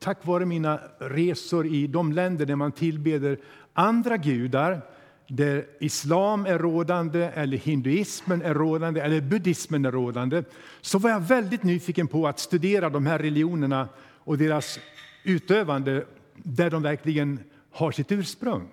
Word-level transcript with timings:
tack 0.00 0.26
vare 0.26 0.46
mina 0.46 0.80
resor 0.98 1.66
i 1.66 1.86
de 1.86 2.12
länder 2.12 2.46
där 2.46 2.56
man 2.56 2.72
tillbeder 2.72 3.38
andra 3.72 4.16
gudar, 4.16 4.80
där 5.28 5.66
islam 5.80 6.46
är 6.46 6.58
rådande, 6.58 7.30
eller 7.34 7.56
hinduismen 7.56 8.42
är 8.42 8.54
rådande 8.54 9.00
eller 9.00 9.20
buddhismen 9.20 9.84
är 9.84 9.92
rådande, 9.92 10.42
så 10.80 10.98
var 10.98 11.10
jag 11.10 11.20
väldigt 11.20 11.62
nyfiken 11.62 12.08
på 12.08 12.28
att 12.28 12.38
studera 12.38 12.90
de 12.90 13.06
här 13.06 13.18
religionerna 13.18 13.88
och 14.18 14.38
deras 14.38 14.78
utövande 15.24 16.04
där 16.34 16.70
de 16.70 16.82
verkligen 16.82 17.38
har 17.70 17.92
sitt 17.92 18.12
ursprung. 18.12 18.68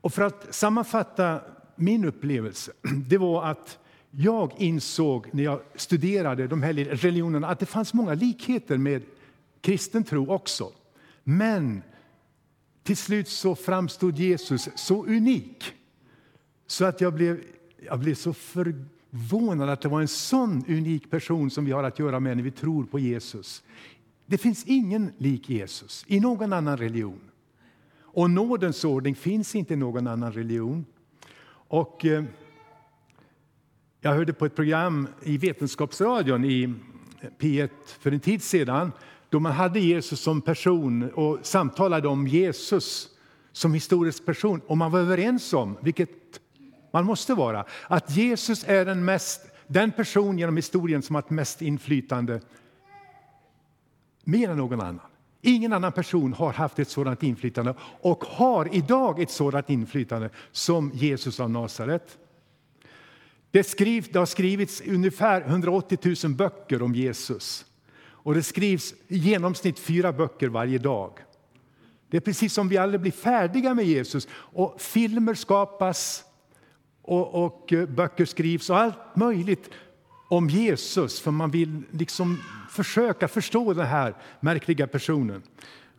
Och 0.00 0.14
för 0.14 0.22
att 0.22 0.54
sammanfatta 0.54 1.40
min 1.76 2.04
upplevelse, 2.04 2.72
det 3.08 3.18
var 3.18 3.44
att 3.44 3.78
jag 4.10 4.52
insåg 4.58 5.28
när 5.32 5.44
jag 5.44 5.60
studerade 5.74 6.46
de 6.46 6.62
här 6.62 6.72
religionerna 6.74 7.48
att 7.48 7.58
det 7.58 7.66
fanns 7.66 7.94
många 7.94 8.14
likheter 8.14 8.78
med 8.78 9.02
kristen 9.62 10.04
tro 10.04 10.30
också. 10.30 10.72
Men 11.24 11.82
till 12.82 12.96
slut 12.96 13.28
så 13.28 13.54
framstod 13.54 14.18
Jesus 14.18 14.68
så 14.74 15.06
unik 15.06 15.74
så 16.66 16.84
att 16.84 17.00
jag 17.00 17.14
blev, 17.14 17.40
jag 17.86 17.98
blev 17.98 18.14
så 18.14 18.32
förvånad 18.32 19.68
att 19.68 19.80
det 19.80 19.88
var 19.88 20.00
en 20.00 20.08
sån 20.08 20.64
unik 20.68 21.10
person 21.10 21.50
som 21.50 21.64
vi 21.64 21.72
har 21.72 21.84
att 21.84 21.98
göra 21.98 22.20
med 22.20 22.36
när 22.36 22.44
vi 22.44 22.50
tror 22.50 22.84
på 22.84 22.98
Jesus. 22.98 23.62
Det 24.26 24.38
finns 24.38 24.64
ingen 24.64 25.12
lik 25.18 25.50
Jesus 25.50 26.04
i 26.08 26.20
någon 26.20 26.52
annan 26.52 26.76
religion. 26.76 27.20
Och 28.00 28.30
nådens 28.30 28.84
ordning 28.84 29.14
finns 29.14 29.54
inte 29.54 29.74
i 29.74 29.76
någon 29.76 30.06
annan 30.06 30.32
religion. 30.32 30.84
Och, 31.48 32.04
eh, 32.04 32.24
jag 34.00 34.14
hörde 34.14 34.32
på 34.32 34.46
ett 34.46 34.56
program 34.56 35.08
i 35.22 35.38
Vetenskapsradion 35.38 36.44
i 36.44 36.74
P1 37.38 37.70
för 37.84 38.12
en 38.12 38.20
tid 38.20 38.42
sedan 38.42 38.92
då 39.32 39.40
man 39.40 39.52
hade 39.52 39.80
Jesus 39.80 40.20
som 40.20 40.40
person 40.40 41.10
och 41.10 41.38
samtalade 41.42 42.08
om 42.08 42.26
Jesus 42.26 43.08
som 43.52 43.74
historisk 43.74 44.26
person. 44.26 44.60
Och 44.66 44.78
man 44.78 44.90
var 44.90 45.00
överens 45.00 45.52
om, 45.52 45.76
vilket 45.80 46.10
man 46.90 47.04
måste 47.04 47.34
vara, 47.34 47.64
att 47.88 48.16
Jesus 48.16 48.64
är 48.66 48.84
den, 48.84 49.04
mest, 49.04 49.40
den 49.66 49.92
person 49.92 50.38
genom 50.38 50.56
historien 50.56 51.02
som 51.02 51.14
har 51.14 51.22
haft 51.22 51.30
mest 51.30 51.62
inflytande 51.62 52.40
mer 54.24 54.48
än 54.48 54.56
någon 54.56 54.80
annan. 54.80 55.06
Ingen 55.40 55.72
annan 55.72 55.92
person 55.92 56.32
har 56.32 56.52
haft 56.52 56.78
ett 56.78 56.88
sådant 56.88 57.22
inflytande 57.22 57.74
och 58.00 58.24
har 58.24 58.74
idag 58.74 59.22
ett 59.22 59.30
sådant 59.30 59.70
inflytande 59.70 60.30
som 60.50 60.90
Jesus 60.94 61.40
av 61.40 61.50
Nasaret. 61.50 62.18
Det, 63.50 63.64
skriv, 63.64 64.08
det 64.12 64.18
har 64.18 64.26
skrivits 64.26 64.82
ungefär 64.86 65.40
180 65.40 65.98
000 66.24 66.34
böcker 66.34 66.82
om 66.82 66.94
Jesus. 66.94 67.66
Och 68.22 68.34
det 68.34 68.42
skrivs 68.42 68.94
i 69.08 69.16
genomsnitt 69.16 69.78
fyra 69.78 70.12
böcker 70.12 70.48
varje 70.48 70.78
dag. 70.78 71.18
Det 72.10 72.16
är 72.16 72.20
precis 72.20 72.52
som 72.52 72.68
vi 72.68 72.76
aldrig 72.76 73.00
blir 73.00 73.12
färdiga 73.12 73.74
med 73.74 73.84
Jesus. 73.84 74.28
Och 74.32 74.80
filmer 74.80 75.34
skapas 75.34 76.24
och, 77.02 77.44
och 77.44 77.72
eh, 77.72 77.86
böcker 77.86 78.24
skrivs 78.24 78.70
och 78.70 78.78
allt 78.78 79.16
möjligt 79.16 79.70
om 80.28 80.48
Jesus 80.48 81.20
för 81.20 81.30
man 81.30 81.50
vill 81.50 81.82
liksom 81.90 82.38
försöka 82.70 83.28
förstå 83.28 83.74
den 83.74 83.86
här 83.86 84.14
märkliga 84.40 84.86
personen. 84.86 85.42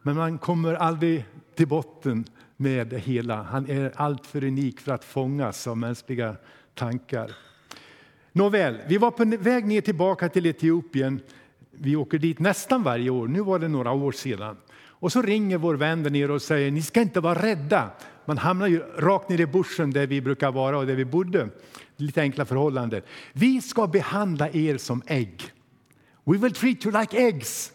Men 0.02 0.16
man 0.16 0.38
kommer 0.38 0.74
aldrig 0.74 1.26
till 1.56 1.68
botten 1.68 2.26
med 2.58 2.88
det 2.88 3.00
hela. 3.00 3.44
Han 3.44 3.70
är 3.70 3.92
alltför 3.96 4.44
unik 4.44 4.80
för 4.80 4.92
att 4.92 5.06
fångas 5.06 5.68
av 5.68 5.78
mänskliga 5.78 6.36
tankar. 6.74 7.32
Nåväl, 8.32 8.78
vi 8.88 8.98
var 8.98 9.12
på 9.12 9.26
väg 9.26 9.66
ner 9.66 9.82
tillbaka 9.82 10.30
till 10.30 10.46
Etiopien. 10.46 11.22
Vi 11.78 11.96
åker 11.96 12.20
dit 12.20 12.40
nästan 12.40 12.84
varje 12.84 13.10
år. 13.10 13.28
Nu 13.28 13.42
var 13.42 13.60
det 13.60 13.68
några 13.68 13.92
år 13.92 14.12
sedan. 14.12 14.58
Och 15.04 15.12
så 15.12 15.22
ringer 15.22 15.58
vår 15.58 15.76
vän 15.76 16.04
där 16.04 16.10
nere 16.10 16.34
och 16.34 16.42
säger 16.42 16.72
ni 16.72 16.82
ska 16.82 17.02
inte 17.02 17.20
vara 17.20 17.42
rädda. 17.42 17.90
Man 18.26 18.38
hamnar 18.38 18.68
ju 18.68 18.80
rakt 18.98 19.30
ner 19.30 19.42
i 19.42 19.46
bussen 19.46 19.92
där 19.92 20.08
vi 20.08 20.22
brukar 20.22 20.52
vara 20.52 20.78
och 20.78 20.88
där 20.88 20.96
vi 20.96 21.06
bodde. 21.06 21.50
Lite 21.98 22.22
enkla 22.22 22.46
förhållanden. 22.46 23.02
Vi 23.34 23.62
ska 23.62 23.88
behandla 23.88 24.50
er 24.50 24.78
som 24.78 25.02
ägg. 25.06 25.42
We 26.24 26.38
will 26.38 26.54
treat 26.54 26.86
you 26.86 27.00
like 27.00 27.18
eggs. 27.18 27.72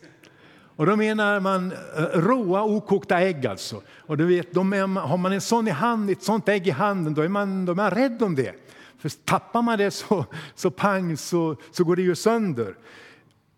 Och 0.77 0.87
då 0.87 0.97
menar 0.97 1.41
man 1.41 1.73
eh, 1.73 2.03
råa 2.15 2.65
okokta 2.65 3.21
ägg 3.21 3.47
alltså. 3.47 3.83
Och 3.89 4.17
du 4.17 4.27
vet, 4.27 4.55
de 4.55 4.73
är, 4.73 5.00
har 5.00 5.17
man 5.17 5.33
en 5.33 5.41
sån 5.41 5.69
i 5.69 5.71
hand, 5.71 6.11
ett 6.11 6.23
sånt 6.23 6.49
ägg 6.49 6.67
i 6.67 6.71
handen 6.71 7.15
då 7.15 7.23
är 7.23 7.28
man, 7.28 7.65
då 7.65 7.73
är 7.73 7.77
man 7.77 7.91
rädd 7.91 8.23
om 8.23 8.34
det. 8.34 8.55
För 8.99 9.09
tappar 9.09 9.62
man 9.62 9.78
det 9.78 9.91
så, 9.91 10.25
så 10.55 10.71
pang 10.71 11.17
så, 11.17 11.56
så 11.71 11.84
går 11.84 11.97
det 11.97 12.03
ju 12.03 12.15
sönder. 12.15 12.75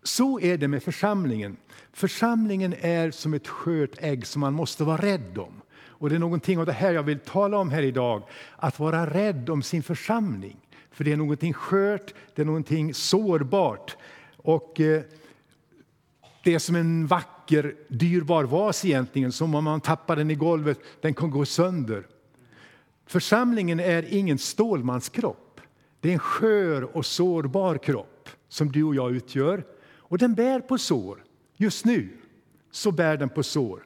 Så 0.03 0.39
är 0.39 0.57
det 0.57 0.67
med 0.67 0.83
församlingen. 0.83 1.57
Församlingen 1.93 2.75
är 2.81 3.11
som 3.11 3.33
ett 3.33 3.47
skört 3.47 3.97
ägg 3.97 4.27
som 4.27 4.39
man 4.39 4.53
måste 4.53 4.83
vara 4.83 5.01
rädd 5.01 5.37
om. 5.37 5.61
Och 6.01 6.09
det 6.09 6.15
är 6.15 6.19
någonting 6.19 6.59
av 6.59 6.65
det 6.65 6.71
här 6.71 6.93
jag 6.93 7.03
vill 7.03 7.19
tala 7.19 7.57
om 7.57 7.69
här 7.69 7.81
idag. 7.81 8.23
Att 8.55 8.79
vara 8.79 9.13
rädd 9.13 9.49
om 9.49 9.63
sin 9.63 9.83
församling. 9.83 10.57
För 10.91 11.03
det 11.03 11.11
är 11.11 11.17
någonting 11.17 11.53
skört, 11.53 12.13
det 12.35 12.41
är 12.41 12.45
någonting 12.45 12.93
sårbart. 12.93 13.97
Och 14.37 14.79
eh, 14.79 15.01
det 16.43 16.53
är 16.53 16.59
som 16.59 16.75
en 16.75 17.07
vacker, 17.07 17.75
dyrbar 17.87 18.43
vas 18.43 18.85
egentligen, 18.85 19.31
som 19.31 19.55
om 19.55 19.63
man 19.63 19.81
tappar 19.81 20.15
den 20.15 20.31
i 20.31 20.35
golvet, 20.35 20.79
den 21.01 21.13
kan 21.13 21.31
gå 21.31 21.45
sönder. 21.45 22.07
Församlingen 23.05 23.79
är 23.79 24.13
ingen 24.13 24.37
stålmanskropp. 24.37 25.61
Det 25.99 26.09
är 26.09 26.13
en 26.13 26.19
skör 26.19 26.97
och 26.97 27.05
sårbar 27.05 27.77
kropp 27.77 28.29
som 28.49 28.71
du 28.71 28.83
och 28.83 28.95
jag 28.95 29.11
utgör. 29.11 29.63
Och 30.11 30.17
den 30.17 30.33
bär 30.33 30.59
på 30.59 30.77
sår. 30.77 31.23
Just 31.57 31.85
nu 31.85 32.09
så 32.71 32.91
bär 32.91 33.17
den 33.17 33.29
på 33.29 33.43
sår. 33.43 33.85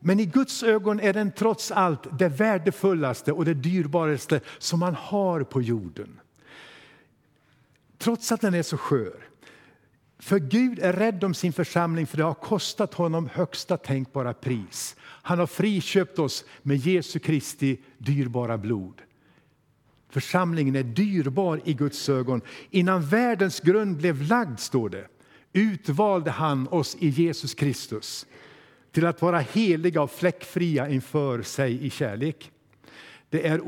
Men 0.00 0.20
i 0.20 0.26
Guds 0.26 0.62
ögon 0.62 1.00
är 1.00 1.12
den 1.12 1.32
trots 1.32 1.70
allt 1.70 2.18
det 2.18 2.28
värdefullaste 2.28 3.32
och 3.32 3.44
det 3.44 3.54
dyrbaraste 3.54 4.40
som 4.58 4.80
man 4.80 4.94
har 4.94 5.42
på 5.42 5.62
jorden. 5.62 6.20
Trots 7.98 8.32
att 8.32 8.40
den 8.40 8.54
är 8.54 8.62
så 8.62 8.76
skör. 8.76 9.28
För 10.18 10.38
Gud 10.38 10.78
är 10.78 10.92
rädd 10.92 11.24
om 11.24 11.34
sin 11.34 11.52
församling 11.52 12.06
för 12.06 12.16
det 12.16 12.24
har 12.24 12.34
kostat 12.34 12.94
honom 12.94 13.28
högsta 13.32 13.76
tänkbara 13.76 14.34
pris. 14.34 14.96
Han 15.00 15.38
har 15.38 15.46
friköpt 15.46 16.18
oss 16.18 16.44
med 16.62 16.76
Jesu 16.76 17.18
Kristi 17.18 17.78
dyrbara 17.98 18.58
blod. 18.58 19.02
Församlingen 20.08 20.76
är 20.76 20.82
dyrbar 20.82 21.60
i 21.64 21.74
Guds 21.74 22.08
ögon. 22.08 22.40
Innan 22.70 23.08
världens 23.08 23.60
grund 23.60 23.96
blev 23.96 24.22
lagd, 24.22 24.58
står 24.58 24.88
det, 24.88 25.06
utvalde 25.56 26.30
han 26.30 26.68
oss 26.68 26.96
i 27.00 27.08
Jesus 27.08 27.54
Kristus 27.54 28.26
till 28.92 29.06
att 29.06 29.22
vara 29.22 29.38
heliga 29.38 30.02
och 30.02 30.10
fläckfria 30.10 30.88
inför 30.88 31.42
sig 31.42 31.86
i 31.86 31.90
kärlek. 31.90 32.50
Det 33.30 33.46
är 33.46 33.60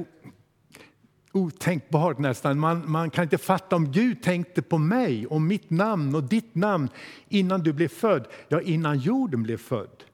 otänkbart 1.33 2.19
nästan. 2.19 2.59
Man, 2.59 2.91
man 2.91 3.11
kan 3.11 3.25
inte 3.25 3.39
fatta 3.39 3.77
om 3.77 3.93
Gud 3.93 4.23
tänkte 4.23 4.63
på 4.63 4.79
mig 4.79 5.27
och 5.27 5.41
mitt 5.41 5.71
namn 5.71 6.15
och 6.15 6.25
ditt 6.25 6.55
namn 6.55 6.89
innan 7.29 7.63
du 7.63 7.73
blev 7.73 7.89
född. 7.89 8.27
Ja, 8.49 8.61
innan 8.61 8.99
jorden 8.99 9.43
blev 9.43 9.57
född. 9.57 10.05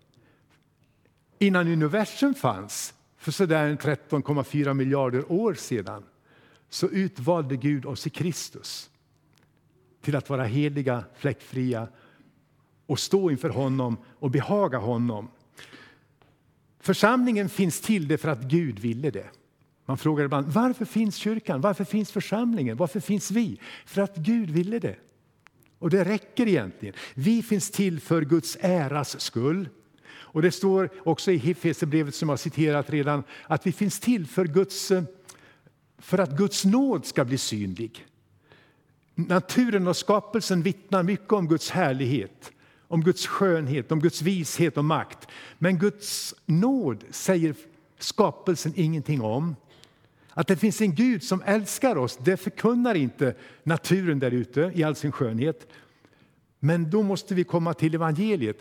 Innan 1.38 1.68
universum 1.68 2.34
fanns, 2.34 2.94
för 3.18 3.32
sådär 3.32 3.76
13,4 3.76 4.74
miljarder 4.74 5.32
år 5.32 5.54
sedan, 5.54 6.02
så 6.68 6.88
utvalde 6.88 7.56
Gud 7.56 7.86
oss 7.86 8.06
i 8.06 8.10
Kristus 8.10 8.90
till 10.04 10.16
att 10.16 10.30
vara 10.30 10.44
heliga, 10.44 11.04
fläckfria 11.16 11.88
och 12.86 12.98
stå 12.98 13.30
inför 13.30 13.48
honom 13.48 13.96
och 14.18 14.30
behaga 14.30 14.78
honom. 14.78 15.28
Församlingen 16.80 17.48
finns 17.48 17.80
till 17.80 18.08
det 18.08 18.18
för 18.18 18.28
att 18.28 18.42
Gud 18.42 18.78
ville 18.78 19.10
det. 19.10 19.26
Man 19.86 19.98
frågar 19.98 20.24
ibland 20.24 20.46
varför 20.46 20.84
finns 20.84 21.16
kyrkan, 21.16 21.60
varför 21.60 21.84
finns 21.84 22.12
församlingen, 22.12 22.76
varför 22.76 23.00
finns 23.00 23.30
vi? 23.30 23.58
För 23.86 24.02
att 24.02 24.16
Gud 24.16 24.50
ville 24.50 24.78
det. 24.78 24.96
Och 25.78 25.90
det 25.90 26.04
räcker 26.04 26.48
egentligen. 26.48 26.94
Vi 27.14 27.42
finns 27.42 27.70
till 27.70 28.00
för 28.00 28.22
Guds 28.22 28.56
äras 28.60 29.20
skull. 29.20 29.68
Och 30.06 30.42
det 30.42 30.50
står 30.50 30.90
också 31.04 31.32
i 31.32 31.36
Hefesierbrevet 31.36 32.14
som 32.14 32.28
jag 32.28 32.38
citerat 32.38 32.90
redan 32.90 33.24
att 33.42 33.66
vi 33.66 33.72
finns 33.72 34.00
till 34.00 34.26
för, 34.26 34.44
Guds, 34.44 34.92
för 35.98 36.18
att 36.18 36.36
Guds 36.36 36.64
nåd 36.64 37.06
ska 37.06 37.24
bli 37.24 37.38
synlig. 37.38 38.06
Naturen 39.14 39.88
och 39.88 39.96
skapelsen 39.96 40.62
vittnar 40.62 41.02
mycket 41.02 41.32
om 41.32 41.48
Guds 41.48 41.70
härlighet, 41.70 42.52
om 42.88 43.04
Guds 43.04 43.26
skönhet, 43.26 43.92
om 43.92 44.00
Guds 44.00 44.22
vishet 44.22 44.76
och 44.76 44.84
makt. 44.84 45.28
Men 45.58 45.78
Guds 45.78 46.34
nåd 46.46 47.04
säger 47.10 47.54
skapelsen 47.98 48.72
ingenting 48.76 49.22
om. 49.22 49.56
Att 50.30 50.46
det 50.46 50.56
finns 50.56 50.80
en 50.80 50.94
Gud 50.94 51.22
som 51.22 51.42
älskar 51.46 51.96
oss, 51.96 52.18
det 52.24 52.36
förkunnar 52.36 52.94
inte 52.94 53.34
naturen 53.62 54.18
där 54.18 54.30
ute 54.30 54.72
i 54.74 54.82
all 54.82 54.94
sin 54.94 55.12
skönhet. 55.12 55.66
Men 56.60 56.90
då 56.90 57.02
måste 57.02 57.34
vi 57.34 57.44
komma 57.44 57.74
till 57.74 57.94
evangeliet. 57.94 58.58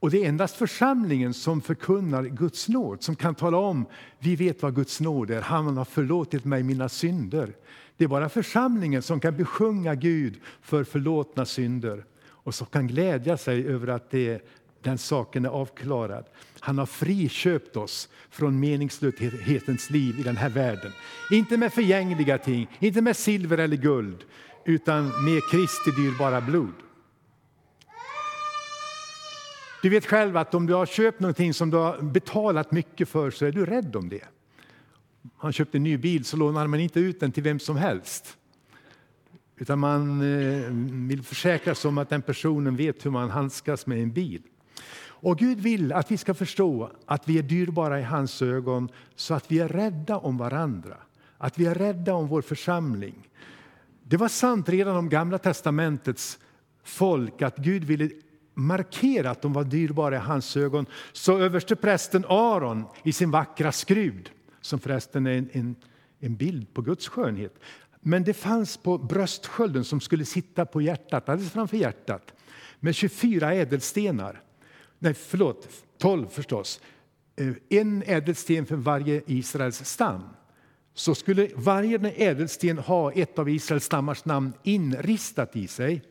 Och 0.00 0.10
det 0.10 0.24
är 0.24 0.28
endast 0.28 0.56
församlingen 0.56 1.34
som 1.34 1.60
förkunnar 1.60 2.22
Guds 2.22 2.68
nåd, 2.68 3.02
som 3.02 3.16
kan 3.16 3.34
tala 3.34 3.56
om, 3.56 3.86
vi 4.18 4.36
vet 4.36 4.62
vad 4.62 4.74
Guds 4.74 5.00
nåd 5.00 5.30
är, 5.30 5.40
han 5.40 5.76
har 5.76 5.84
förlåtit 5.84 6.44
mig 6.44 6.62
mina 6.62 6.88
synder. 6.88 7.54
Det 7.98 8.04
är 8.04 8.08
bara 8.08 8.28
församlingen 8.28 9.02
som 9.02 9.20
kan 9.20 9.36
besjunga 9.36 9.94
Gud 9.94 10.40
för 10.62 10.84
förlåtna 10.84 11.44
synder 11.44 12.04
och 12.26 12.54
som 12.54 12.66
kan 12.66 12.86
glädja 12.86 13.36
sig 13.36 13.66
över 13.66 13.88
att 13.88 14.10
det 14.10 14.42
den 14.82 14.98
saken 14.98 15.44
är 15.44 15.48
avklarad. 15.48 16.24
Han 16.60 16.78
har 16.78 16.86
friköpt 16.86 17.76
oss 17.76 18.08
från 18.30 18.60
meningslöshetens 18.60 19.90
liv 19.90 20.20
i 20.20 20.22
den 20.22 20.36
här 20.36 20.48
världen. 20.48 20.92
Inte 21.30 21.56
med 21.56 21.72
förgängliga 21.72 22.38
ting, 22.38 22.68
inte 22.78 23.00
med 23.00 23.16
silver 23.16 23.58
eller 23.58 23.76
guld, 23.76 24.24
utan 24.64 25.04
med 25.24 25.42
Kristi 25.50 25.90
dyrbara 25.90 26.40
blod. 26.40 26.74
Du 29.82 29.88
vet 29.88 30.06
själv 30.06 30.36
att 30.36 30.54
om 30.54 30.66
du 30.66 30.74
har 30.74 30.86
köpt 30.86 31.20
någonting 31.20 31.54
som 31.54 31.70
du 31.70 31.76
har 31.76 32.02
betalat 32.02 32.72
mycket 32.72 33.08
för 33.08 33.30
så 33.30 33.46
är 33.46 33.52
du 33.52 33.66
rädd 33.66 33.96
om 33.96 34.08
det. 34.08 34.24
Man 35.42 35.52
köpte 35.52 35.78
en 35.78 35.82
ny 35.82 35.96
bil 35.96 36.24
så 36.24 36.36
lånar 36.36 36.66
man 36.66 36.80
inte 36.80 37.00
ut 37.00 37.20
den 37.20 37.32
till 37.32 37.42
vem 37.42 37.58
som 37.58 37.76
helst. 37.76 38.36
Utan 39.56 39.78
man 39.78 40.20
eh, 40.20 40.70
vill 41.08 41.22
försäkra 41.22 41.74
sig 41.74 41.88
om 41.88 41.98
att 41.98 42.10
den 42.10 42.22
personen 42.22 42.76
vet 42.76 43.06
hur 43.06 43.10
man 43.10 43.30
handskas 43.30 43.86
med 43.86 44.02
en 44.02 44.12
bil. 44.12 44.42
Och 45.20 45.38
Gud 45.38 45.60
vill 45.60 45.92
att 45.92 46.10
vi 46.10 46.16
ska 46.16 46.34
förstå 46.34 46.90
att 47.06 47.28
vi 47.28 47.38
är 47.38 47.42
dyrbara 47.42 48.00
i 48.00 48.02
hans 48.02 48.42
ögon 48.42 48.88
så 49.16 49.34
att 49.34 49.52
vi 49.52 49.58
är 49.58 49.68
rädda 49.68 50.18
om 50.18 50.38
varandra. 50.38 50.96
Att 51.38 51.58
vi 51.58 51.66
är 51.66 51.74
rädda 51.74 52.14
om 52.14 52.28
vår 52.28 52.42
församling. 52.42 53.28
Det 54.02 54.16
var 54.16 54.28
sant 54.28 54.68
redan 54.68 54.96
om 54.96 55.08
Gamla 55.08 55.38
testamentets 55.38 56.38
folk 56.84 57.42
att 57.42 57.56
Gud 57.56 57.84
ville 57.84 58.10
markera 58.54 59.30
att 59.30 59.42
de 59.42 59.52
var 59.52 59.64
dyrbara 59.64 60.16
i 60.16 60.18
hans 60.18 60.56
ögon. 60.56 60.86
Så 61.12 61.38
översteprästen 61.38 62.24
Aron 62.28 62.84
i 63.02 63.12
sin 63.12 63.30
vackra 63.30 63.72
skrud, 63.72 64.30
som 64.60 64.78
förresten 64.80 65.26
är 65.26 65.30
en, 65.30 65.48
en, 65.52 65.76
en 66.20 66.36
bild 66.36 66.74
på 66.74 66.82
Guds 66.82 67.08
skönhet. 67.08 67.54
Men 68.00 68.24
det 68.24 68.34
fanns 68.34 68.76
på 68.76 68.98
bröstskölden 68.98 69.84
som 69.84 70.00
skulle 70.00 70.24
sitta 70.24 70.66
på 70.66 70.82
hjärtat, 70.82 71.28
alldeles 71.28 71.52
framför 71.52 71.76
hjärtat, 71.76 72.34
med 72.80 72.94
24 72.94 73.54
ädelstenar. 73.54 74.42
Nej, 74.98 75.14
förlåt, 75.14 75.68
12 75.98 76.28
förstås. 76.28 76.80
Eh, 77.36 77.52
en 77.68 78.02
ädelsten 78.06 78.66
för 78.66 78.76
varje 78.76 79.22
Israels 79.26 79.84
stam. 79.84 80.22
Så 80.94 81.14
skulle 81.14 81.50
varje 81.54 81.98
ädelsten 81.98 82.78
ha 82.78 83.12
ett 83.12 83.38
av 83.38 83.48
Israels 83.48 83.84
stammars 83.84 84.24
namn 84.24 84.52
inristat 84.62 85.56
i 85.56 85.66
sig. 85.66 86.02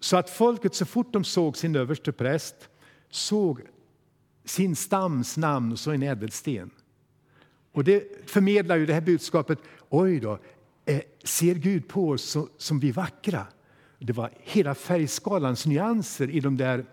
Så 0.00 0.16
att 0.16 0.30
folket 0.30 0.74
så 0.74 0.86
fort 0.86 1.12
de 1.12 1.24
såg 1.24 1.56
sin 1.56 1.76
överste 1.76 2.12
präst 2.12 2.68
såg 3.10 3.60
sin 4.44 4.76
stams 4.76 5.36
namn 5.36 5.72
och 5.72 5.78
så 5.78 5.90
en 5.90 6.02
ädelsten. 6.02 6.70
Och 7.78 7.84
det 7.84 8.30
förmedlar 8.30 8.76
ju 8.76 8.86
det 8.86 8.94
här 8.94 9.00
budskapet. 9.00 9.58
Oj 9.88 10.20
då, 10.20 10.38
eh, 10.84 11.00
ser 11.24 11.54
Gud 11.54 11.88
på 11.88 12.08
oss 12.08 12.36
som 12.56 12.80
vi 12.80 12.92
vackra? 12.92 13.46
Det 13.98 14.12
var 14.12 14.30
hela 14.40 14.74
färgskalans 14.74 15.66
nyanser 15.66 16.30
i 16.30 16.40
de 16.40 16.56
där 16.56 16.84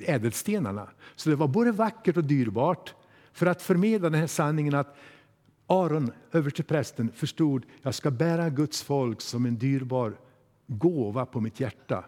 ädelstenarna. 0.00 0.88
Så 1.16 1.30
det 1.30 1.36
var 1.36 1.48
både 1.48 1.72
vackert 1.72 2.16
och 2.16 2.24
dyrbart 2.24 2.94
för 3.32 3.46
att 3.46 3.62
förmedla 3.62 4.10
den 4.10 4.20
här 4.20 4.26
sanningen 4.26 4.74
att 4.74 4.96
Aron, 5.66 6.12
översteprästen, 6.32 7.12
förstod 7.14 7.62
att 7.62 7.68
jag 7.82 7.94
ska 7.94 8.10
bära 8.10 8.50
Guds 8.50 8.82
folk 8.82 9.20
som 9.20 9.46
en 9.46 9.58
dyrbar 9.58 10.16
gåva 10.66 11.26
på 11.26 11.40
mitt 11.40 11.60
hjärta. 11.60 12.04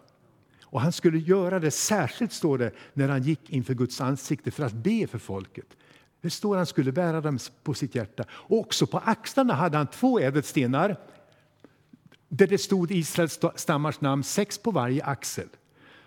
Och 0.63 0.81
han 0.81 0.91
skulle 0.91 1.19
göra 1.19 1.59
det 1.59 1.71
särskilt, 1.71 2.33
står 2.33 2.57
det, 2.57 2.71
när 2.93 3.09
han 3.09 3.23
gick 3.23 3.49
inför 3.49 3.73
Guds 3.73 4.01
ansikte 4.01 4.51
för 4.51 4.63
att 4.63 4.73
be 4.73 5.07
för 5.07 5.19
folket. 5.19 5.77
Det 6.21 6.29
står 6.29 6.57
han 6.57 6.65
skulle 6.65 6.91
bära 6.91 7.21
dem 7.21 7.39
på 7.63 7.73
sitt 7.73 7.95
hjärta. 7.95 8.23
Och 8.31 8.59
också 8.59 8.87
på 8.87 8.97
axlarna 8.97 9.53
hade 9.53 9.77
han 9.77 9.87
två 9.87 10.19
ädelstenar 10.19 10.97
där 12.29 12.47
det 12.47 12.57
stod 12.57 12.91
Israels 12.91 13.39
stammars 13.55 14.01
namn, 14.01 14.23
sex 14.23 14.57
på 14.57 14.71
varje 14.71 15.03
axel. 15.03 15.47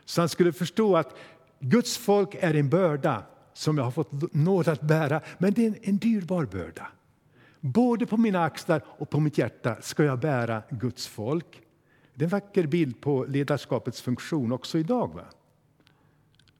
Så 0.04 0.20
han 0.20 0.28
skulle 0.28 0.52
förstå 0.52 0.96
att 0.96 1.16
Guds 1.60 1.96
folk 1.96 2.34
är 2.34 2.54
en 2.54 2.68
börda 2.68 3.22
som 3.52 3.78
jag 3.78 3.84
har 3.84 3.90
fått 3.90 4.34
nåd 4.34 4.68
att 4.68 4.80
bära, 4.80 5.20
men 5.38 5.52
det 5.52 5.62
är 5.62 5.66
en, 5.66 5.76
en 5.82 5.96
dyrbar 5.96 6.44
börda. 6.44 6.86
Både 7.60 8.06
på 8.06 8.16
mina 8.16 8.44
axlar 8.44 8.82
och 8.86 9.10
på 9.10 9.20
mitt 9.20 9.38
hjärta 9.38 9.76
ska 9.80 10.04
jag 10.04 10.18
bära 10.18 10.62
Guds 10.70 11.06
folk. 11.06 11.62
Det 12.14 12.22
är 12.22 12.26
en 12.26 12.30
vacker 12.30 12.66
bild 12.66 13.00
på 13.00 13.24
ledarskapets 13.24 14.02
funktion 14.02 14.52
också 14.52 14.78
idag. 14.78 15.14
Va? 15.14 15.24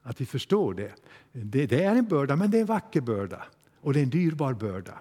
Att 0.07 0.21
vi 0.21 0.27
förstår 0.27 0.75
det. 0.75 0.93
det. 1.33 1.67
Det 1.67 1.85
är 1.85 1.97
en 1.97 2.09
börda, 2.09 2.37
men 2.37 2.51
det 2.51 2.57
är 2.57 2.61
en 2.61 2.67
vacker 2.67 3.01
börda. 3.01 3.47
Och 3.81 3.93
det 3.93 4.01
är 4.01 4.03
en 4.03 4.11
dyrbar 4.11 4.55
börda. 4.55 5.01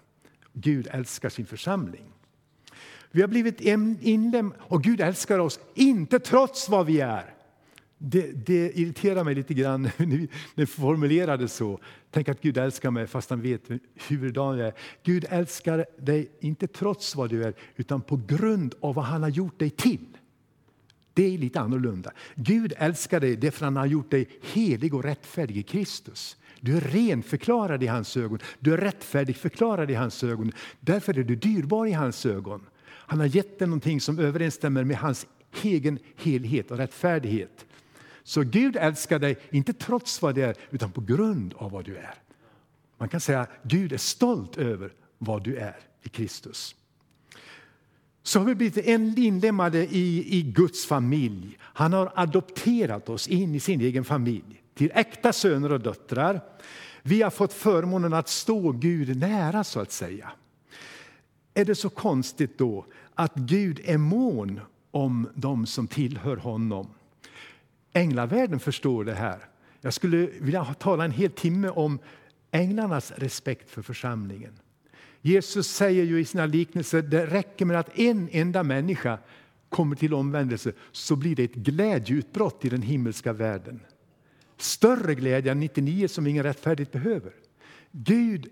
Gud 0.54 0.88
älskar 0.92 1.30
sin 1.30 1.46
församling. 1.46 2.06
Vi 3.12 3.22
har 3.22 3.28
blivit 3.28 3.62
inlem 3.62 4.54
och 4.60 4.84
Gud 4.84 5.02
älskar 5.02 5.40
oss, 5.40 5.60
inte 5.74 6.20
trots 6.20 6.70
vad 6.70 6.86
vi 6.86 7.00
är. 7.00 7.34
Det, 7.98 8.46
det 8.46 8.80
irriterar 8.80 9.24
mig 9.24 9.36
lite 9.36 9.54
grann 9.54 9.82
när 9.98 10.28
det 10.56 10.66
formulerades 10.66 11.54
så. 11.54 11.80
Tänk 12.12 12.30
att 12.30 12.42
Gud 12.42 12.58
älskar 12.58 12.92
mig 12.92 13.08
fast 13.08 13.30
han 13.30 13.42
vet 13.42 13.62
hurdan 14.10 14.58
jag 14.58 14.68
är. 14.68 14.74
Gud 15.04 15.26
älskar 15.30 15.86
dig 15.98 16.32
inte 16.40 16.68
trots 16.68 17.16
vad 17.16 17.30
du 17.30 17.44
är, 17.44 17.54
utan 17.76 18.02
på 18.02 18.20
grund 18.28 18.76
av 18.80 18.96
vad 18.96 19.06
han 19.06 19.24
har 19.24 19.30
gjort 19.30 19.60
dig 19.60 19.70
till. 19.70 20.18
Det 21.14 21.34
är 21.34 21.38
lite 21.38 21.60
annorlunda. 21.60 22.12
Gud 22.36 22.74
älskar 22.78 23.20
dig 23.20 23.36
därför 23.36 23.58
att 23.58 23.68
han 23.68 23.76
har 23.76 23.86
gjort 23.86 24.12
dig 24.12 24.30
helig 24.42 24.94
och 24.94 25.04
rättfärdig 25.04 25.58
i 25.58 25.64
Kristus. 25.64 26.38
Du 26.60 26.78
är 26.78 26.82
ren 26.82 27.24
förklarad 27.24 27.84
i 27.84 27.88
hans 27.88 28.18
ögon. 28.18 28.40
Du 28.60 28.74
är 28.74 28.78
rättfärdig 28.78 29.36
förklarad 29.36 29.92
i 29.92 29.94
hans 29.94 30.24
ögon. 30.24 30.52
Därför 30.80 31.20
är 31.20 31.24
du 31.24 31.36
dyrbar 31.36 31.86
i 31.86 31.92
hans 31.92 32.26
ögon. 32.26 32.66
Han 32.86 33.20
har 33.20 33.28
gett 33.28 33.60
dig 33.60 33.68
någonting 33.68 34.02
som 34.02 34.20
överensstämmer 34.20 34.84
med 34.84 34.98
hans 34.98 35.28
egen 35.62 36.00
helhet 36.16 36.72
och 36.72 36.78
rättfärdighet. 36.78 37.66
Så 38.24 38.42
Gud 38.42 38.76
älskar 38.76 39.20
dig, 39.20 39.38
inte 39.50 39.74
trots 39.74 40.22
vad 40.22 40.36
du 40.36 40.44
är, 40.44 40.56
utan 40.70 40.92
på 40.92 41.02
grund 41.02 41.54
av 41.58 41.72
vad 41.72 41.86
du 41.86 41.98
är. 41.98 42.16
Man 42.98 43.10
kan 43.10 43.20
säga 43.20 43.40
att 43.40 43.50
Gud 43.64 43.94
är 43.94 43.98
stolt 43.98 44.58
över 44.58 44.94
vad 45.18 45.44
du 45.44 45.58
är 45.58 45.80
i 46.02 46.10
Kristus. 46.10 46.76
Så 48.24 48.40
har 48.40 48.46
vi 48.46 48.56
blivit 48.56 49.18
inlemmade 49.18 49.96
i, 49.96 50.38
i 50.38 50.42
Guds 50.42 50.86
familj. 50.86 51.58
Han 51.62 51.94
har 51.94 52.12
adopterat 52.16 53.10
oss 53.10 53.28
in 53.28 53.56
i 53.56 53.60
sin 53.60 53.82
egen 53.82 54.04
familj, 54.04 54.64
till 54.74 54.92
äkta 54.96 55.34
söner 55.34 55.72
och 55.72 55.80
döttrar. 55.80 56.42
Vi 57.02 57.22
har 57.22 57.30
fått 57.30 57.54
förmånen 57.54 58.14
att 58.14 58.30
stå 58.30 58.72
Gud 58.72 59.18
nära, 59.18 59.64
så 59.64 59.80
att 59.80 59.92
säga. 59.92 60.32
Är 61.54 61.66
det 61.66 61.76
så 61.76 61.90
konstigt 61.90 62.58
då 62.58 62.86
att 63.16 63.36
Gud 63.36 63.82
är 63.86 63.98
mån 63.98 64.60
om 64.92 65.30
dem 65.36 65.66
som 65.66 65.88
tillhör 65.88 66.38
honom? 66.38 66.88
Änglavärlden 67.94 68.60
förstår 68.60 69.04
det 69.04 69.14
här. 69.14 69.40
Jag 69.82 69.94
skulle 69.94 70.18
vilja 70.18 70.66
tala 70.66 71.06
en 71.06 71.12
hel 71.12 71.32
timme 71.32 71.70
om 71.70 72.00
änglarnas 72.52 73.12
respekt 73.12 73.70
för 73.70 73.82
församlingen. 73.82 74.60
Jesus 75.26 75.68
säger 75.68 76.04
ju 76.04 76.20
i 76.20 76.26
sina 76.26 76.46
liknelser 76.46 77.02
det 77.02 77.26
räcker 77.26 77.66
med 77.66 77.80
att 77.80 78.00
en 78.00 78.30
enda 78.32 78.64
människa 78.64 79.18
kommer 79.70 79.96
till 79.96 80.14
omvändelse 80.14 80.72
så 80.92 81.16
blir 81.16 81.36
det 81.36 81.44
ett 81.44 81.54
glädjeutbrott 81.54 82.66
i 82.66 82.70
den 82.70 82.82
himmelska 82.82 83.34
världen. 83.34 83.80
Större 84.58 85.16
glädje 85.16 85.52
än 85.52 85.60
99 85.60 86.08
som 86.08 86.28
ingen 86.28 86.44
rättfärdigt 86.44 86.92
behöver. 86.92 87.34
Gud 87.92 88.48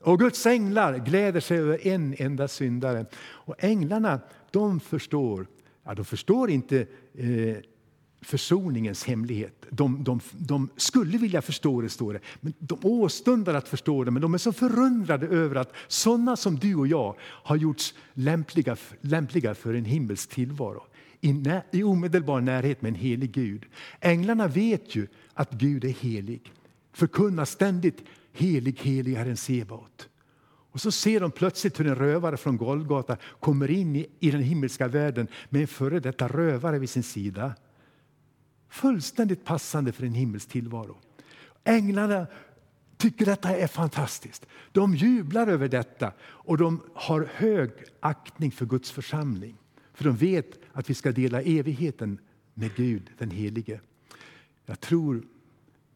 och 0.00 0.18
Guds 0.18 0.46
änglar 0.46 0.98
gläder 0.98 1.40
sig 1.40 1.58
över 1.58 1.86
en 1.86 2.14
enda 2.18 2.48
syndare. 2.48 3.06
Och 3.20 3.54
änglarna 3.58 4.20
de 4.50 4.80
förstår, 4.80 5.46
ja, 5.84 5.94
de 5.94 6.04
förstår 6.04 6.50
inte 6.50 6.86
eh, 7.14 7.56
försoningens 8.22 9.04
hemlighet. 9.04 9.66
De, 9.70 10.04
de, 10.04 10.20
de, 10.32 10.68
skulle 10.76 11.18
vilja 11.18 11.42
förstå 11.42 11.80
det, 11.80 11.88
står 11.88 12.12
det, 12.12 12.20
men 12.40 12.54
de 12.58 12.78
åstundar 12.82 13.54
att 13.54 13.68
förstå 13.68 14.04
det. 14.04 14.10
Men 14.10 14.22
de 14.22 14.34
är 14.34 14.38
så 14.38 14.52
förundrade 14.52 15.26
över 15.26 15.56
att 15.56 15.72
sådana 15.88 16.36
som 16.36 16.58
du 16.58 16.74
och 16.74 16.86
jag 16.86 17.16
har 17.20 17.56
gjorts 17.56 17.94
lämpliga, 18.14 18.76
lämpliga 19.00 19.54
för 19.54 19.74
en 19.74 19.84
himmelsk 19.84 20.30
tillvaro. 20.30 20.82
I, 21.20 21.32
när, 21.32 21.62
I 21.70 21.82
omedelbar 21.82 22.40
närhet 22.40 22.82
med 22.82 22.88
en 22.88 22.94
helig 22.94 23.32
Gud. 23.32 23.66
Änglarna 24.00 24.48
vet 24.48 24.96
ju 24.96 25.06
att 25.34 25.52
Gud 25.52 25.84
är 25.84 25.88
helig. 25.88 26.52
Förkunnar 26.92 27.44
ständigt 27.44 28.02
helig, 28.32 28.80
helig 28.80 29.14
Herren 29.14 29.36
Sebaot. 29.36 30.08
Och 30.72 30.80
så 30.80 30.90
ser 30.90 31.20
de 31.20 31.30
plötsligt 31.30 31.80
hur 31.80 31.86
en 31.86 31.94
rövare 31.94 32.36
från 32.36 32.56
Golgata 32.56 33.16
kommer 33.40 33.70
in 33.70 33.96
i, 33.96 34.06
i 34.20 34.30
den 34.30 34.42
himmelska 34.42 34.88
världen 34.88 35.28
med 35.48 35.60
en 35.60 35.68
före 35.68 36.00
detta 36.00 36.28
rövare 36.28 36.78
vid 36.78 36.90
sin 36.90 37.02
sida. 37.02 37.54
Fullständigt 38.70 39.44
passande 39.44 39.92
för 39.92 40.06
en 40.06 40.14
himmelsk 40.14 40.48
tillvaro. 40.48 40.98
Änglarna 41.64 42.26
tycker 42.96 43.26
detta 43.26 43.56
är 43.56 43.66
fantastiskt. 43.66 44.46
De 44.72 44.94
jublar 44.94 45.46
över 45.46 45.68
detta 45.68 46.12
och 46.20 46.58
de 46.58 46.82
har 46.94 47.28
hög 47.34 47.70
aktning 48.00 48.52
för 48.52 48.66
Guds 48.66 48.90
församling. 48.90 49.56
För 49.94 50.04
de 50.04 50.16
vet 50.16 50.58
att 50.72 50.90
vi 50.90 50.94
ska 50.94 51.12
dela 51.12 51.42
evigheten 51.42 52.18
med 52.54 52.74
Gud, 52.74 53.10
den 53.18 53.30
helige. 53.30 53.80
Jag 54.66 54.80
tror 54.80 55.22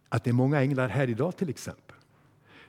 att 0.08 0.24
det 0.24 0.30
är 0.30 0.34
många 0.34 0.60
änglar 0.60 0.88
här 0.88 1.10
idag 1.10 1.36
till 1.36 1.48
exempel. 1.48 1.96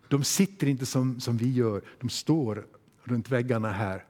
De 0.08 0.24
sitter 0.24 0.68
inte 0.68 0.86
som, 0.86 1.20
som 1.20 1.38
vi 1.38 1.52
gör, 1.52 1.82
de 2.00 2.10
står 2.10 2.68
runt 3.04 3.30
väggarna 3.30 3.72
här 3.72 4.06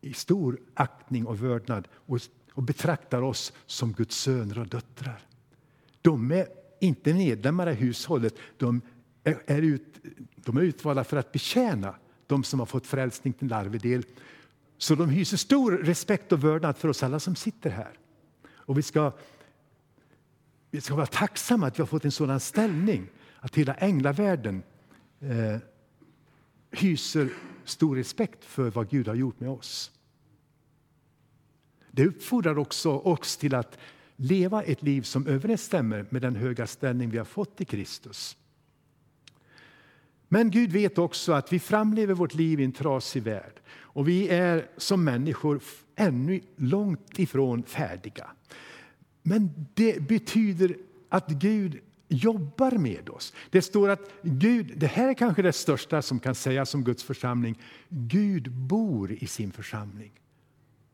i 0.00 0.12
stor 0.14 0.60
aktning 0.74 1.26
och 1.26 1.42
vördnad 1.42 1.88
och 1.92 2.20
och 2.56 2.62
betraktar 2.62 3.22
oss 3.22 3.52
som 3.66 3.92
Guds 3.92 4.16
söner 4.16 4.58
och 4.58 4.68
döttrar. 4.68 5.22
De 6.02 6.32
är 6.32 6.46
inte 6.80 7.14
medlemmar 7.14 7.70
i 7.70 7.74
hushållet. 7.74 8.34
De 8.56 8.80
är, 9.24 9.62
ut, 9.62 9.96
de 10.36 10.56
är 10.56 10.60
utvalda 10.60 11.04
för 11.04 11.16
att 11.16 11.32
betjäna 11.32 11.94
de 12.26 12.44
som 12.44 12.58
har 12.58 12.66
fått 12.66 12.86
frälsning 12.86 13.32
till 13.32 13.52
arvedel. 13.52 14.04
Så 14.78 14.94
de 14.94 15.08
hyser 15.08 15.36
stor 15.36 15.72
respekt 15.72 16.32
och 16.32 16.44
vördnad 16.44 16.76
för 16.76 16.88
oss 16.88 17.02
alla 17.02 17.20
som 17.20 17.36
sitter 17.36 17.70
här. 17.70 17.98
Och 18.48 18.78
vi 18.78 18.82
ska, 18.82 19.12
vi 20.70 20.80
ska 20.80 20.94
vara 20.94 21.06
tacksamma 21.06 21.66
att 21.66 21.78
vi 21.78 21.82
har 21.82 21.86
fått 21.86 22.04
en 22.04 22.12
sådan 22.12 22.40
ställning 22.40 23.08
att 23.38 23.54
hela 23.54 23.74
änglavärlden 23.74 24.62
eh, 25.20 25.58
hyser 26.70 27.28
stor 27.64 27.96
respekt 27.96 28.44
för 28.44 28.70
vad 28.70 28.88
Gud 28.90 29.08
har 29.08 29.14
gjort 29.14 29.40
med 29.40 29.50
oss. 29.50 29.90
Det 31.96 32.06
uppfordrar 32.06 32.58
också 32.58 32.90
oss 32.90 33.36
till 33.36 33.54
att 33.54 33.78
leva 34.16 34.62
ett 34.62 34.82
liv 34.82 35.02
som 35.02 35.26
överensstämmer 35.26 36.06
med 36.10 36.22
den 36.22 36.36
höga 36.36 36.66
ställning 36.66 37.10
vi 37.10 37.18
har 37.18 37.24
fått 37.24 37.60
i 37.60 37.64
Kristus. 37.64 38.36
Men 40.28 40.50
Gud 40.50 40.72
vet 40.72 40.98
också 40.98 41.32
att 41.32 41.52
vi 41.52 41.58
framlever 41.58 42.14
vårt 42.14 42.34
liv 42.34 42.60
i 42.60 42.64
en 42.64 42.72
trasig 42.72 43.22
värld 43.22 43.60
och 43.68 44.08
vi 44.08 44.28
är 44.28 44.68
som 44.76 45.04
människor 45.04 45.60
ännu 45.94 46.40
långt 46.56 47.18
ifrån 47.18 47.62
färdiga. 47.62 48.30
Men 49.22 49.66
det 49.74 50.02
betyder 50.02 50.76
att 51.08 51.28
Gud 51.28 51.78
jobbar 52.08 52.70
med 52.70 53.08
oss. 53.08 53.32
Det 53.50 53.62
står 53.62 53.88
att 53.88 54.10
Gud, 54.22 54.72
det 54.76 54.86
här 54.86 55.08
är 55.08 55.14
kanske 55.14 55.42
det 55.42 55.52
största 55.52 56.02
som 56.02 56.20
kan 56.20 56.34
sägas 56.34 56.74
om 56.74 56.84
Guds 56.84 57.04
församling, 57.04 57.62
Gud 57.88 58.52
bor 58.52 59.12
i 59.12 59.26
sin 59.26 59.52
församling. 59.52 60.12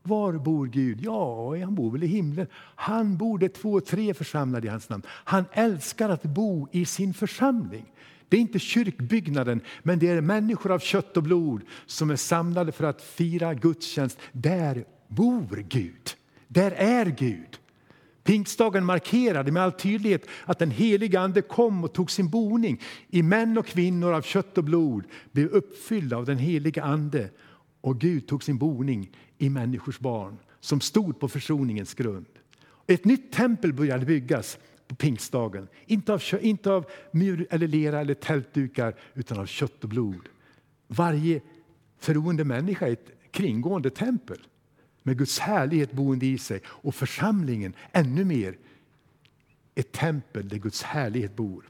Var 0.03 0.33
bor 0.33 0.67
Gud? 0.67 1.01
Ja, 1.01 1.57
han 1.57 1.75
bor 1.75 1.91
väl 1.91 2.03
i 2.03 2.07
himlen. 2.07 2.47
Han 2.75 3.17
bor 3.17 3.37
där 3.39 3.47
två 3.47 3.73
och 3.73 3.85
tre 3.85 4.13
församlade 4.13 4.67
i 4.67 4.69
hans 4.69 4.89
namn. 4.89 5.03
Han 5.07 5.45
älskar 5.51 6.09
att 6.09 6.23
bo 6.23 6.67
i 6.71 6.85
sin 6.85 7.13
församling. 7.13 7.85
Det 8.29 8.37
är 8.37 8.41
inte 8.41 8.59
kyrkbyggnaden, 8.59 9.61
men 9.83 9.99
det 9.99 10.07
är 10.07 10.21
människor 10.21 10.71
av 10.71 10.79
kött 10.79 11.17
och 11.17 11.23
blod 11.23 11.61
som 11.85 12.09
är 12.09 12.15
samlade 12.15 12.71
för 12.71 12.83
att 12.83 13.01
fira 13.01 13.53
gudstjänst. 13.53 14.19
Där 14.31 14.85
bor 15.07 15.65
Gud. 15.69 16.09
Där 16.47 16.71
är 16.71 17.05
Gud. 17.05 17.59
Pingstdagen 18.23 18.85
markerade 18.85 19.51
med 19.51 19.63
all 19.63 19.71
tydlighet 19.71 20.27
att 20.45 20.59
den 20.59 20.71
heliga 20.71 21.19
Ande 21.19 21.41
kom 21.41 21.83
och 21.83 21.93
tog 21.93 22.11
sin 22.11 22.29
boning 22.29 22.81
i 23.09 23.23
män 23.23 23.57
och 23.57 23.65
kvinnor 23.65 24.13
av 24.13 24.21
kött 24.21 24.57
och 24.57 24.63
blod, 24.63 25.03
blev 25.31 25.47
uppfyllda 25.47 26.17
av 26.17 26.25
den 26.25 26.37
heliga 26.37 26.83
Ande 26.83 27.29
och 27.81 27.99
Gud 27.99 28.27
tog 28.27 28.43
sin 28.43 28.57
boning 28.57 29.09
i 29.37 29.49
människors 29.49 29.99
barn 29.99 30.37
som 30.59 30.81
stod 30.81 31.19
på 31.19 31.27
försoningens 31.27 31.93
grund. 31.93 32.25
Ett 32.87 33.05
nytt 33.05 33.31
tempel 33.31 33.73
började 33.73 34.05
byggas 34.05 34.57
på 34.87 34.95
pingstdagen. 34.95 35.67
Inte 35.85 36.13
av, 36.13 36.21
inte 36.41 36.71
av 36.71 36.85
mur 37.11 37.47
eller 37.49 37.67
lera 37.67 38.01
eller 38.01 38.13
tältdukar 38.13 38.95
utan 39.13 39.39
av 39.39 39.45
kött 39.45 39.83
och 39.83 39.89
blod. 39.89 40.29
Varje 40.87 41.41
troende 41.99 42.43
människa 42.43 42.87
är 42.87 42.91
ett 42.91 43.11
kringgående 43.31 43.89
tempel 43.89 44.39
med 45.03 45.17
Guds 45.17 45.39
härlighet 45.39 45.91
boende 45.91 46.25
i 46.25 46.37
sig 46.37 46.61
och 46.65 46.95
församlingen 46.95 47.73
ännu 47.91 48.25
mer 48.25 48.57
ett 49.75 49.91
tempel 49.91 50.49
där 50.49 50.57
Guds 50.57 50.83
härlighet 50.83 51.35
bor. 51.35 51.69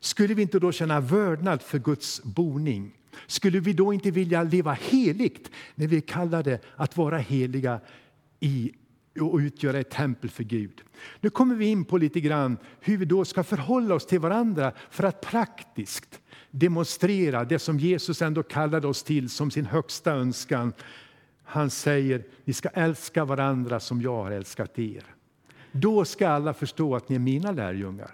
Skulle 0.00 0.34
vi 0.34 0.42
inte 0.42 0.58
då 0.58 0.72
känna 0.72 1.00
vördnad 1.00 1.62
för 1.62 1.78
Guds 1.78 2.22
boning? 2.22 2.96
Skulle 3.26 3.60
vi 3.60 3.72
då 3.72 3.92
inte 3.92 4.10
vilja 4.10 4.42
leva 4.42 4.72
heligt 4.72 5.50
när 5.74 5.86
vi 5.86 6.00
kallar 6.00 6.42
det 6.42 6.60
att 6.76 6.96
vara 6.96 7.18
heliga 7.18 7.80
i 8.40 8.72
och 9.20 9.38
utgöra 9.38 9.78
ett 9.78 9.90
tempel 9.90 10.30
för 10.30 10.44
Gud. 10.44 10.82
Nu 11.20 11.30
kommer 11.30 11.54
vi 11.54 11.66
in 11.66 11.84
på 11.84 11.98
lite 11.98 12.20
grann 12.20 12.56
hur 12.80 12.96
vi 12.96 13.04
då 13.04 13.24
ska 13.24 13.42
förhålla 13.44 13.94
oss 13.94 14.06
till 14.06 14.20
varandra 14.20 14.72
för 14.90 15.04
att 15.04 15.20
praktiskt 15.20 16.20
demonstrera 16.50 17.44
det 17.44 17.58
som 17.58 17.78
Jesus 17.78 18.22
ändå 18.22 18.42
kallade 18.42 18.86
oss 18.86 19.02
till 19.02 19.30
som 19.30 19.50
sin 19.50 19.66
högsta 19.66 20.12
önskan. 20.12 20.72
Han 21.44 21.70
säger, 21.70 22.24
ni 22.44 22.52
ska 22.52 22.68
älska 22.68 23.24
varandra 23.24 23.80
som 23.80 24.02
jag 24.02 24.16
har 24.16 24.30
älskat 24.30 24.78
er. 24.78 25.04
Då 25.72 26.04
ska 26.04 26.28
alla 26.28 26.54
förstå 26.54 26.96
att 26.96 27.08
ni 27.08 27.14
är 27.14 27.20
mina 27.20 27.52
lärjungar. 27.52 28.10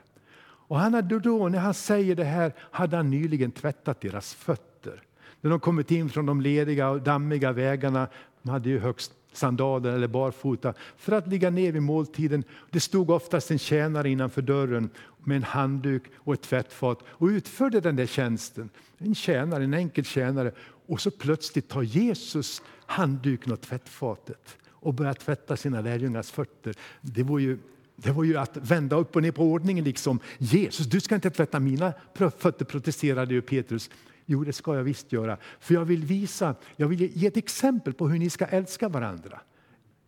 Och 0.68 0.78
han 0.78 0.94
hade 0.94 1.18
då, 1.18 1.48
när 1.48 1.58
han 1.58 1.74
säger 1.74 2.14
det 2.14 2.24
här 2.24 2.52
hade 2.58 2.96
han 2.96 3.10
nyligen 3.10 3.50
tvättat 3.50 4.00
deras 4.00 4.34
fötter. 4.34 4.75
När 5.46 5.50
de 5.50 5.60
kommit 5.60 5.90
in 5.90 6.08
från 6.08 6.26
de 6.26 6.40
lediga 6.40 6.90
och 6.90 7.02
dammiga 7.02 7.52
vägarna, 7.52 8.08
de 8.42 8.50
hade 8.50 8.68
ju 8.68 8.78
högst 8.78 9.12
sandaler 9.32 9.92
eller 9.92 10.08
barfota 10.08 10.74
för 10.96 11.12
att 11.12 11.28
ligga 11.28 11.50
ner 11.50 11.72
vid 11.72 11.82
måltiden. 11.82 12.44
Det 12.70 12.80
stod 12.80 13.10
oftast 13.10 13.50
en 13.50 13.58
tjänare 13.58 14.10
innanför 14.10 14.42
dörren 14.42 14.90
med 15.24 15.36
en 15.36 15.42
handduk 15.42 16.02
och 16.16 16.34
ett 16.34 16.42
tvättfat 16.42 16.98
och 17.08 17.26
utförde 17.26 17.80
den 17.80 17.96
där 17.96 18.06
tjänsten. 18.06 18.70
En 18.98 19.14
tjänare, 19.14 19.64
en 19.64 19.74
enkel 19.74 20.04
tjänare. 20.04 20.52
Och 20.86 21.00
så 21.00 21.10
plötsligt 21.10 21.68
tar 21.68 21.82
Jesus 21.82 22.62
handduken 22.86 23.52
och 23.52 23.60
tvättfatet 23.60 24.56
och 24.70 24.94
börjar 24.94 25.14
tvätta 25.14 25.56
sina 25.56 25.80
lärjungars 25.80 26.30
fötter. 26.30 26.74
Det 27.00 27.22
var 27.22 27.38
ju 27.38 27.58
det 27.96 28.10
var 28.10 28.24
ju 28.24 28.36
att 28.36 28.56
vända 28.56 28.96
upp 28.96 29.16
och 29.16 29.22
ner 29.22 29.32
på 29.32 29.44
ordningen. 29.44 29.84
liksom. 29.84 30.20
Jesus, 30.38 30.86
du 30.86 31.00
ska 31.00 31.14
inte 31.14 31.30
tvätta 31.30 31.60
mina 31.60 31.92
fötter, 32.14 32.64
protesterade 32.64 33.34
ju 33.34 33.42
Petrus. 33.42 33.90
Jo, 34.26 34.44
det 34.44 34.52
ska 34.52 34.74
jag 34.74 34.84
visst 34.84 35.12
göra. 35.12 35.36
För 35.60 35.74
jag 35.74 35.84
vill 35.84 36.04
visa, 36.04 36.54
jag 36.76 36.88
vill 36.88 37.00
ge 37.00 37.26
ett 37.26 37.36
exempel 37.36 37.94
på 37.94 38.08
hur 38.08 38.18
ni 38.18 38.30
ska 38.30 38.44
älska 38.44 38.88
varandra. 38.88 39.40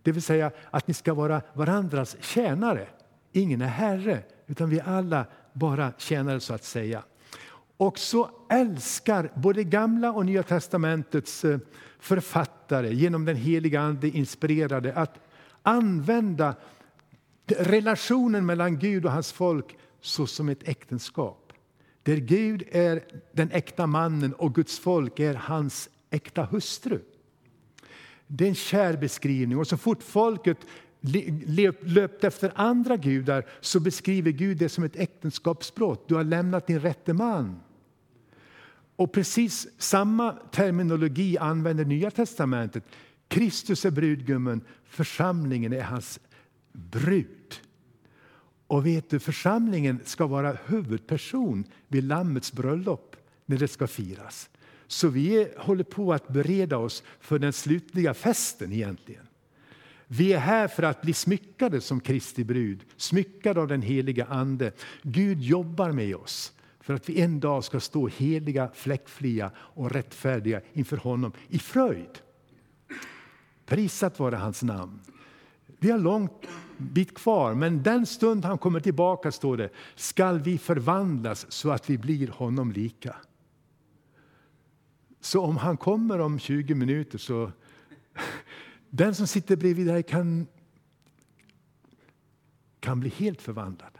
Det 0.02 0.12
vill 0.12 0.22
säga 0.22 0.50
att 0.70 0.88
ni 0.88 0.94
ska 0.94 1.14
vara 1.14 1.42
varandras 1.54 2.16
tjänare. 2.20 2.88
Ingen 3.32 3.60
är 3.60 3.66
herre, 3.66 4.22
utan 4.46 4.70
vi 4.70 4.78
är 4.78 4.88
alla 4.88 5.26
bara 5.52 5.92
tjänare 5.98 6.40
så 6.40 6.54
att 6.54 6.64
säga. 6.64 7.02
Och 7.76 7.98
så 7.98 8.30
älskar 8.50 9.30
både 9.34 9.64
Gamla 9.64 10.12
och 10.12 10.26
Nya 10.26 10.42
testamentets 10.42 11.44
eh, 11.44 11.58
författare 11.98 12.94
genom 12.94 13.24
den 13.24 13.36
heliga 13.36 13.80
Ande 13.80 14.08
inspirerade 14.08 14.94
att 14.94 15.18
använda 15.62 16.54
relationen 17.46 18.46
mellan 18.46 18.78
Gud 18.78 19.04
och 19.06 19.12
hans 19.12 19.32
folk 19.32 19.76
så 20.00 20.26
som 20.26 20.48
ett 20.48 20.68
äktenskap. 20.68 21.47
Där 22.08 22.16
Gud 22.16 22.62
är 22.70 23.04
den 23.32 23.50
äkta 23.50 23.86
mannen 23.86 24.34
och 24.34 24.54
Guds 24.54 24.78
folk 24.78 25.20
är 25.20 25.34
hans 25.34 25.88
äkta 26.10 26.44
hustru. 26.44 27.00
Det 28.26 28.44
är 28.44 28.48
en 28.48 28.54
kär 28.54 28.96
beskrivning. 28.96 29.58
Och 29.58 29.66
så 29.66 29.76
fort 29.76 30.02
folket 30.02 30.58
löpt 31.80 32.24
efter 32.24 32.52
andra 32.54 32.96
gudar 32.96 33.44
så 33.60 33.80
beskriver 33.80 34.30
Gud 34.30 34.56
det 34.56 34.68
som 34.68 34.84
ett 34.84 34.96
äktenskapsbrott. 34.96 36.08
Du 36.08 36.14
har 36.14 36.24
lämnat 36.24 36.66
din 36.66 36.80
rätte 36.80 37.12
man. 37.12 37.60
Och 38.96 39.12
precis 39.12 39.68
samma 39.78 40.32
terminologi 40.32 41.38
använder 41.38 41.84
Nya 41.84 42.10
testamentet. 42.10 42.84
Kristus 43.28 43.84
är 43.84 43.90
brudgummen, 43.90 44.60
församlingen 44.84 45.72
är 45.72 45.82
hans 45.82 46.20
brud. 46.72 47.54
Och 48.68 48.86
vet 48.86 49.10
du, 49.10 49.18
församlingen 49.18 50.00
ska 50.04 50.26
vara 50.26 50.56
huvudperson 50.66 51.64
vid 51.88 52.04
Lammets 52.04 52.52
bröllop 52.52 53.16
när 53.46 53.56
det 53.58 53.68
ska 53.68 53.86
firas. 53.86 54.50
Så 54.86 55.08
vi 55.08 55.48
håller 55.58 55.84
på 55.84 56.12
att 56.12 56.28
bereda 56.28 56.78
oss 56.78 57.02
för 57.20 57.38
den 57.38 57.52
slutliga 57.52 58.14
festen 58.14 58.72
egentligen. 58.72 59.26
Vi 60.06 60.32
är 60.32 60.38
här 60.38 60.68
för 60.68 60.82
att 60.82 61.02
bli 61.02 61.12
smyckade 61.12 61.80
som 61.80 62.00
Kristi 62.00 62.44
brud, 62.44 62.84
smyckade 62.96 63.60
av 63.60 63.68
den 63.68 63.82
heliga 63.82 64.24
Ande. 64.24 64.72
Gud 65.02 65.42
jobbar 65.42 65.92
med 65.92 66.16
oss 66.16 66.52
för 66.80 66.94
att 66.94 67.08
vi 67.08 67.20
en 67.20 67.40
dag 67.40 67.64
ska 67.64 67.80
stå 67.80 68.08
heliga, 68.08 68.70
fläckfria 68.74 69.50
och 69.56 69.90
rättfärdiga 69.90 70.60
inför 70.72 70.96
honom 70.96 71.32
i 71.48 71.58
fröjd. 71.58 72.18
Prisat 73.66 74.18
vare 74.18 74.36
hans 74.36 74.62
namn. 74.62 75.00
Vi 75.78 75.90
har 75.90 75.98
långt 75.98 76.46
bit 76.76 77.14
kvar, 77.14 77.54
men 77.54 77.82
den 77.82 78.06
stund 78.06 78.44
han 78.44 78.58
kommer 78.58 78.80
tillbaka, 78.80 79.32
står 79.32 79.56
det, 79.56 79.70
skall 79.94 80.40
vi 80.40 80.58
förvandlas 80.58 81.52
så 81.52 81.70
att 81.70 81.90
vi 81.90 81.98
blir 81.98 82.28
honom 82.28 82.72
lika. 82.72 83.16
Så 85.20 85.42
om 85.42 85.56
han 85.56 85.76
kommer 85.76 86.18
om 86.18 86.38
20 86.38 86.74
minuter 86.74 87.18
så 87.18 87.52
den 88.90 89.14
som 89.14 89.26
sitter 89.26 89.56
bredvid 89.56 89.86
dig 89.86 90.02
kan, 90.02 90.46
kan 92.80 93.00
bli 93.00 93.08
helt 93.08 93.42
förvandlad 93.42 93.98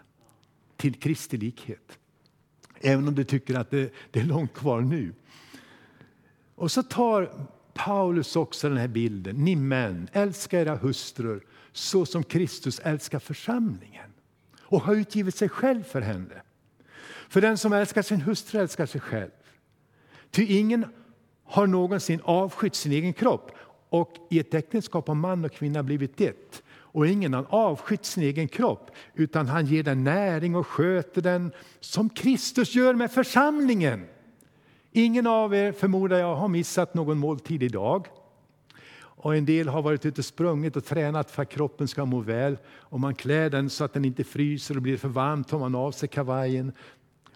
till 0.76 0.94
Kristi 0.94 1.37
likhet. 1.37 1.98
Även 2.80 3.08
om 3.08 3.14
du 3.14 3.25
tycker 3.25 3.54
att 3.54 3.70
det, 3.70 3.92
det 4.10 4.20
är 4.20 4.25
långt 4.25 4.54
kvar 4.54 4.80
nu. 4.80 5.14
Och 6.54 6.72
så 6.72 6.82
tar 6.82 7.48
Paulus 7.75 8.37
också 8.37 8.68
den 8.68 8.78
här 8.78 8.88
bilden. 8.88 9.37
Ni 9.37 9.56
män, 9.56 10.08
älska 10.12 10.60
era 10.60 10.76
hustrur 10.76 11.46
så 11.72 12.06
som 12.06 12.22
Kristus 12.22 12.78
älskar 12.78 13.18
församlingen 13.18 14.10
och 14.60 14.82
har 14.82 14.94
utgivit 14.94 15.34
sig 15.34 15.48
själv 15.48 15.82
för 15.82 16.00
henne. 16.00 16.42
För 17.28 17.40
den 17.40 17.58
som 17.58 17.72
älskar 17.72 18.02
sin 18.02 18.20
hustru 18.20 18.60
älskar 18.60 18.87
sig 18.87 19.00
själv. 19.00 19.30
Ty 20.30 20.44
ingen 20.44 20.87
har 21.44 21.66
någonsin 21.66 22.20
avskytt 22.25 22.75
sin 22.75 22.92
egen 22.92 23.12
kropp 23.12 23.52
och 23.88 24.14
i 24.30 24.38
ett 24.38 24.54
äktenskap 24.54 25.08
har 25.08 25.14
man 25.14 25.44
och 25.44 25.52
kvinna 25.52 25.82
blivit 25.82 26.20
ett. 26.20 26.62
Och 26.70 27.06
ingen 27.06 27.34
har 27.34 27.46
avskytt 27.48 28.04
sin 28.04 28.22
egen 28.22 28.48
kropp, 28.48 28.90
utan 29.14 29.46
han 29.46 29.66
ger 29.66 29.82
den 29.82 30.04
näring 30.04 30.56
och 30.56 30.66
sköter 30.66 31.22
den 31.22 31.52
som 31.80 32.08
Kristus 32.08 32.75
gör 32.75 32.94
med 32.94 33.10
församlingen. 33.10 34.06
Ingen 34.92 35.26
av 35.26 35.54
er, 35.54 35.72
förmodar 35.72 36.18
jag, 36.18 36.37
har 36.37 36.48
missat 36.48 36.94
någon 36.94 37.18
måltid 37.18 37.62
idag. 37.62 38.06
Och 39.20 39.37
en 39.37 39.44
del 39.44 39.68
har 39.68 39.82
varit 39.82 40.06
ute 40.06 40.20
och 40.20 40.25
sprungit 40.25 40.76
och 40.76 40.84
tränat 40.84 41.30
för 41.30 41.42
att 41.42 41.48
kroppen 41.48 41.88
ska 41.88 42.04
må 42.04 42.20
väl. 42.20 42.58
Och 42.68 43.00
man 43.00 43.14
klär 43.14 43.50
den 43.50 43.70
så 43.70 43.84
att 43.84 43.92
den 43.92 44.04
inte 44.04 44.25
fryser 44.25 44.76
och 44.76 44.82
blir 44.82 44.96
för 44.96 45.08
varm 45.08 45.44
tar 45.44 45.58
man 45.58 45.75
av 45.75 45.92
sig 45.92 46.08
kavajen. 46.08 46.72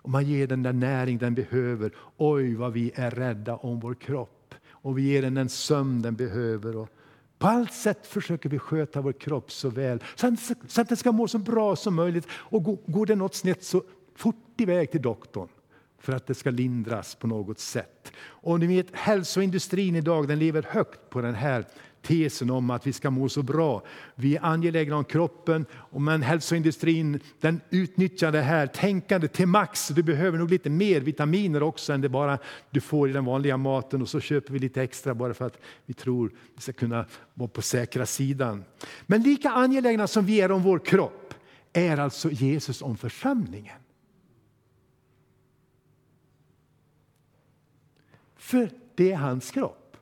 Och 0.02 0.10
man 0.10 0.26
ger 0.26 0.46
den 0.46 0.62
den 0.62 0.80
näring 0.80 1.18
den 1.18 1.34
behöver. 1.34 1.92
Oj, 2.16 2.54
vad 2.54 2.72
vi 2.72 2.92
är 2.94 3.10
rädda 3.10 3.56
om 3.56 3.80
vår 3.80 3.94
kropp. 3.94 4.54
Och 4.70 4.98
vi 4.98 5.02
ger 5.02 5.22
den 5.22 5.34
den 5.34 5.48
sömn 5.48 6.02
den 6.02 6.16
behöver. 6.16 6.76
Och 6.76 6.88
på 7.38 7.46
allt 7.46 7.72
sätt 7.72 8.06
försöker 8.06 8.48
vi 8.48 8.58
sköta 8.58 9.00
vår 9.00 9.12
kropp 9.12 9.52
så 9.52 9.68
väl, 9.68 10.02
så 10.66 10.80
att 10.80 10.88
den 10.88 10.96
ska 10.96 11.12
må 11.12 11.28
så 11.28 11.38
bra 11.38 11.76
som 11.76 11.94
möjligt. 11.94 12.26
Och 12.30 12.64
går 12.64 13.06
det 13.06 13.16
något 13.16 13.34
snett 13.34 13.64
så 13.64 13.82
fort 14.14 14.60
iväg 14.60 14.90
till 14.90 15.02
doktorn 15.02 15.48
för 16.02 16.12
att 16.12 16.26
det 16.26 16.34
ska 16.34 16.50
lindras 16.50 17.14
på 17.14 17.26
något 17.26 17.58
sätt. 17.58 18.12
Och 18.24 18.60
ni 18.60 18.66
vet, 18.66 18.86
hälsoindustrin 18.92 19.96
idag 19.96 20.28
den 20.28 20.38
lever 20.38 20.66
högt 20.70 21.10
på 21.10 21.20
den 21.20 21.34
här 21.34 21.64
tesen 22.02 22.50
om 22.50 22.70
att 22.70 22.86
vi 22.86 22.92
ska 22.92 23.10
må 23.10 23.28
så 23.28 23.42
bra. 23.42 23.82
Vi 24.14 24.36
är 24.36 24.44
angelägna 24.44 24.96
om 24.96 25.04
kroppen, 25.04 25.66
men 25.90 26.22
hälsoindustrin 26.22 27.20
den 27.40 27.60
utnyttjar 27.70 28.32
det 28.32 28.40
här 28.40 28.66
tänkandet 28.66 29.32
till 29.32 29.46
max. 29.46 29.88
Du 29.88 30.02
behöver 30.02 30.38
nog 30.38 30.50
lite 30.50 30.70
mer 30.70 31.00
vitaminer 31.00 31.62
också 31.62 31.92
än 31.92 32.00
det 32.00 32.08
bara 32.08 32.38
du 32.70 32.80
får 32.80 33.08
i 33.08 33.12
den 33.12 33.24
vanliga 33.24 33.56
maten 33.56 34.02
och 34.02 34.08
så 34.08 34.20
köper 34.20 34.52
vi 34.52 34.58
lite 34.58 34.82
extra 34.82 35.14
bara 35.14 35.34
för 35.34 35.46
att 35.46 35.58
vi 35.86 35.94
tror 35.94 36.32
vi 36.54 36.60
ska 36.60 36.72
kunna 36.72 37.06
vara 37.34 37.48
på 37.48 37.62
säkra 37.62 38.06
sidan. 38.06 38.64
Men 39.06 39.22
lika 39.22 39.50
angelägna 39.50 40.06
som 40.06 40.26
vi 40.26 40.40
är 40.40 40.52
om 40.52 40.62
vår 40.62 40.78
kropp 40.78 41.34
är 41.72 41.98
alltså 41.98 42.30
Jesus 42.30 42.82
om 42.82 42.96
församlingen. 42.96 43.81
För 48.42 48.70
det 48.94 49.12
är 49.12 49.16
hans 49.16 49.50
kropp. 49.50 49.96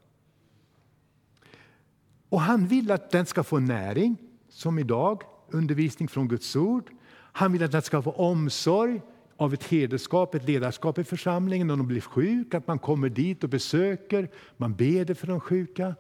Och 2.29 2.41
han 2.41 2.67
vill 2.67 2.91
att 2.91 3.11
den 3.11 3.27
ska 3.27 3.43
få 3.43 3.59
näring, 3.59 4.17
som 4.49 4.79
idag, 4.79 5.23
undervisning 5.49 6.09
från 6.09 6.29
Guds 6.29 6.57
ord. 6.57 6.91
Han 7.13 7.53
vill 7.53 7.63
att 7.63 7.73
den 7.73 7.83
ska 7.83 8.03
få 8.03 8.11
omsorg 8.11 9.01
av 9.37 9.55
ett 9.55 9.65
hederskap, 9.65 10.35
ett 10.35 10.49
ledarskap 10.49 10.99
i 10.99 11.05
församlingen. 11.05 11.71
om 11.71 11.79
de 11.79 11.87
blir 11.87 12.01
sjuka, 12.01 12.59
att 12.59 12.67
man 12.67 12.79
kommer 12.79 13.09
dit 13.09 13.45
och 13.45 13.51
besöker, 13.51 14.31
man 14.57 14.75
beder 14.75 15.15
för 15.15 15.27
de 15.27 15.41
sjuka. 15.41 15.95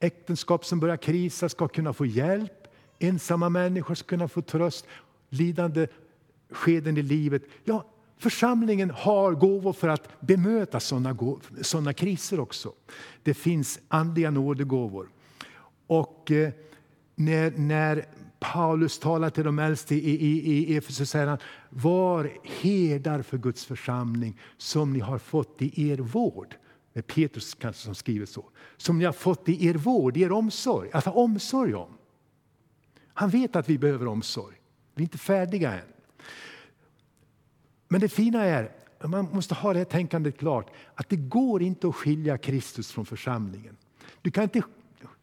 Äktenskap 0.00 0.64
som 0.64 0.80
börjar 0.80 0.96
krisa 0.96 1.48
ska 1.48 1.68
kunna 1.68 1.92
få 1.92 2.06
hjälp. 2.06 2.66
Ensamma 2.98 3.48
människor 3.48 3.94
ska 3.94 4.06
kunna 4.06 4.28
få 4.28 4.42
tröst. 4.42 4.86
Lidande 5.28 5.86
skeden 6.50 6.96
i 6.96 7.02
livet. 7.02 7.42
Ja, 7.64 7.84
Församlingen 8.18 8.90
har 8.90 9.32
gåvor 9.32 9.72
för 9.72 9.88
att 9.88 10.20
bemöta 10.20 10.80
sådana, 10.80 11.16
sådana 11.60 11.92
kriser 11.92 12.40
också. 12.40 12.72
Det 13.22 13.34
finns 13.34 13.80
andliga 13.88 14.30
nådegåvor. 14.30 15.08
Och 15.86 16.30
eh, 16.30 16.52
när, 17.14 17.50
när 17.50 18.06
Paulus 18.38 18.98
talar 18.98 19.30
till 19.30 19.44
de 19.44 19.58
äldste 19.58 19.94
i, 19.94 19.98
i, 19.98 20.52
i 20.52 20.76
Efesus 20.76 21.10
säger 21.10 21.26
han 21.26 21.38
var 21.68 22.32
herdar 22.42 23.22
för 23.22 23.38
Guds 23.38 23.64
församling 23.64 24.40
som 24.56 24.92
ni 24.92 25.00
har 25.00 25.18
fått 25.18 25.62
i 25.62 25.90
er 25.90 25.98
vård. 25.98 26.54
Det 26.92 27.00
är 27.00 27.02
Petrus 27.02 27.54
kanske 27.54 27.82
som 27.82 27.94
skriver 27.94 28.26
så. 28.26 28.44
Som 28.76 28.98
ni 28.98 29.04
har 29.04 29.12
fått 29.12 29.48
i 29.48 29.66
er 29.66 29.74
vård, 29.74 30.16
i 30.16 30.22
er 30.22 30.32
omsorg. 30.32 30.90
Att 30.92 31.04
ha 31.04 31.12
omsorg 31.12 31.74
om. 31.74 31.98
Han 33.14 33.30
vet 33.30 33.56
att 33.56 33.68
vi 33.68 33.78
behöver 33.78 34.06
omsorg. 34.06 34.56
Vi 34.94 35.02
är 35.02 35.04
inte 35.04 35.18
färdiga 35.18 35.72
än. 35.72 35.95
Men 37.88 38.00
det 38.00 38.08
fina 38.08 38.44
är, 38.44 38.72
man 39.04 39.28
måste 39.32 39.54
ha 39.54 39.72
det 39.72 39.78
här 39.78 39.84
tänkandet 39.84 40.38
klart, 40.38 40.70
att 40.94 41.08
det 41.08 41.16
går 41.16 41.62
inte 41.62 41.88
att 41.88 41.94
skilja 41.94 42.38
Kristus 42.38 42.92
från 42.92 43.06
församlingen. 43.06 43.76
Du 44.22 44.30
kan 44.30 44.44
inte 44.44 44.62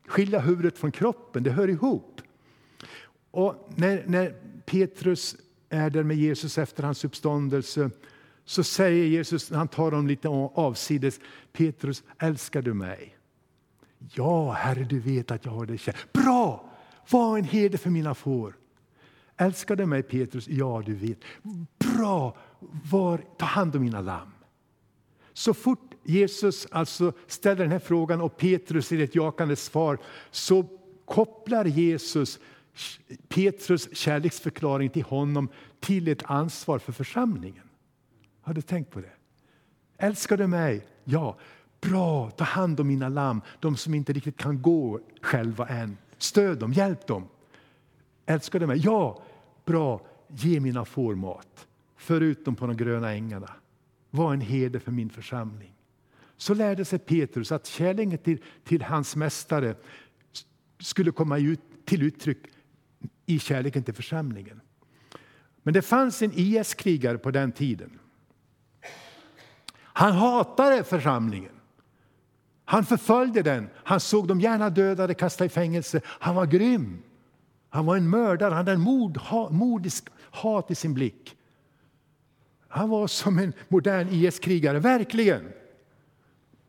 skilja 0.07 0.39
huvudet 0.39 0.77
från 0.77 0.91
kroppen, 0.91 1.43
det 1.43 1.51
hör 1.51 1.67
ihop. 1.67 2.21
Och 3.31 3.69
när, 3.75 4.03
när 4.07 4.35
Petrus 4.65 5.35
är 5.69 5.89
där 5.89 6.03
med 6.03 6.17
Jesus 6.17 6.57
efter 6.57 6.83
hans 6.83 7.05
uppståndelse 7.05 7.89
så 8.45 8.63
säger 8.63 9.05
Jesus, 9.05 9.51
när 9.51 9.57
han 9.57 9.67
tar 9.67 9.91
dem 9.91 10.07
lite 10.07 10.27
avsides, 10.29 11.19
Petrus, 11.51 12.03
älskar 12.19 12.61
du 12.61 12.73
mig? 12.73 13.17
Ja, 14.13 14.51
Herre, 14.51 14.83
du 14.83 14.99
vet 14.99 15.31
att 15.31 15.45
jag 15.45 15.51
har 15.51 15.65
dig 15.65 15.77
kär. 15.77 15.95
Bra! 16.13 16.69
Var 17.09 17.37
en 17.37 17.43
herde 17.43 17.77
för 17.77 17.89
mina 17.89 18.15
får. 18.15 18.55
Älskar 19.37 19.75
du 19.75 19.85
mig, 19.85 20.03
Petrus? 20.03 20.47
Ja, 20.47 20.83
du 20.85 20.93
vet. 20.93 21.19
Bra! 21.77 22.37
Var, 22.91 23.21
ta 23.37 23.45
hand 23.45 23.75
om 23.75 23.81
mina 23.81 24.01
lamm. 24.01 24.31
Så 25.33 25.53
fort 25.53 25.93
Jesus 26.03 26.67
alltså 26.71 27.13
ställer 27.27 27.63
den 27.63 27.71
här 27.71 27.79
frågan 27.79 28.21
och 28.21 28.37
Petrus 28.37 28.91
ger 28.91 29.03
ett 29.03 29.15
jakande 29.15 29.55
svar 29.55 29.97
så 30.31 30.65
kopplar 31.05 31.65
Jesus 31.65 32.39
Petrus 33.27 33.95
kärleksförklaring 33.95 34.89
till 34.89 35.03
honom 35.03 35.49
till 35.79 36.07
ett 36.07 36.23
ansvar 36.23 36.79
för 36.79 36.91
församlingen. 36.91 37.69
Har 38.41 38.53
du 38.53 38.61
tänkt 38.61 38.91
på 38.91 39.01
det? 39.01 39.13
Älskar 39.97 40.37
du 40.37 40.47
mig? 40.47 40.87
Ja. 41.03 41.37
Bra, 41.81 42.29
ta 42.29 42.43
hand 42.43 42.79
om 42.79 42.87
mina 42.87 43.09
lamm, 43.09 43.41
de 43.59 43.77
som 43.77 43.93
inte 43.93 44.13
riktigt 44.13 44.37
kan 44.37 44.61
gå 44.61 44.99
själva 45.21 45.67
än. 45.67 45.97
Stöd 46.17 46.59
dem, 46.59 46.73
hjälp 46.73 47.07
dem. 47.07 47.27
Älskar 48.25 48.59
du 48.59 48.67
mig? 48.67 48.81
Ja. 48.83 49.23
Bra, 49.65 50.01
ge 50.27 50.59
mina 50.59 50.85
får 50.85 51.15
mat 51.15 51.67
förutom 52.03 52.55
på 52.55 52.67
de 52.67 52.77
gröna 52.77 53.13
ängarna. 53.13 53.49
Var 54.09 54.33
en 54.33 54.41
herde 54.41 54.79
för 54.79 54.91
min 54.91 55.09
församling. 55.09 55.73
Så 56.37 56.53
lärde 56.53 56.85
sig 56.85 56.99
Petrus 56.99 57.51
att 57.51 57.65
kärleken 57.65 58.17
till, 58.17 58.43
till 58.63 58.81
hans 58.81 59.15
mästare 59.15 59.75
skulle 60.79 61.11
komma 61.11 61.37
ut, 61.37 61.59
till 61.85 62.03
uttryck 62.03 62.37
i 63.25 63.39
kärleken 63.39 63.83
till 63.83 63.93
församlingen. 63.93 64.61
Men 65.63 65.73
det 65.73 65.81
fanns 65.81 66.21
en 66.21 66.31
IS-krigare 66.33 67.17
på 67.17 67.31
den 67.31 67.51
tiden. 67.51 67.99
Han 69.75 70.13
hatade 70.13 70.83
församlingen. 70.83 71.51
Han 72.65 72.85
förföljde 72.85 73.41
den. 73.41 73.69
Han 73.75 73.99
såg 73.99 74.27
dem 74.27 74.41
gärna 74.41 74.69
dödade, 74.69 75.13
kastade 75.13 75.45
i 75.45 75.49
fängelse. 75.49 76.01
Han 76.05 76.35
var 76.35 76.45
grym. 76.45 77.03
Han 77.69 77.85
var 77.85 77.97
en 77.97 78.09
mördare. 78.09 78.49
Han 78.49 78.57
hade 78.57 78.71
en 78.71 78.81
mord, 78.81 79.17
ha, 79.17 79.49
mordisk 79.49 80.07
hat 80.19 80.71
i 80.71 80.75
sin 80.75 80.93
blick. 80.93 81.37
Han 82.73 82.89
var 82.89 83.07
som 83.07 83.39
en 83.39 83.53
modern 83.67 84.07
IS-krigare, 84.11 84.79
verkligen. 84.79 85.51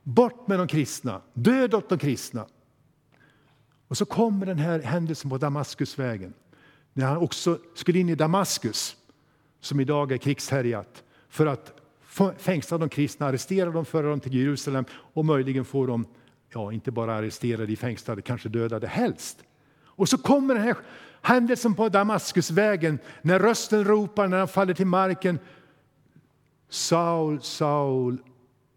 Bort 0.02 0.48
med 0.48 0.58
de 0.58 0.68
kristna, 0.68 1.20
död 1.32 1.74
åt 1.74 1.88
de 1.88 1.98
kristna. 1.98 2.46
Och 3.88 3.96
så 3.96 4.04
kommer 4.04 4.46
den 4.46 4.58
här 4.58 4.80
händelsen 4.80 5.30
på 5.30 5.38
Damaskusvägen. 5.38 6.34
När 6.92 7.06
han 7.06 7.16
också 7.16 7.58
skulle 7.74 7.98
in 7.98 8.08
i 8.08 8.14
Damaskus, 8.14 8.96
som 9.60 9.80
idag 9.80 10.12
är 10.12 10.16
krigshärjat, 10.16 11.02
för 11.28 11.46
att 11.46 11.80
fängsla 12.38 12.78
de 12.78 12.88
kristna, 12.88 13.26
arrestera 13.26 13.70
dem, 13.70 13.84
föra 13.84 14.08
dem 14.08 14.20
till 14.20 14.34
Jerusalem 14.34 14.84
och 14.90 15.24
möjligen 15.24 15.64
få 15.64 15.86
dem, 15.86 16.06
ja, 16.52 16.72
inte 16.72 16.90
bara 16.90 17.14
arresterade, 17.14 17.76
fängslade, 17.76 18.22
kanske 18.22 18.48
dödade, 18.48 18.86
helst. 18.86 19.44
Och 19.84 20.08
så 20.08 20.18
kommer 20.18 20.54
den 20.54 20.62
här 20.62 20.76
händelsen 21.22 21.74
på 21.74 21.88
Damaskusvägen, 21.88 22.98
när 23.22 23.38
rösten 23.38 23.84
ropar, 23.84 24.28
när 24.28 24.38
han 24.38 24.48
faller 24.48 24.74
till 24.74 24.86
marken 24.86 25.38
Saul, 26.74 27.42
Saul, 27.42 28.22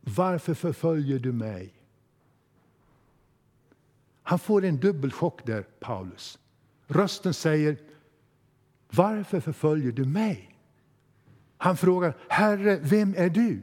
varför 0.01 0.53
förföljer 0.53 1.19
du 1.19 1.31
mig? 1.31 1.73
Han 4.23 4.39
får 4.39 4.65
en 4.65 4.77
dubbelchock 4.77 5.45
där, 5.45 5.61
Paulus. 5.61 6.39
Rösten 6.87 7.33
säger, 7.33 7.77
varför 8.89 9.39
förföljer 9.39 9.91
du 9.91 10.05
mig? 10.05 10.55
Han 11.57 11.77
frågar, 11.77 12.17
Herre, 12.29 12.79
vem 12.81 13.15
är 13.17 13.29
du? 13.29 13.61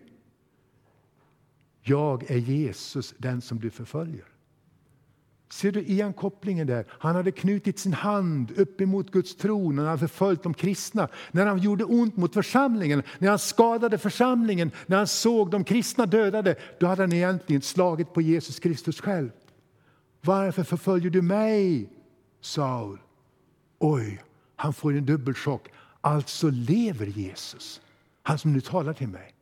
Jag 1.82 2.30
är 2.30 2.38
Jesus, 2.38 3.14
den 3.18 3.40
som 3.40 3.60
du 3.60 3.70
förföljer. 3.70 4.33
Ser 5.54 5.72
du 5.72 5.82
igen 5.82 6.12
kopplingen 6.12 6.66
där? 6.66 6.84
Han 6.90 7.16
hade 7.16 7.30
knutit 7.30 7.78
sin 7.78 7.92
hand 7.92 8.58
upp 8.58 8.80
emot 8.80 9.10
Guds 9.10 9.36
tron 9.36 9.76
när 9.76 9.84
han 9.84 9.98
förföljt 9.98 10.42
de 10.42 10.54
kristna. 10.54 11.08
När 11.32 11.46
han 11.46 11.58
gjorde 11.58 11.84
ont 11.84 12.16
mot 12.16 12.34
församlingen, 12.34 13.02
när 13.18 13.28
han 13.28 13.38
skadade 13.38 13.98
församlingen, 13.98 14.70
när 14.86 14.96
han 14.96 15.06
såg 15.06 15.50
de 15.50 15.64
kristna 15.64 16.06
dödade, 16.06 16.56
då 16.80 16.86
hade 16.86 17.02
han 17.02 17.12
egentligen 17.12 17.62
slagit 17.62 18.14
på 18.14 18.20
Jesus 18.20 18.58
Kristus 18.58 19.00
själv. 19.00 19.30
Varför 20.20 20.62
förföljer 20.62 21.10
du 21.10 21.22
mig, 21.22 21.90
Saul? 22.40 22.98
Oj, 23.78 24.22
han 24.56 24.72
får 24.72 24.96
en 24.96 25.06
dubbelchock. 25.06 25.68
Alltså 26.00 26.50
lever 26.50 27.06
Jesus, 27.06 27.80
han 28.22 28.38
som 28.38 28.52
nu 28.52 28.60
talar 28.60 28.92
till 28.92 29.08
mig. 29.08 29.34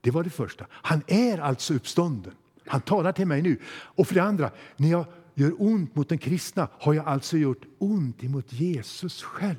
Det 0.00 0.10
var 0.10 0.22
det 0.22 0.30
första. 0.30 0.66
Han 0.70 1.02
är 1.06 1.38
alltså 1.38 1.74
uppstånden. 1.74 2.32
Han 2.66 2.80
talar 2.80 3.12
till 3.12 3.26
mig 3.26 3.42
nu. 3.42 3.58
Och 3.68 4.06
för 4.06 4.14
det 4.14 4.22
andra, 4.22 4.50
när 4.76 4.88
jag 4.88 5.04
gör 5.36 5.54
ont 5.58 5.96
mot 5.96 6.08
den 6.08 6.18
kristna 6.18 6.68
har 6.72 6.94
jag 6.94 7.06
alltså 7.06 7.36
gjort 7.36 7.64
ont 7.78 8.24
emot 8.24 8.52
Jesus 8.52 9.22
själv. 9.22 9.56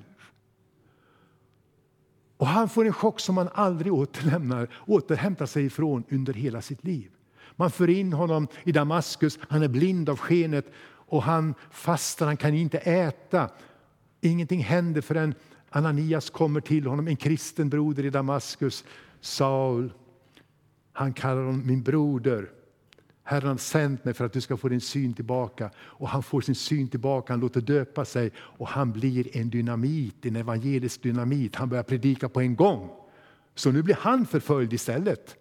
Och 2.37 2.47
han 2.47 2.69
får 2.69 2.85
en 2.85 2.93
chock 2.93 3.19
som 3.19 3.37
han 3.37 3.49
aldrig 3.53 3.93
återlämnar, 3.93 4.69
återhämtar 4.85 5.45
sig 5.45 5.65
ifrån 5.65 6.03
under 6.09 6.33
hela 6.33 6.61
sitt 6.61 6.83
liv. 6.83 7.11
Man 7.55 7.71
för 7.71 7.89
in 7.89 8.13
honom 8.13 8.47
i 8.63 8.71
Damaskus, 8.71 9.39
han 9.41 9.63
är 9.63 9.67
blind 9.67 10.09
av 10.09 10.17
skenet 10.17 10.65
och 10.87 11.23
han 11.23 11.53
fastar, 11.71 12.25
han 12.25 12.37
kan 12.37 12.53
inte 12.53 12.77
äta. 12.77 13.49
Ingenting 14.21 14.63
händer 14.63 15.01
förrän 15.01 15.35
Ananias 15.69 16.29
kommer 16.29 16.61
till 16.61 16.87
honom, 16.87 17.07
en 17.07 17.15
kristen 17.15 17.69
broder 17.69 18.05
i 18.05 18.09
Damaskus, 18.09 18.83
Saul. 19.21 19.93
Han 20.93 21.13
kallar 21.13 21.43
honom 21.43 21.67
min 21.67 21.83
broder. 21.83 22.49
Herren 23.29 23.49
har 23.49 23.57
sänt 23.57 24.05
mig 24.05 24.13
för 24.13 24.25
att 24.25 24.33
du 24.33 24.41
ska 24.41 24.57
få 24.57 24.69
din 24.69 24.81
syn 24.81 25.13
tillbaka. 25.13 25.69
Och 25.77 26.09
han 26.09 26.23
får 26.23 26.41
sin 26.41 26.55
syn 26.55 26.87
tillbaka, 26.87 27.33
han 27.33 27.39
låter 27.39 27.61
döpa 27.61 28.05
sig 28.05 28.31
och 28.37 28.67
han 28.67 28.91
blir 28.91 29.37
en 29.37 29.49
dynamit, 29.49 30.25
en 30.25 30.35
evangelisk 30.35 31.03
dynamit. 31.03 31.55
Han 31.55 31.69
börjar 31.69 31.83
predika 31.83 32.29
på 32.29 32.41
en 32.41 32.55
gång. 32.55 32.89
Så 33.55 33.71
nu 33.71 33.83
blir 33.83 33.95
han 33.95 34.25
förföljd 34.25 34.73
istället. 34.73 35.35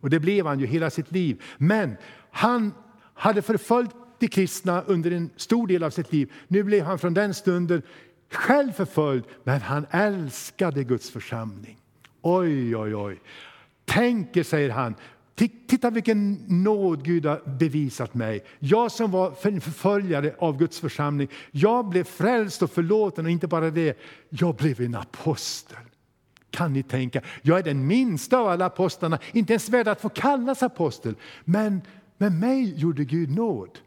Och 0.00 0.10
det 0.10 0.20
blev 0.20 0.46
han 0.46 0.60
ju 0.60 0.66
hela 0.66 0.90
sitt 0.90 1.12
liv. 1.12 1.42
Men 1.58 1.96
han 2.30 2.74
hade 3.14 3.42
förföljt 3.42 3.90
de 4.18 4.28
kristna 4.28 4.82
under 4.82 5.10
en 5.10 5.30
stor 5.36 5.66
del 5.66 5.82
av 5.82 5.90
sitt 5.90 6.12
liv. 6.12 6.32
Nu 6.48 6.62
blev 6.62 6.84
han 6.84 6.98
från 6.98 7.14
den 7.14 7.34
stunden 7.34 7.82
själv 8.30 8.72
förföljd, 8.72 9.24
men 9.44 9.60
han 9.60 9.86
älskade 9.90 10.84
Guds 10.84 11.10
församling. 11.10 11.78
Oj, 12.20 12.76
oj, 12.76 12.94
oj. 12.94 13.20
Tänker, 13.84 14.42
säger 14.42 14.70
han, 14.70 14.94
Titta 15.34 15.90
vilken 15.90 16.44
nåd 16.48 17.04
Gud 17.04 17.26
har 17.26 17.42
bevisat 17.58 18.14
mig. 18.14 18.44
Jag 18.58 18.92
som 18.92 19.10
var 19.10 19.30
förföljare 19.60 20.34
av 20.38 20.58
Guds 20.58 20.80
församling, 20.80 21.28
jag 21.50 21.88
blev 21.88 22.04
frälst 22.04 22.62
och 22.62 22.70
förlåten 22.70 23.24
och 23.24 23.30
inte 23.30 23.46
bara 23.46 23.70
det, 23.70 23.98
jag 24.28 24.54
blev 24.54 24.80
en 24.80 24.94
apostel. 24.94 25.78
Kan 26.50 26.72
ni 26.72 26.82
tänka? 26.82 27.20
Jag 27.42 27.58
är 27.58 27.62
den 27.62 27.86
minsta 27.86 28.38
av 28.38 28.48
alla 28.48 28.66
apostlarna, 28.66 29.18
inte 29.32 29.52
ens 29.52 29.68
värd 29.68 29.88
att 29.88 30.00
få 30.00 30.08
kallas 30.08 30.62
apostel. 30.62 31.14
Men 31.44 31.80
med 32.18 32.32
mig 32.32 32.74
gjorde 32.76 33.04
Gud 33.04 33.30
nåd. 33.30 33.78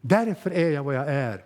Därför 0.00 0.50
är 0.50 0.70
jag 0.70 0.84
vad 0.84 0.94
jag 0.94 1.08
är. 1.08 1.44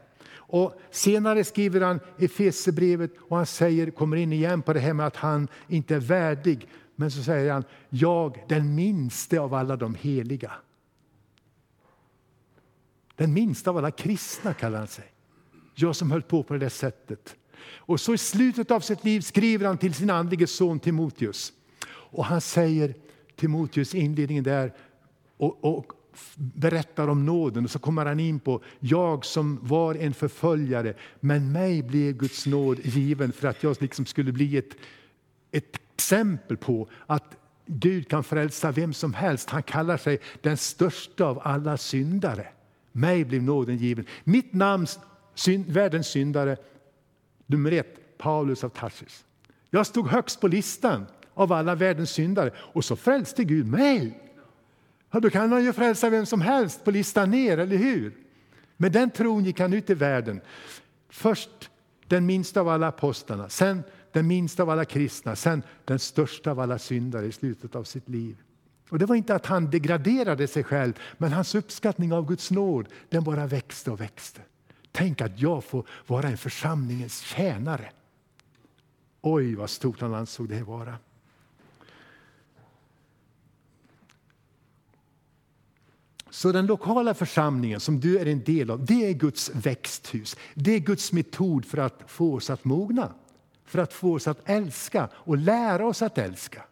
Och 0.48 0.80
senare 0.90 1.44
skriver 1.44 1.80
han 1.80 2.00
i 2.18 2.24
Efesierbrevet 2.24 3.10
och 3.28 3.36
han 3.36 3.46
säger, 3.46 3.90
kommer 3.90 4.16
in 4.16 4.32
igen 4.32 4.62
på 4.62 4.72
det 4.72 4.80
här 4.80 4.92
med 4.92 5.06
att 5.06 5.16
han 5.16 5.48
inte 5.68 5.94
är 5.94 6.00
värdig 6.00 6.68
men 6.96 7.11
så 7.11 7.22
säger 7.22 7.52
han, 7.52 7.64
jag 7.88 8.44
den 8.48 8.74
minste 8.74 9.40
av 9.40 9.54
alla 9.54 9.76
de 9.76 9.94
heliga. 9.94 10.52
Den 13.16 13.32
minsta 13.32 13.70
av 13.70 13.76
alla 13.76 13.90
kristna 13.90 14.54
kallar 14.54 14.78
han 14.78 14.88
sig. 14.88 15.12
Jag 15.74 15.96
som 15.96 16.11
höll 16.11 16.22
på 16.22 16.42
på 16.42 16.56
det 16.56 16.70
sättet. 16.70 17.37
Och 17.74 18.00
så 18.00 18.14
i 18.14 18.18
slutet 18.18 18.70
av 18.70 18.80
sitt 18.80 19.04
liv 19.04 19.20
skriver 19.20 19.66
han 19.66 19.78
till 19.78 19.94
sin 19.94 20.11
andlige 20.11 20.46
son 20.46 20.80
Timoteus. 20.80 21.52
Och 21.88 22.24
han 22.24 22.40
säger 22.40 22.94
Timoteus 23.37 23.94
inledningen 23.94 24.44
där 24.44 24.72
och, 25.37 25.64
och 25.64 25.92
berättar 26.37 27.09
om 27.09 27.26
nåden 27.26 27.64
och 27.64 27.70
så 27.70 27.78
kommer 27.78 28.06
han 28.06 28.20
in 28.20 28.40
på 28.40 28.62
jag 28.78 29.24
som 29.24 29.59
var 29.62 29.94
en 29.94 30.14
förföljare 30.14 30.94
men 31.20 31.52
mig 31.52 31.82
blev 31.82 32.16
Guds 32.16 32.46
nåd 32.46 32.78
given 32.82 33.32
för 33.32 33.48
att 33.48 33.62
jag 33.62 33.76
liksom 33.80 34.06
skulle 34.06 34.32
bli 34.32 34.56
ett, 34.56 34.76
ett 35.52 35.76
exempel 35.94 36.56
på 36.56 36.88
att 37.06 37.37
Gud 37.66 38.09
kan 38.09 38.24
frälsa 38.24 38.70
vem 38.72 38.92
som 38.92 39.14
helst. 39.14 39.50
Han 39.50 39.62
kallar 39.62 39.96
sig 39.96 40.18
den 40.40 40.56
största 40.56 41.24
av 41.24 41.40
alla 41.44 41.76
syndare. 41.76 42.46
Mig 42.92 43.24
blev 43.24 43.42
nåden 43.42 43.76
given. 43.76 44.06
Mitt 44.24 44.52
namn, 44.52 44.87
synd, 45.35 45.66
världens 45.66 46.06
syndare, 46.06 46.56
nummer 47.46 47.72
ett, 47.72 48.18
Paulus 48.18 48.64
av 48.64 48.68
Tarsis. 48.68 49.24
Jag 49.70 49.87
stod 49.87 50.09
högst 50.09 50.40
på 50.40 50.48
listan 50.48 51.06
av 51.35 51.52
alla 51.52 51.74
världens 51.74 52.11
syndare 52.11 52.50
och 52.56 52.85
så 52.85 52.96
frälste 52.96 53.44
Gud 53.44 53.66
mig. 53.66 54.22
Ja, 55.11 55.20
då 55.20 55.30
kan 55.30 55.52
han 55.52 55.64
ju 55.64 55.72
frälsa 55.72 56.11
vem 56.11 56.26
som 56.26 56.40
helst 56.40 56.85
på 56.85 56.90
listan 56.90 57.30
ner, 57.30 57.59
eller 57.59 57.76
hur? 57.76 58.12
Med 58.76 58.92
den 58.92 59.11
tron 59.11 59.44
gick 59.44 59.61
han 59.61 59.72
ut 59.72 59.90
i 59.90 59.94
världen. 59.94 60.40
Först 61.09 61.70
den 62.06 62.26
minsta 62.26 62.61
av 62.61 62.68
alla 62.68 62.88
apostlarna, 62.88 63.48
sen 63.48 63.82
den 64.16 64.26
minsta 64.26 64.62
av 64.62 64.70
alla 64.70 64.85
kristna, 64.85 65.37
sen 65.37 65.62
den 65.85 65.98
största 65.98 66.50
av 66.50 66.61
alla 66.61 66.79
syndare 66.79 67.26
i 67.26 67.33
slutet 67.33 67.74
av 67.74 67.85
sitt 67.85 68.09
liv. 68.09 68.37
Och 68.88 68.98
Det 68.98 69.07
var 69.07 69.16
inte 69.16 69.35
att 69.35 69.46
han 69.46 69.70
degraderade 69.70 70.46
sig 70.46 70.64
själv, 70.64 70.92
men 71.18 71.33
hans 71.33 71.55
uppskattning 71.55 72.12
av 72.12 72.26
Guds 72.26 72.50
nåd 72.50 72.88
den 73.09 73.24
bara 73.24 73.46
växte 73.46 73.90
och 73.90 74.00
växte. 74.00 74.40
Tänk 74.92 75.20
att 75.20 75.40
jag 75.40 75.64
får 75.64 75.87
vara 76.07 76.29
en 76.29 76.38
församlingens 76.38 77.20
tjänare. 77.20 77.90
Oj, 79.20 79.55
vad 79.55 79.70
stort 79.70 80.00
han 80.00 80.14
ansåg 80.14 80.48
det 80.48 80.62
vara. 80.62 80.98
Så 86.31 86.52
den 86.52 86.66
lokala 86.66 87.14
församlingen 87.14 87.81
som 87.81 88.00
du 88.00 88.18
är 88.18 88.26
en 88.26 88.44
del 88.44 88.70
av, 88.70 88.85
det 88.85 89.07
är 89.07 89.12
Guds 89.12 89.50
växthus. 89.55 90.37
Det 90.55 90.72
är 90.74 90.79
Guds 90.79 91.12
metod 91.12 91.64
för 91.64 91.79
att 91.79 92.02
få 92.07 92.35
oss 92.35 92.50
att 92.50 92.64
mogna 92.64 93.12
för 93.66 93.79
att 93.79 93.92
få 93.92 94.14
oss 94.14 94.29
att 94.29 94.48
älska 94.48 95.09
och 95.14 95.37
lära 95.37 95.87
oss 95.87 96.02
att 96.02 96.18
älska. 96.18 96.62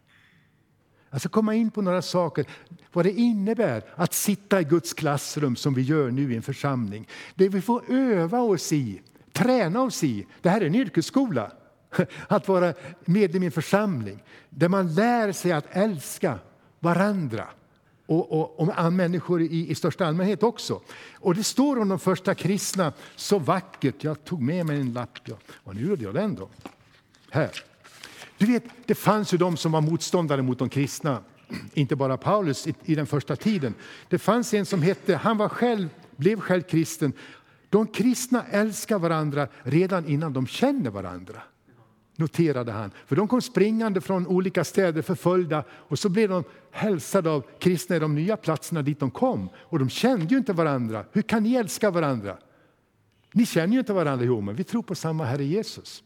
Jag 1.11 1.21
ska 1.21 1.29
komma 1.29 1.55
in 1.55 1.71
på 1.71 1.83
några 1.83 2.03
saker, 2.03 2.47
vad 2.93 3.05
det 3.05 3.13
innebär 3.13 3.85
att 3.95 4.15
sitta 4.15 4.61
i 4.61 4.65
Guds 4.65 4.93
klassrum 4.93 5.57
som 5.57 5.75
vi 5.75 5.83
gör 5.83 6.11
nu 6.11 6.33
i 6.33 6.37
en 6.37 6.43
församling. 6.43 7.09
Det 7.35 7.49
vi 7.49 7.61
får 7.61 7.83
öva 7.93 8.41
oss 8.41 8.73
i, 8.73 9.01
träna 9.33 9.83
oss 9.83 10.05
i. 10.05 10.27
Det 10.43 10.49
här 10.49 10.61
är 10.61 10.67
en 10.67 10.75
yrkesskola, 10.75 11.53
att 12.29 12.49
vara 12.49 12.75
medlem 13.05 13.43
i 13.43 13.47
en 13.47 13.53
församling 13.53 14.23
där 14.51 14.69
man 14.69 14.95
lär 14.95 15.33
sig 15.33 15.53
att 15.53 15.67
älska 15.71 16.39
varandra 16.81 17.49
och, 18.07 18.33
och, 18.33 18.61
och 18.61 18.93
människor 18.93 19.43
i, 19.43 19.71
i 19.71 19.75
största 19.75 20.07
allmänhet 20.07 20.43
också. 20.43 20.81
Och 21.15 21.35
Det 21.35 21.45
står 21.45 21.81
om 21.81 21.89
de 21.89 21.99
första 21.99 22.35
kristna 22.35 22.93
så 23.17 23.39
vackert. 23.39 24.05
Jag 24.05 24.25
tog 24.25 24.43
med 24.43 24.67
mig 24.67 24.81
en 24.81 24.93
lapp. 24.93 25.19
Ja. 25.25 25.37
Och 25.65 25.75
nu 25.75 25.83
gjorde 25.83 26.05
jag 26.05 26.15
den 26.15 26.35
då 26.35 26.49
här. 27.35 27.63
Du 28.39 28.47
vet, 28.47 28.65
det 28.87 28.95
fanns 28.95 29.35
ju 29.35 29.39
de 29.39 29.57
som 29.57 29.73
var 29.73 29.81
motståndare 29.81 30.43
mot 30.43 30.59
de 30.59 30.69
kristna, 30.69 31.23
inte 31.75 31.97
bara 31.97 32.17
Paulus 32.17 32.67
i, 32.67 32.75
i 32.85 32.95
den 32.95 33.07
första 33.07 33.37
tiden. 33.37 33.75
Det 34.09 34.19
fanns 34.19 34.55
en 34.55 34.67
som 34.67 34.83
hette, 34.83 35.17
han 35.17 35.37
var 35.37 35.49
själv, 35.49 35.89
blev 36.17 36.41
själv 36.41 36.63
kristen. 36.63 37.13
De 37.71 37.87
kristna 37.87 38.45
älskar 38.51 38.99
varandra 38.99 39.49
redan 39.63 40.07
innan 40.09 40.33
de 40.33 40.47
känner 40.47 40.91
varandra 40.91 41.43
noterade 42.17 42.73
han. 42.73 42.91
För 43.07 43.17
de 43.17 43.29
kom 43.29 43.43
springande 43.43 44.01
från 44.01 44.27
olika 44.27 44.65
städer 44.65 45.03
förföljda 45.03 45.65
och 45.71 45.99
så 45.99 46.09
blev 46.09 46.29
de 46.29 46.45
hälsade 46.71 47.31
av 47.31 47.45
kristna 47.59 47.97
i 47.97 47.99
de 47.99 48.15
nya 48.15 48.37
platserna 48.37 48.83
dit 48.83 49.01
de 49.01 49.11
kom. 49.11 49.49
Och 49.57 49.79
de 49.79 49.89
kände 49.89 50.27
ju 50.27 50.37
inte 50.37 50.53
varandra. 50.53 51.05
Hur 51.13 51.23
kan 51.23 51.43
ni 51.43 51.55
älska 51.55 51.91
varandra? 51.91 52.37
Ni 53.33 53.47
känner 53.47 53.73
ju 53.73 53.79
inte 53.79 53.93
varandra. 53.93 54.27
Jo, 54.27 54.41
men 54.41 54.55
vi 54.55 54.65
tror 54.65 54.83
på 54.83 54.95
samma 54.95 55.25
Herre 55.25 55.45
Jesus. 55.45 56.03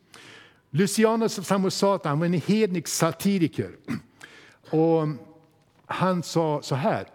Lucianus 0.70 1.46
Samosata 1.46 2.08
han 2.08 2.18
var 2.18 2.26
en 2.26 2.32
hednisk 2.32 2.88
satiriker. 2.88 3.76
Och 4.70 5.08
han 5.86 6.22
sa 6.22 6.62
så 6.62 6.74
här, 6.74 7.08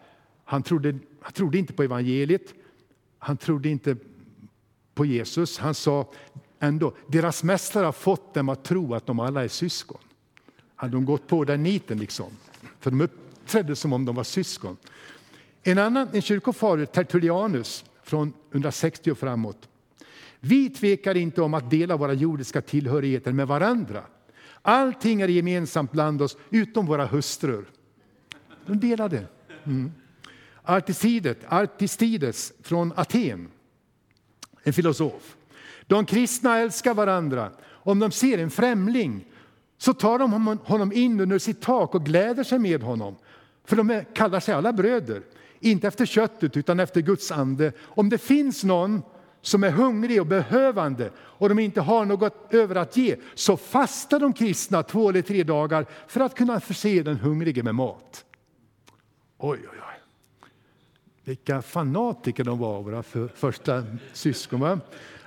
han 0.46 0.64
trodde, 0.64 1.00
han 1.22 1.34
trodde 1.34 1.58
inte 1.58 1.74
på 1.74 1.84
evangeliet, 1.84 2.54
han 3.20 3.38
trodde 3.38 3.70
inte 3.70 3.96
på 4.94 5.06
Jesus. 5.06 5.58
Han 5.58 5.76
sa 5.76 6.12
ändå, 6.60 6.94
deras 7.08 7.44
mästare 7.44 7.86
har 7.86 7.92
fått 7.92 8.34
dem 8.34 8.50
att 8.50 8.64
tro 8.64 8.94
att 8.94 9.06
de 9.06 9.20
alla 9.20 9.44
är 9.44 9.48
syskon. 9.48 10.02
Hade 10.76 10.94
de 10.94 11.06
gått 11.06 11.28
på 11.28 11.44
den 11.44 11.64
niten 11.64 11.98
liksom? 11.98 12.28
För 12.80 12.92
de 12.92 13.02
uppträdde 13.02 13.76
som 13.76 13.94
om 13.94 14.06
de 14.06 14.16
var 14.16 14.24
syskon. 14.24 14.78
En 15.64 15.78
annan 15.78 16.08
en 16.14 16.22
kyrkofader, 16.22 16.86
Tertullianus, 16.86 17.86
från 18.04 18.34
160 18.52 19.12
och 19.12 19.18
framåt, 19.18 19.70
vi 20.46 20.70
tvekar 20.70 21.18
inte 21.18 21.42
om 21.42 21.54
att 21.54 21.70
dela 21.70 21.98
våra 21.98 22.14
jordiska 22.14 22.62
tillhörigheter 22.62 23.32
med 23.32 23.48
varandra. 23.48 24.04
Allting 24.62 25.22
är 25.22 25.28
gemensamt 25.28 25.92
bland 25.92 26.22
oss 26.22 26.38
utom 26.50 26.86
våra 26.86 27.06
hustrur. 27.06 27.66
De 28.66 28.80
delade. 28.80 29.28
Mm. 29.64 29.92
Artisidet, 30.64 31.38
Artistides 31.48 32.54
från 32.62 32.94
Aten, 32.96 33.48
en 34.64 34.74
filosof. 34.74 35.36
De 35.88 36.06
kristna 36.06 36.60
älskar 36.60 36.94
varandra. 36.94 37.52
Om 37.66 38.00
de 38.00 38.12
ser 38.12 38.38
en 38.38 38.52
främling 38.52 39.26
så 39.78 39.94
tar 39.94 40.20
de 40.20 40.58
honom 40.64 40.92
in 40.94 41.20
under 41.20 41.40
sitt 41.40 41.62
tak 41.62 41.96
och 41.96 42.06
gläder 42.06 42.44
sig 42.44 42.60
med 42.60 42.82
honom. 42.82 43.16
För 43.66 43.76
de 43.76 44.04
kallar 44.14 44.40
sig 44.40 44.54
alla 44.54 44.74
bröder, 44.74 45.24
inte 45.60 45.88
efter 45.88 46.06
köttet 46.06 46.58
utan 46.58 46.80
efter 46.80 47.02
Guds 47.02 47.32
ande. 47.32 47.72
Om 47.82 48.10
det 48.10 48.18
finns 48.18 48.64
någon 48.64 49.02
som 49.44 49.64
är 49.64 49.72
hungrig 49.72 50.22
och 50.22 50.28
behövande 50.28 51.12
och 51.18 51.50
de 51.50 51.60
inte 51.60 51.82
har 51.82 52.06
något 52.06 52.54
över 52.54 52.76
att 52.76 52.98
ge, 52.98 53.16
så 53.34 53.58
fastar 53.58 54.20
de 54.20 54.34
kristna 54.34 54.84
två 54.84 55.10
eller 55.10 55.22
tre 55.22 55.44
dagar 55.44 55.86
för 56.08 56.20
att 56.20 56.36
kunna 56.36 56.60
förse 56.60 57.04
den 57.04 57.18
hungrige 57.18 57.64
med 57.64 57.76
mat. 57.76 58.26
Oj, 59.38 59.60
oj, 59.62 59.80
oj. 59.80 60.48
Vilka 61.24 61.62
fanatiker 61.62 62.44
de 62.44 62.60
var, 62.60 62.82
våra 62.82 63.04
för, 63.04 63.28
första 63.28 63.84
syskon. 64.14 64.60
Va? 64.60 64.80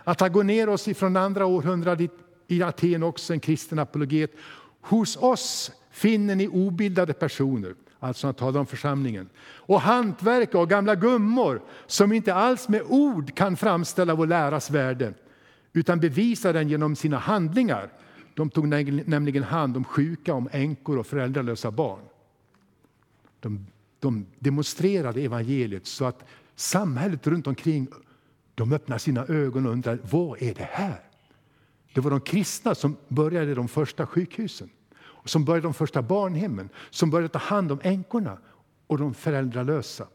Att 0.04 0.20
ha 0.20 0.28
gått 0.28 0.46
ner 0.46 0.68
oss 0.68 0.84
från 0.84 1.16
andra 1.16 1.46
århundradet 1.46 2.10
i 2.46 2.62
Aten 2.62 3.02
också, 3.02 3.32
en 3.32 3.40
kristen 3.40 3.78
apologet. 3.78 4.32
Hos 4.80 5.16
oss 5.16 5.72
finner 5.90 6.34
ni 6.34 6.48
obildade 6.48 7.12
personer, 7.12 7.74
alltså 8.00 8.26
han 8.26 8.34
talar 8.34 8.60
om 8.60 8.66
församlingen, 8.66 9.28
och 9.38 9.80
hantverkare 9.80 10.62
och 10.62 10.70
gamla 10.70 10.94
gummor 10.94 11.62
som 11.86 12.12
inte 12.12 12.34
alls 12.34 12.68
med 12.68 12.82
ord 12.88 13.34
kan 13.34 13.56
framställa 13.56 14.14
vår 14.14 14.26
läras 14.26 14.70
värde, 14.70 15.14
utan 15.72 16.00
bevisar 16.00 16.52
den 16.52 16.68
genom 16.68 16.96
sina 16.96 17.18
handlingar. 17.18 17.92
De 18.34 18.50
tog 18.50 18.68
nämligen 19.08 19.42
hand 19.42 19.76
om 19.76 19.84
sjuka, 19.84 20.34
om 20.34 20.48
änkor 20.52 20.98
och 20.98 21.06
föräldralösa 21.06 21.70
barn. 21.70 22.00
De, 23.40 23.66
de 24.00 24.26
demonstrerade 24.38 25.20
evangeliet 25.20 25.86
så 25.86 26.04
att 26.04 26.24
samhället 26.56 27.26
runt 27.26 27.46
omkring 27.46 27.88
de 28.54 28.72
öppnar 28.72 28.98
sina 28.98 29.24
ögon 29.26 29.66
och 29.66 29.72
undrar 29.72 29.98
vad 30.10 30.42
är 30.42 30.54
det 30.54 30.68
här? 30.70 31.00
Det 31.94 32.00
var 32.00 32.10
de 32.10 32.20
kristna 32.20 32.74
som 32.74 32.96
började 33.08 33.54
de 33.54 33.68
första 33.68 34.06
sjukhusen, 34.06 34.70
som 35.26 35.44
började 35.44 35.66
de 35.66 35.74
första 35.74 36.02
barnhemmen, 36.02 36.68
som 36.90 37.10
började 37.10 37.28
ta 37.28 37.38
hand 37.38 37.72
om 37.72 37.80
änkorna 37.82 38.38
och 38.86 38.98
de 38.98 39.14
föräldralösa. 39.14 40.06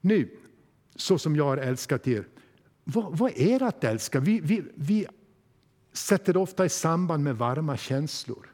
Nu, 0.00 0.36
så 0.96 1.18
som 1.18 1.36
jag 1.36 1.44
har 1.44 1.56
älskat 1.56 2.08
er, 2.08 2.28
vad, 2.84 3.18
vad 3.18 3.32
är 3.36 3.58
det 3.58 3.66
att 3.66 3.84
älska? 3.84 4.20
Vi, 4.20 4.40
vi, 4.40 4.64
vi 4.74 5.06
sätter 5.92 6.32
det 6.32 6.38
ofta 6.38 6.64
i 6.64 6.68
samband 6.68 7.24
med 7.24 7.36
varma 7.36 7.76
känslor. 7.76 8.52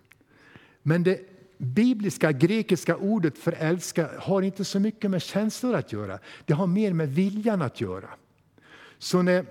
Men 0.82 1.02
det 1.02 1.20
bibliska 1.58 2.32
grekiska 2.32 2.96
ordet 2.96 3.38
för 3.38 3.52
älska 3.52 4.10
har 4.18 4.42
inte 4.42 4.64
så 4.64 4.80
mycket 4.80 5.10
med 5.10 5.22
känslor 5.22 5.74
att 5.74 5.92
göra. 5.92 6.18
Det 6.44 6.52
har 6.52 6.66
mer 6.66 6.92
med 6.92 7.14
viljan 7.14 7.62
att 7.62 7.80
göra. 7.80 8.08
Så 8.98 9.22
när, 9.22 9.46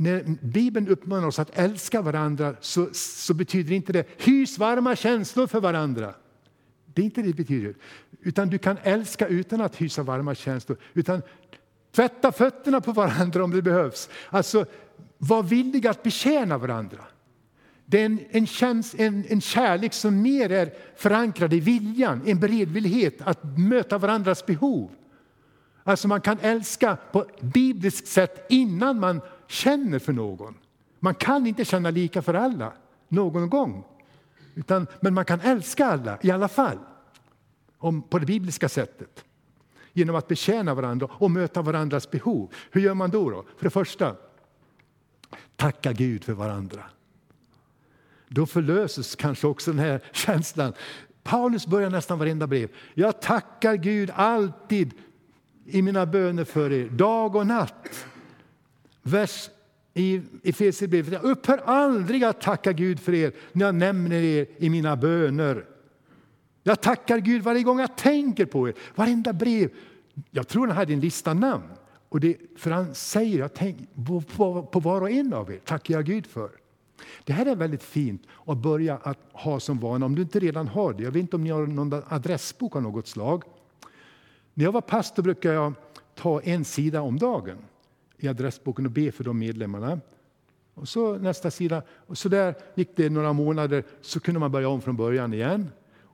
när 0.00 0.24
Bibeln 0.42 0.88
uppmanar 0.88 1.26
oss 1.26 1.38
att 1.38 1.58
älska 1.58 2.02
varandra 2.02 2.54
så, 2.60 2.88
så 2.92 3.34
betyder 3.34 3.74
inte 3.74 3.92
det 3.92 4.06
hys 4.16 4.58
varma 4.58 4.96
känslor 4.96 5.46
för 5.46 5.60
varandra. 5.60 6.14
Det 6.94 7.02
är 7.02 7.04
inte 7.04 7.22
det 7.22 7.28
det 7.28 7.34
betyder. 7.34 7.74
Utan 8.20 8.48
du 8.48 8.58
kan 8.58 8.76
älska 8.82 9.26
utan 9.26 9.60
att 9.60 9.76
hysa 9.76 10.02
varma 10.02 10.34
känslor. 10.34 10.78
Utan 10.94 11.22
tvätta 11.92 12.32
fötterna 12.32 12.80
på 12.80 12.92
varandra 12.92 13.44
om 13.44 13.50
det 13.50 13.62
behövs. 13.62 14.08
Alltså, 14.30 14.64
var 15.18 15.42
villig 15.42 15.86
att 15.86 16.02
betjäna 16.02 16.58
varandra. 16.58 17.04
Det 17.86 18.00
är 18.00 18.06
en, 18.06 18.18
en, 18.30 18.46
käns, 18.46 18.94
en, 18.98 19.24
en 19.28 19.40
kärlek 19.40 19.92
som 19.92 20.22
mer 20.22 20.52
är 20.52 20.72
förankrad 20.96 21.52
i 21.54 21.60
viljan, 21.60 22.22
en 22.26 22.40
beredvillighet 22.40 23.22
att 23.22 23.58
möta 23.58 23.98
varandras 23.98 24.46
behov. 24.46 24.90
Alltså 25.84 26.08
man 26.08 26.20
kan 26.20 26.38
älska 26.42 26.96
på 27.12 27.26
bibliskt 27.40 28.06
sätt 28.06 28.46
innan 28.48 29.00
man 29.00 29.20
känner 29.50 29.98
för 29.98 30.12
någon. 30.12 30.54
Man 31.00 31.14
kan 31.14 31.46
inte 31.46 31.64
känna 31.64 31.90
lika 31.90 32.22
för 32.22 32.34
alla 32.34 32.72
någon 33.08 33.50
gång. 33.50 33.84
Utan, 34.54 34.86
men 35.00 35.14
man 35.14 35.24
kan 35.24 35.40
älska 35.40 35.86
alla 35.86 36.18
i 36.22 36.30
alla 36.30 36.48
fall, 36.48 36.78
om, 37.78 38.02
på 38.02 38.18
det 38.18 38.26
bibliska 38.26 38.68
sättet. 38.68 39.24
Genom 39.92 40.16
att 40.16 40.28
betjäna 40.28 40.74
varandra 40.74 41.08
och 41.12 41.30
möta 41.30 41.62
varandras 41.62 42.10
behov. 42.10 42.52
Hur 42.70 42.80
gör 42.80 42.94
man 42.94 43.10
då? 43.10 43.30
då? 43.30 43.44
För 43.56 43.64
det 43.64 43.70
första, 43.70 44.16
tacka 45.56 45.92
Gud 45.92 46.24
för 46.24 46.32
varandra. 46.32 46.84
Då 48.28 48.46
förlöses 48.46 49.16
kanske 49.16 49.46
också 49.46 49.70
den 49.70 49.80
här 49.80 50.00
känslan. 50.12 50.72
Paulus 51.22 51.66
börjar 51.66 51.90
nästan 51.90 52.18
varenda 52.18 52.46
brev. 52.46 52.68
Jag 52.94 53.22
tackar 53.22 53.74
Gud 53.74 54.10
alltid 54.14 54.94
i 55.64 55.82
mina 55.82 56.06
böner 56.06 56.44
för 56.44 56.72
er, 56.72 56.88
dag 56.88 57.36
och 57.36 57.46
natt. 57.46 58.06
Vers 59.02 59.50
i 59.94 60.22
Efesierbrevet. 60.42 61.12
Jag 61.12 61.22
upphör 61.22 61.58
aldrig 61.64 62.24
att 62.24 62.40
tacka 62.40 62.72
Gud 62.72 63.00
för 63.00 63.14
er 63.14 63.32
när 63.52 63.66
jag 63.66 63.74
nämner 63.74 64.22
er 64.22 64.46
i 64.58 64.70
mina 64.70 64.96
böner. 64.96 65.64
Jag 66.62 66.80
tackar 66.80 67.18
Gud 67.18 67.42
varje 67.42 67.62
gång 67.62 67.80
jag 67.80 67.96
tänker 67.96 68.46
på 68.46 68.68
er, 68.68 68.74
varenda 68.94 69.32
brev. 69.32 69.70
Jag 70.30 70.48
tror 70.48 70.66
han 70.66 70.76
hade 70.76 70.92
en 70.92 71.00
lista 71.00 71.34
namn. 71.34 71.64
Och 72.08 72.20
det, 72.20 72.36
för 72.56 72.70
han 72.70 72.94
säger 72.94 73.38
jag 73.38 73.54
tänk, 73.54 73.76
på, 74.06 74.20
på, 74.20 74.62
på 74.62 74.80
var 74.80 75.00
och 75.00 75.10
en 75.10 75.34
av 75.34 75.52
er 75.52 75.58
tackar 75.64 75.94
jag 75.94 76.04
Gud 76.04 76.26
för. 76.26 76.50
Det 77.24 77.32
här 77.32 77.46
är 77.46 77.56
väldigt 77.56 77.82
fint 77.82 78.22
att 78.46 78.58
börja 78.58 78.96
att 78.96 79.18
ha 79.32 79.60
som 79.60 79.78
vana, 79.78 80.06
om 80.06 80.14
du 80.14 80.22
inte 80.22 80.38
redan 80.38 80.68
har 80.68 80.92
det. 80.92 81.02
Jag 81.02 81.10
vet 81.10 81.20
inte 81.20 81.36
om 81.36 81.44
ni 81.44 81.50
har 81.50 81.66
någon 81.66 82.02
adressbok 82.08 82.76
av 82.76 82.82
något 82.82 83.06
slag. 83.06 83.44
När 84.54 84.64
jag 84.64 84.72
var 84.72 84.80
pastor 84.80 85.22
brukade 85.22 85.54
jag 85.54 85.72
ta 86.14 86.40
en 86.40 86.64
sida 86.64 87.02
om 87.02 87.18
dagen 87.18 87.58
i 88.20 88.28
adressboken 88.28 88.86
och 88.86 88.92
be 88.92 89.12
för 89.12 89.24
de 89.24 89.38
medlemmarna. 89.38 90.00
Och 90.74 90.88
så 90.88 91.18
nästa 91.18 91.50
sida. 91.50 91.82
Och 91.90 92.18
så 92.18 92.28
där 92.28 92.54
gick 92.74 92.96
det 92.96 93.10
några 93.10 93.32
månader, 93.32 93.84
så 94.00 94.20
kunde 94.20 94.40
man 94.40 94.52
börja 94.52 94.68
om 94.68 94.80
från 94.80 94.96
början 94.96 95.34
igen. 95.34 95.70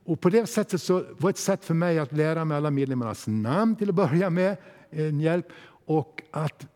Och 0.07 0.21
på 0.21 0.29
det 0.29 0.47
sättet 0.47 0.81
så 0.81 1.03
var 1.17 1.29
ett 1.29 1.37
sätt 1.37 1.65
för 1.65 1.73
mig 1.73 1.99
att 1.99 2.11
lära 2.11 2.45
mig 2.45 2.57
alla 2.57 2.71
medlemmarnas 2.71 3.27
namn 3.27 3.75
till 3.75 3.89
att 3.89 3.95
börja 3.95 4.29
med, 4.29 4.57
en 4.89 5.19
hjälp. 5.19 5.47
Och 5.85 6.21
att 6.31 6.67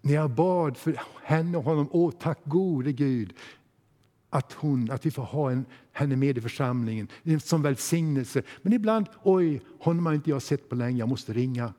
när 0.00 0.14
jag 0.14 0.30
bad 0.30 0.76
för 0.76 1.00
henne 1.22 1.58
och 1.58 1.64
honom, 1.64 1.88
åh 1.90 2.12
tack 2.20 2.38
gode 2.44 2.92
Gud, 2.92 3.34
att, 4.30 4.52
hon, 4.52 4.90
att 4.90 5.06
vi 5.06 5.10
får 5.10 5.22
ha 5.22 5.50
en, 5.50 5.64
henne 5.92 6.16
med 6.16 6.38
i 6.38 6.40
församlingen 6.40 7.08
som 7.40 7.62
välsignelse. 7.62 8.42
Men 8.62 8.72
ibland, 8.72 9.06
oj, 9.22 9.62
honom 9.80 10.06
har 10.06 10.14
inte 10.14 10.30
jag 10.30 10.42
sett 10.42 10.68
på 10.68 10.74
länge, 10.74 10.98
jag 10.98 11.08
måste 11.08 11.32
ringa. 11.32 11.72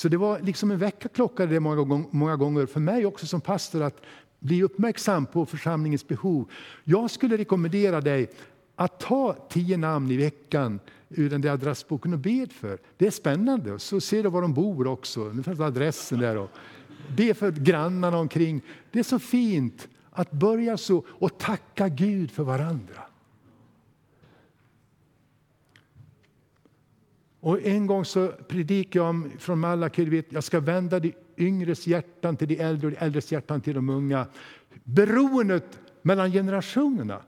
Så 0.00 0.08
det 0.08 0.16
var 0.16 0.40
liksom 0.40 0.70
en 0.70 0.78
väckarklocka 0.78 1.46
det 1.46 1.60
många, 1.60 2.04
många 2.10 2.36
gånger 2.36 2.66
för 2.66 2.80
mig 2.80 3.06
också 3.06 3.26
som 3.26 3.40
pastor 3.40 3.82
att 3.82 4.02
bli 4.38 4.62
uppmärksam 4.62 5.26
på 5.26 5.46
församlingens 5.46 6.08
behov. 6.08 6.50
Jag 6.84 7.10
skulle 7.10 7.36
rekommendera 7.36 8.00
dig 8.00 8.30
att 8.76 9.00
ta 9.00 9.36
tio 9.50 9.76
namn 9.76 10.10
i 10.10 10.16
veckan 10.16 10.80
ur 11.08 11.30
den 11.30 11.40
där 11.40 11.50
adressboken 11.50 12.12
och 12.12 12.18
bed 12.18 12.52
för. 12.52 12.78
Det 12.96 13.06
är 13.06 13.10
spännande. 13.10 13.78
Så 13.78 14.00
ser 14.00 14.22
du 14.22 14.28
var 14.28 14.42
de 14.42 14.54
bor 14.54 14.86
också. 14.86 15.24
Nu 15.24 15.42
finns 15.42 15.60
adressen 15.60 16.18
där. 16.18 16.36
Och 16.36 16.50
be 17.16 17.34
för 17.34 17.52
grannarna 17.52 18.18
omkring. 18.18 18.62
Det 18.90 18.98
är 18.98 19.02
så 19.02 19.18
fint 19.18 19.88
att 20.10 20.30
börja 20.30 20.76
så 20.76 21.04
och 21.08 21.38
tacka 21.38 21.88
Gud 21.88 22.30
för 22.30 22.42
varandra. 22.42 23.09
Och 27.40 27.62
en 27.62 27.86
gång 27.86 28.04
så 28.04 28.28
predikade 28.28 29.04
jag 29.04 29.10
om, 29.10 29.30
från 29.38 29.58
Malaki, 29.58 30.22
jag 30.28 30.44
ska 30.44 30.60
vända 30.60 31.00
de 31.00 31.12
yngres 31.36 31.86
hjärtan 31.86 32.36
till 32.36 32.48
de 32.48 32.60
äldre 32.60 32.86
och 32.86 32.92
de 32.92 32.98
äldres 32.98 33.32
hjärtan 33.32 33.60
till 33.60 33.74
de 33.74 33.88
unga. 33.88 34.26
Beroendet 34.84 35.78
mellan 36.02 36.32
generationerna 36.32 37.22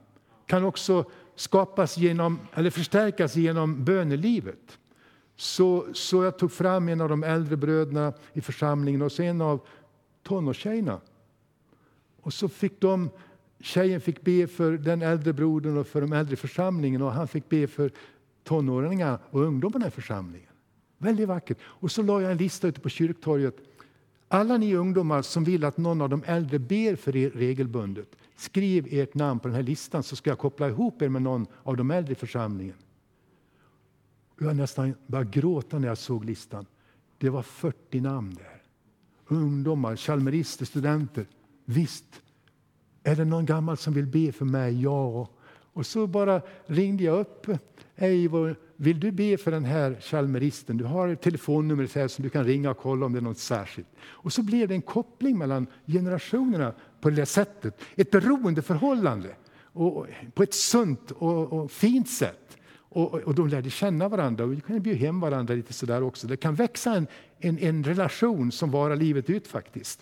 kan 0.46 0.64
också 0.64 1.04
skapas 1.34 1.98
genom, 1.98 2.38
eller 2.54 2.70
förstärkas 2.70 3.36
genom 3.36 3.84
bönelivet. 3.84 4.78
Så, 5.36 5.86
så 5.92 6.24
jag 6.24 6.38
tog 6.38 6.52
fram 6.52 6.88
en 6.88 7.00
av 7.00 7.08
de 7.08 7.24
äldre 7.24 7.56
bröderna 7.56 8.12
i 8.32 8.40
församlingen 8.40 9.02
och 9.02 9.12
så 9.12 9.22
en 9.22 9.40
av 9.40 9.60
tonårstjejerna. 10.22 11.00
Och 12.22 12.32
så 12.32 12.48
fick 12.48 12.80
de, 12.80 13.10
tjejen 13.60 14.00
fick 14.00 14.22
be 14.22 14.46
för 14.46 14.72
den 14.72 15.02
äldre 15.02 15.32
brodern 15.32 15.78
och 15.78 15.86
för 15.86 16.00
de 16.00 16.12
äldre 16.12 16.32
i 16.32 16.36
församlingen 16.36 17.02
och 17.02 17.12
han 17.12 17.28
fick 17.28 17.48
be 17.48 17.66
för 17.66 17.90
tonåringarna 18.44 19.18
och 19.30 19.40
ungdomarna 19.40 19.86
i 19.86 19.90
församlingen. 19.90 20.48
Väldigt 20.98 21.28
vackert. 21.28 21.58
Och 21.62 21.90
så 21.90 22.02
la 22.02 22.20
jag 22.20 22.32
en 22.32 22.38
lista 22.38 22.68
ute 22.68 22.80
på 22.80 22.88
kyrktorget. 22.88 23.56
Alla 24.28 24.56
ni 24.56 24.74
ungdomar 24.74 25.22
som 25.22 25.44
vill 25.44 25.64
att 25.64 25.76
någon 25.76 26.00
av 26.00 26.08
de 26.08 26.22
äldre 26.26 26.58
ber 26.58 26.96
för 26.96 27.16
er 27.16 27.30
regelbundet, 27.30 28.16
skriv 28.36 28.86
ert 28.90 29.14
namn 29.14 29.40
på 29.40 29.48
den 29.48 29.54
här 29.54 29.62
listan 29.62 30.02
så 30.02 30.16
ska 30.16 30.30
jag 30.30 30.38
koppla 30.38 30.68
ihop 30.68 31.02
er 31.02 31.08
med 31.08 31.22
någon 31.22 31.46
av 31.62 31.76
de 31.76 31.90
äldre 31.90 32.12
i 32.12 32.14
församlingen. 32.14 32.76
Jag 34.40 34.56
nästan 34.56 34.94
började 35.06 35.30
gråta 35.30 35.78
när 35.78 35.88
jag 35.88 35.98
såg 35.98 36.24
listan. 36.24 36.66
Det 37.18 37.30
var 37.30 37.42
40 37.42 38.00
namn 38.00 38.34
där. 38.34 38.62
Ungdomar, 39.26 39.96
chalmerister, 39.96 40.64
studenter. 40.64 41.26
Visst, 41.64 42.22
är 43.02 43.16
det 43.16 43.24
någon 43.24 43.46
gammal 43.46 43.76
som 43.76 43.94
vill 43.94 44.06
be 44.06 44.32
för 44.32 44.44
mig? 44.44 44.82
Ja. 44.82 45.28
Och 45.72 45.86
så 45.86 46.06
bara 46.06 46.42
ringde 46.66 47.04
jag 47.04 47.20
upp 47.20 47.46
Eivor, 47.96 48.56
vill 48.76 49.00
du 49.00 49.10
be 49.10 49.36
för 49.36 49.50
den 49.50 49.64
här 49.64 49.96
chalmeristen? 50.00 50.76
Du 50.76 50.84
har 50.84 51.14
telefonnumret 51.14 51.94
här 51.94 52.08
som 52.08 52.22
du 52.22 52.30
kan 52.30 52.44
ringa 52.44 52.70
och 52.70 52.78
kolla 52.78 53.06
om 53.06 53.12
det 53.12 53.18
är 53.18 53.22
något 53.22 53.38
särskilt. 53.38 53.88
Och 54.02 54.32
så 54.32 54.42
blev 54.42 54.68
det 54.68 54.74
en 54.74 54.82
koppling 54.82 55.38
mellan 55.38 55.66
generationerna 55.86 56.72
på 57.00 57.10
det 57.10 57.26
sättet. 57.26 57.80
Ett 57.96 58.10
beroendeförhållande 58.10 59.36
och 59.72 60.06
på 60.34 60.42
ett 60.42 60.54
sunt 60.54 61.10
och, 61.10 61.52
och 61.52 61.70
fint 61.70 62.08
sätt. 62.08 62.58
Och, 62.74 63.14
och 63.14 63.34
de 63.34 63.48
lärde 63.48 63.70
känna 63.70 64.08
varandra 64.08 64.44
och 64.44 64.52
vi 64.52 64.60
kunde 64.60 64.80
bjuda 64.80 64.98
hem 64.98 65.20
varandra 65.20 65.54
lite 65.54 65.72
sådär 65.72 66.02
också. 66.02 66.26
Det 66.26 66.36
kan 66.36 66.54
växa 66.54 66.94
en, 66.94 67.06
en, 67.38 67.58
en 67.58 67.84
relation 67.84 68.52
som 68.52 68.70
varar 68.70 68.96
livet 68.96 69.30
ut 69.30 69.46
faktiskt. 69.46 70.00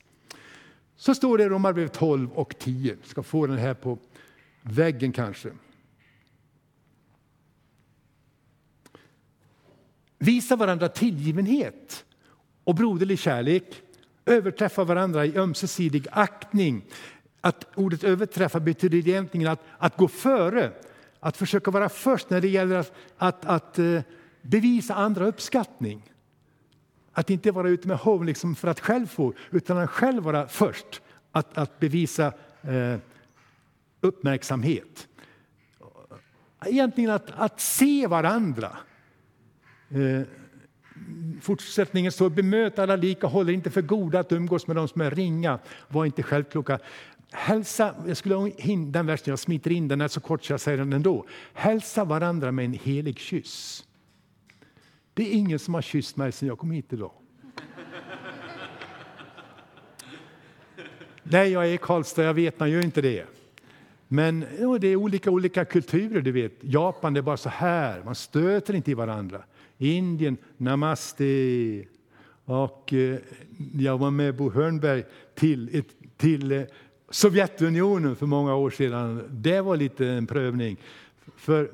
Så 0.96 1.14
står 1.14 1.38
det 1.38 1.44
i 1.44 1.48
Romarbrevet 1.48 1.92
12 1.92 2.32
och 2.32 2.58
10. 2.58 2.96
Jag 3.00 3.06
ska 3.06 3.22
få 3.22 3.46
den 3.46 3.58
här 3.58 3.74
på 3.74 3.98
väggen 4.62 5.12
kanske. 5.12 5.50
visa 10.20 10.56
varandra 10.56 10.88
tillgivenhet 10.88 12.04
och 12.64 12.74
broderlig 12.74 13.18
kärlek, 13.18 13.82
överträffa 14.26 14.84
varandra 14.84 15.26
i 15.26 15.36
ömsesidig 15.36 16.06
aktning. 16.12 16.84
Att 17.40 17.66
ordet 17.74 18.04
överträffa 18.04 18.60
betyder 18.60 18.98
egentligen 18.98 19.48
att, 19.52 19.60
att 19.78 19.96
gå 19.96 20.08
före, 20.08 20.72
att 21.20 21.36
försöka 21.36 21.70
vara 21.70 21.88
först 21.88 22.30
när 22.30 22.40
det 22.40 22.48
gäller 22.48 22.76
att, 22.76 22.92
att, 23.18 23.44
att 23.44 23.78
eh, 23.78 24.02
bevisa 24.42 24.94
andra 24.94 25.26
uppskattning. 25.26 26.02
Att 27.12 27.30
inte 27.30 27.50
vara 27.50 27.68
ute 27.68 27.88
med 27.88 27.96
hov 27.96 28.24
liksom 28.24 28.54
för 28.54 28.68
att 28.68 28.80
själv 28.80 29.06
få, 29.06 29.32
utan 29.50 29.78
att 29.78 29.90
själv 29.90 30.22
vara 30.22 30.48
först. 30.48 31.02
Att, 31.32 31.58
att 31.58 31.80
bevisa 31.80 32.32
eh, 32.62 32.96
uppmärksamhet. 34.00 35.08
Egentligen 36.66 37.10
att, 37.10 37.30
att 37.30 37.60
se 37.60 38.06
varandra. 38.06 38.76
Eh, 39.90 40.22
fortsättningen 41.40 42.12
står 42.12 42.30
bemöt 42.30 42.78
alla 42.78 42.96
lika, 42.96 43.26
håller 43.26 43.52
inte 43.52 43.70
för 43.70 43.82
goda 43.82 44.20
att 44.20 44.32
umgås 44.32 44.66
med 44.66 44.76
de 44.76 44.88
som 44.88 45.00
är 45.00 45.10
ringa, 45.10 45.58
var 45.88 46.04
inte 46.04 46.22
självkloka. 46.22 46.78
Hälsa, 47.32 47.94
jag 48.06 48.16
skulle 48.16 48.34
den 48.90 49.06
versen, 49.06 49.30
jag 49.30 49.38
smiter 49.38 49.70
in 49.70 49.88
den 49.88 50.00
är 50.00 50.08
så 50.08 50.20
kort 50.20 50.44
så 50.44 50.52
jag 50.52 50.60
säger 50.60 50.78
den 50.78 50.92
ändå. 50.92 51.26
Hälsa 51.52 52.04
varandra 52.04 52.52
med 52.52 52.64
en 52.64 52.72
helig 52.72 53.18
kyss. 53.18 53.84
Det 55.14 55.22
är 55.22 55.32
ingen 55.32 55.58
som 55.58 55.74
har 55.74 55.82
kysst 55.82 56.16
mig 56.16 56.32
sedan 56.32 56.48
jag 56.48 56.58
kom 56.58 56.70
hit 56.70 56.92
idag. 56.92 57.12
Nej, 61.22 61.52
jag 61.52 61.68
är 61.68 61.72
i 61.72 61.78
Karlstad, 61.78 62.22
jag 62.22 62.34
vet, 62.34 62.60
man 62.60 62.70
gör 62.70 62.82
inte 62.82 63.00
det. 63.00 63.39
Men 64.12 64.44
ja, 64.60 64.78
det 64.78 64.88
är 64.88 64.96
olika, 64.96 65.30
olika 65.30 65.64
kulturer, 65.64 66.20
du 66.20 66.32
vet. 66.32 66.52
Japan 66.60 67.14
det 67.14 67.20
är 67.20 67.22
bara 67.22 67.36
så 67.36 67.48
här, 67.48 68.02
man 68.04 68.14
stöter 68.14 68.74
inte 68.74 68.90
i 68.90 68.94
varandra. 68.94 69.42
Indien, 69.78 70.36
namaste. 70.56 71.84
Och 72.44 72.92
eh, 72.92 73.18
jag 73.74 73.98
var 73.98 74.10
med 74.10 74.36
Bo 74.36 74.50
Hörnberg 74.50 75.04
till, 75.34 75.82
till 76.16 76.52
eh, 76.52 76.62
Sovjetunionen 77.10 78.16
för 78.16 78.26
många 78.26 78.54
år 78.54 78.70
sedan. 78.70 79.22
Det 79.30 79.60
var 79.60 79.76
lite 79.76 80.06
en 80.06 80.26
prövning. 80.26 80.76
För 81.36 81.70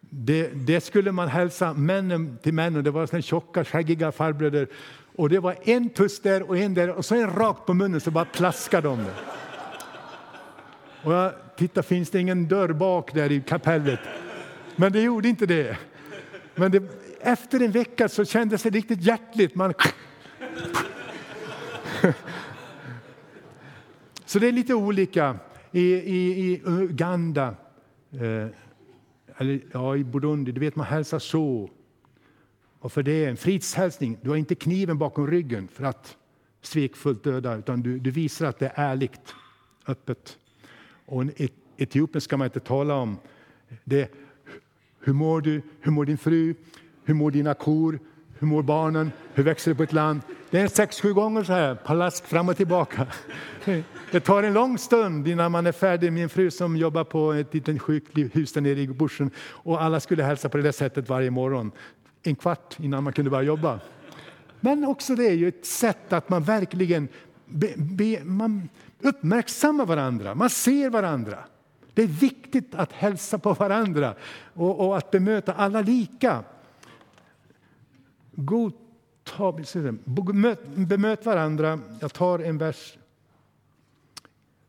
det, 0.00 0.50
det, 0.54 0.80
skulle 0.80 1.12
man 1.12 1.28
hälsa 1.28 1.74
männen 1.74 2.38
till 2.42 2.54
männen. 2.54 2.84
Det 2.84 2.90
var 2.90 3.06
såna 3.06 3.22
tjocka, 3.22 3.64
skäggiga 3.64 4.12
farbröder. 4.12 4.68
Och 5.16 5.28
det 5.28 5.38
var 5.38 5.56
en 5.62 5.88
tuss 5.88 6.20
där 6.20 6.42
och 6.42 6.58
en 6.58 6.74
där 6.74 6.90
och 6.90 7.04
så 7.04 7.14
en 7.14 7.30
rakt 7.30 7.66
på 7.66 7.74
munnen 7.74 8.00
så 8.00 8.10
bara 8.10 8.24
plaskade 8.24 8.88
de. 8.88 9.04
Och 11.02 11.12
jag 11.12 11.32
Titta, 11.58 11.82
finns 11.82 12.10
det 12.10 12.20
ingen 12.20 12.48
dörr 12.48 12.72
bak 12.72 13.14
där 13.14 13.32
i 13.32 13.40
kapellet? 13.40 14.00
Men 14.76 14.92
det 14.92 15.02
gjorde 15.02 15.28
inte 15.28 15.46
det. 15.46 15.78
Men 16.54 16.70
det, 16.70 16.82
efter 17.20 17.60
en 17.60 17.70
vecka 17.70 18.08
så 18.08 18.24
kändes 18.24 18.62
det 18.62 18.70
riktigt 18.70 19.02
hjärtligt. 19.02 19.54
Man... 19.54 19.74
Så 24.24 24.38
det 24.38 24.48
är 24.48 24.52
lite 24.52 24.74
olika. 24.74 25.38
I, 25.72 25.80
i, 25.94 26.52
i 26.52 26.62
Uganda, 26.64 27.54
eh, 28.12 28.46
eller 29.36 29.60
ja, 29.72 29.96
i 29.96 30.04
Burundi, 30.04 30.52
du 30.52 30.60
vet 30.60 30.76
man 30.76 30.86
hälsar 30.86 31.18
så. 31.18 31.70
Och 32.78 32.92
för 32.92 33.02
det 33.02 33.24
är 33.24 33.28
en 33.30 33.36
fridshälsning. 33.36 34.18
Du 34.22 34.30
har 34.30 34.36
inte 34.36 34.54
kniven 34.54 34.98
bakom 34.98 35.26
ryggen 35.26 35.68
för 35.68 35.84
att 35.84 36.16
svekfullt 36.62 37.24
döda, 37.24 37.56
utan 37.56 37.82
du, 37.82 37.98
du 37.98 38.10
visar 38.10 38.46
att 38.46 38.58
det 38.58 38.66
är 38.66 38.72
ärligt, 38.90 39.34
öppet. 39.86 40.38
Och 41.08 41.24
i 41.24 41.48
Etiopien 41.76 42.20
ska 42.20 42.36
man 42.36 42.44
inte 42.44 42.60
tala 42.60 42.94
om. 42.94 43.18
Det, 43.84 44.10
hur 45.00 45.12
mår 45.12 45.40
du? 45.40 45.62
Hur 45.80 45.92
mår 45.92 46.04
din 46.04 46.18
fru? 46.18 46.54
Hur 47.04 47.14
mår 47.14 47.30
dina 47.30 47.54
kor? 47.54 47.98
Hur 48.38 48.46
mår 48.46 48.62
barnen? 48.62 49.12
Hur 49.34 49.42
växer 49.42 49.70
det 49.70 49.74
på 49.74 49.82
ett 49.82 49.92
land? 49.92 50.20
Det 50.50 50.60
är 50.60 50.68
sex, 50.68 51.00
sju 51.00 51.14
gånger 51.14 51.44
så 51.44 51.52
här, 51.52 51.74
palask 51.74 52.24
fram 52.26 52.48
och 52.48 52.56
tillbaka. 52.56 53.06
Det 54.10 54.20
tar 54.20 54.42
en 54.42 54.52
lång 54.52 54.78
stund 54.78 55.28
innan 55.28 55.52
man 55.52 55.66
är 55.66 55.72
färdig. 55.72 56.12
Min 56.12 56.28
fru 56.28 56.50
som 56.50 56.76
jobbar 56.76 57.04
på 57.04 57.32
ett 57.32 57.54
litet 57.54 57.82
sjukhus 57.82 58.52
där 58.52 58.60
nere 58.60 58.80
i 58.80 58.88
bushen 58.88 59.30
och 59.38 59.82
alla 59.82 60.00
skulle 60.00 60.22
hälsa 60.22 60.48
på 60.48 60.56
det 60.56 60.62
där 60.62 60.72
sättet 60.72 61.08
varje 61.08 61.30
morgon. 61.30 61.70
En 62.22 62.36
kvart 62.36 62.76
innan 62.78 63.04
man 63.04 63.12
kunde 63.12 63.30
börja 63.30 63.42
jobba. 63.42 63.80
Men 64.60 64.84
också 64.84 65.14
det 65.14 65.26
är 65.26 65.34
ju 65.34 65.48
ett 65.48 65.66
sätt 65.66 66.12
att 66.12 66.28
man 66.28 66.42
verkligen 66.42 67.08
be, 67.46 67.68
be, 67.76 68.24
man 68.24 68.68
Uppmärksamma 69.00 69.84
varandra, 69.84 70.34
man 70.34 70.50
ser 70.50 70.90
varandra. 70.90 71.38
Det 71.94 72.02
är 72.02 72.06
viktigt 72.06 72.74
att 72.74 72.92
hälsa 72.92 73.38
på 73.38 73.54
varandra 73.54 74.14
och, 74.54 74.86
och 74.86 74.96
att 74.96 75.10
bemöta 75.10 75.52
alla 75.52 75.80
lika. 75.80 76.44
Godta, 78.32 79.52
bemöt, 80.04 80.66
bemöt 80.66 81.26
varandra. 81.26 81.78
Jag 82.00 82.12
tar 82.12 82.38
en 82.38 82.58
vers. 82.58 82.98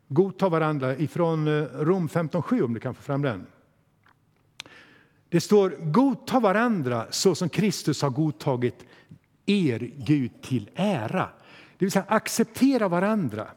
Godta 0.08 0.50
varandra 0.50 0.96
ifrån 0.96 1.48
eh, 1.48 1.64
Rom 1.64 2.08
15.7 2.08 2.62
om 2.62 2.74
du 2.74 2.80
kan 2.80 2.96
få 2.96 3.02
fram 3.02 3.22
den. 3.22 3.46
Det 5.30 5.42
står 5.42 5.70
godta 5.70 6.40
varandra 6.40 7.08
så 7.10 7.36
som 7.36 7.50
Kristus 7.50 8.02
har 8.02 8.10
godtagit 8.10 8.86
er 9.46 9.92
Gud 9.96 10.42
till 10.42 10.70
ära. 10.76 11.30
Det 11.78 11.86
vill 11.86 11.92
säga 11.92 12.06
acceptera 12.08 12.88
varandra 12.88 13.48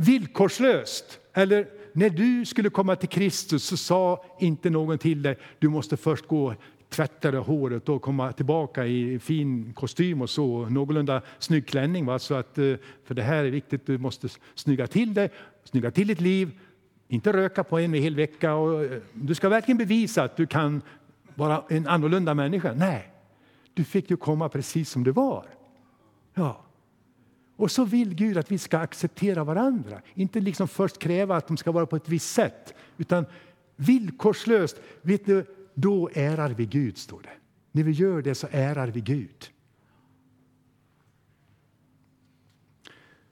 villkorslöst. 0.00 1.20
Eller 1.32 1.66
när 1.92 2.10
du 2.10 2.46
skulle 2.46 2.70
komma 2.70 2.96
till 2.96 3.08
Kristus 3.08 3.64
så 3.64 3.76
sa 3.76 4.24
inte 4.38 4.70
någon 4.70 4.98
till 4.98 5.22
dig 5.22 5.38
du 5.58 5.68
måste 5.68 5.96
först 5.96 6.26
gå 6.26 6.54
tvätta 6.88 7.38
håret 7.38 7.88
och 7.88 8.02
komma 8.02 8.32
tillbaka 8.32 8.86
i 8.86 9.18
fin 9.18 9.72
kostym 9.72 10.22
och 10.22 10.30
så, 10.30 10.66
någorlunda 10.68 11.22
snygg 11.38 11.66
klänning. 11.66 12.06
Va? 12.06 12.18
Så 12.18 12.34
att, 12.34 12.58
eh, 12.58 12.74
för 13.04 13.14
det 13.14 13.22
här 13.22 13.44
är 13.44 13.50
viktigt, 13.50 13.86
du 13.86 13.98
måste 13.98 14.28
snygga 14.54 14.86
till 14.86 15.14
dig, 15.14 15.30
snygga 15.64 15.90
till 15.90 16.08
ditt 16.08 16.20
liv, 16.20 16.50
inte 17.08 17.32
röka 17.32 17.64
på 17.64 17.78
en 17.78 17.94
hel 17.94 18.16
vecka. 18.16 18.54
Och, 18.54 18.84
eh, 18.84 19.00
du 19.12 19.34
ska 19.34 19.48
verkligen 19.48 19.78
bevisa 19.78 20.22
att 20.22 20.36
du 20.36 20.46
kan 20.46 20.82
vara 21.34 21.64
en 21.68 21.86
annorlunda 21.86 22.34
människa. 22.34 22.72
Nej, 22.76 23.12
du 23.74 23.84
fick 23.84 24.10
ju 24.10 24.16
komma 24.16 24.48
precis 24.48 24.90
som 24.90 25.04
du 25.04 25.10
var. 25.10 25.44
Ja. 26.34 26.69
Och 27.60 27.70
så 27.70 27.84
vill 27.84 28.14
Gud 28.14 28.38
att 28.38 28.52
vi 28.52 28.58
ska 28.58 28.78
acceptera 28.78 29.44
varandra. 29.44 30.00
Inte 30.14 30.40
liksom 30.40 30.68
först 30.68 30.98
kräva 30.98 31.36
att 31.36 31.46
de 31.46 31.56
ska 31.56 31.72
vara 31.72 31.86
på 31.86 31.96
ett 31.96 32.08
visst 32.08 32.34
sätt, 32.34 32.74
utan 32.96 33.26
villkorslöst. 33.76 34.80
Vet 35.02 35.26
du, 35.26 35.46
då 35.74 36.10
ärar 36.14 36.50
vi 36.50 36.66
Gud, 36.66 36.98
står 36.98 37.22
det. 37.22 37.32
När 37.72 37.82
vi 37.82 37.92
gör 37.92 38.22
det 38.22 38.34
så 38.34 38.48
ärar 38.50 38.88
vi 38.88 39.00
Gud. 39.00 39.50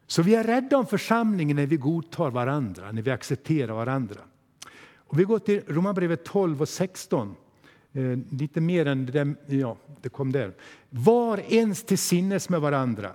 Så 0.06 0.22
vi 0.22 0.34
är 0.34 0.44
rädda 0.44 0.76
om 0.76 0.86
församlingen 0.86 1.56
när 1.56 1.66
vi 1.66 1.76
godtar 1.76 2.30
varandra, 2.30 2.92
när 2.92 3.02
vi 3.02 3.10
accepterar 3.10 3.74
varandra. 3.74 4.20
Och 4.96 5.18
vi 5.18 5.24
går 5.24 5.38
till 5.38 5.62
Romarbrevet 5.66 6.24
12 6.24 6.62
och 6.62 6.68
16. 6.68 7.34
Eh, 7.92 8.18
lite 8.30 8.60
mer 8.60 8.86
än 8.86 9.06
det, 9.06 9.12
där, 9.12 9.34
ja, 9.46 9.76
det 10.00 10.08
kom 10.08 10.32
där. 10.32 10.54
Var 10.90 11.38
ens 11.38 11.82
till 11.82 11.98
sinnes 11.98 12.48
med 12.48 12.60
varandra. 12.60 13.12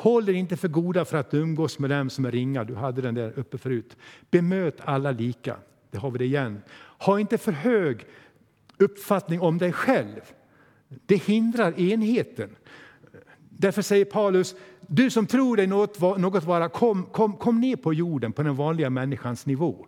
Håll 0.00 0.28
er 0.28 0.32
inte 0.32 0.56
för 0.56 0.68
goda 0.68 1.04
för 1.04 1.18
att 1.18 1.34
umgås 1.34 1.78
med 1.78 1.90
dem 1.90 2.10
som 2.10 2.24
är 2.24 2.30
ringa. 2.30 2.64
Du 2.64 2.74
hade 2.74 3.02
den 3.02 3.14
där 3.14 3.32
uppe 3.38 3.58
förut. 3.58 3.96
Bemöt 4.30 4.76
alla 4.84 5.10
lika. 5.10 5.56
Det 5.90 5.98
har 5.98 6.10
vi 6.10 6.18
det 6.18 6.24
igen. 6.24 6.62
Ha 6.98 7.20
inte 7.20 7.38
för 7.38 7.52
hög 7.52 8.06
uppfattning 8.78 9.40
om 9.40 9.58
dig 9.58 9.72
själv. 9.72 10.20
Det 11.06 11.16
hindrar 11.16 11.80
enheten. 11.80 12.56
Därför 13.48 13.82
säger 13.82 14.04
Paulus, 14.04 14.54
du 14.86 15.10
som 15.10 15.26
tror 15.26 15.56
dig 15.56 15.66
något, 15.66 16.00
något 16.00 16.44
vara, 16.44 16.68
kom, 16.68 17.02
kom, 17.02 17.32
kom 17.32 17.60
ner 17.60 17.76
på 17.76 17.94
jorden 17.94 18.32
på 18.32 18.42
den 18.42 18.56
vanliga 18.56 18.90
människans 18.90 19.46
nivå. 19.46 19.86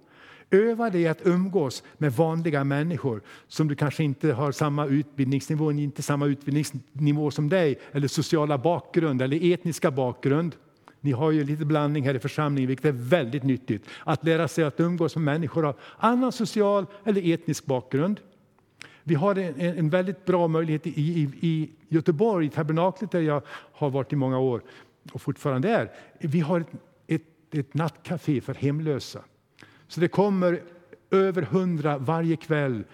Öva 0.52 0.90
dig 0.90 1.08
att 1.08 1.26
umgås 1.26 1.82
med 1.98 2.12
vanliga 2.12 2.64
människor 2.64 3.22
som 3.48 3.68
du 3.68 3.74
kanske 3.74 4.04
inte 4.04 4.32
har 4.32 4.52
samma 4.52 4.86
utbildningsnivå, 4.86 5.72
inte 5.72 6.02
samma 6.02 6.26
utbildningsnivå 6.26 7.30
som 7.30 7.48
dig, 7.48 7.78
eller 7.92 8.08
sociala 8.08 8.58
bakgrund 8.58 9.22
eller 9.22 9.52
etniska 9.52 9.90
bakgrund. 9.90 10.56
Ni 11.00 11.12
har 11.12 11.30
ju 11.30 11.44
lite 11.44 11.64
blandning 11.64 12.04
här 12.04 12.14
i 12.14 12.18
församlingen, 12.18 12.68
vilket 12.68 12.84
är 12.84 12.92
väldigt 12.92 13.42
nyttigt. 13.42 13.84
Att 14.04 14.24
lära 14.24 14.48
sig 14.48 14.64
att 14.64 14.80
umgås 14.80 15.16
med 15.16 15.24
människor 15.24 15.66
av 15.66 15.76
annan 15.98 16.32
social 16.32 16.86
eller 17.04 17.32
etnisk 17.32 17.66
bakgrund. 17.66 18.20
Vi 19.02 19.14
har 19.14 19.34
en, 19.36 19.60
en 19.60 19.90
väldigt 19.90 20.24
bra 20.24 20.48
möjlighet 20.48 20.86
i, 20.86 20.90
i, 20.90 21.30
i 21.40 21.70
Göteborg, 21.88 22.46
i 22.46 22.50
tabernaklet 22.50 23.10
där 23.10 23.20
jag 23.20 23.42
har 23.72 23.90
varit 23.90 24.12
i 24.12 24.16
många 24.16 24.38
år 24.38 24.62
och 25.12 25.22
fortfarande 25.22 25.68
är. 25.68 25.90
Vi 26.20 26.40
har 26.40 26.60
ett, 26.60 26.72
ett, 27.06 27.22
ett 27.54 27.74
nattcafé 27.74 28.40
för 28.40 28.54
hemlösa. 28.54 29.20
Så 29.92 30.00
det 30.00 30.08
kommer 30.08 30.62
över 31.10 31.42
hundra 31.42 31.98
varje 31.98 32.36
kväll 32.36 32.84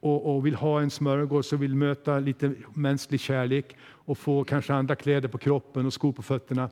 och, 0.00 0.36
och, 0.36 0.46
vill 0.46 0.54
ha 0.54 0.80
en 0.80 0.90
smörgås 0.90 1.52
och 1.52 1.62
vill 1.62 1.74
möta 1.74 2.18
lite 2.18 2.54
mänsklig 2.74 3.20
kärlek 3.20 3.76
och 3.82 4.18
få 4.18 4.44
kanske 4.44 4.74
andra 4.74 4.96
kläder 4.96 5.28
på 5.28 5.38
kroppen 5.38 5.86
och 5.86 5.92
skor 5.92 6.12
på 6.12 6.22
fötterna. 6.22 6.70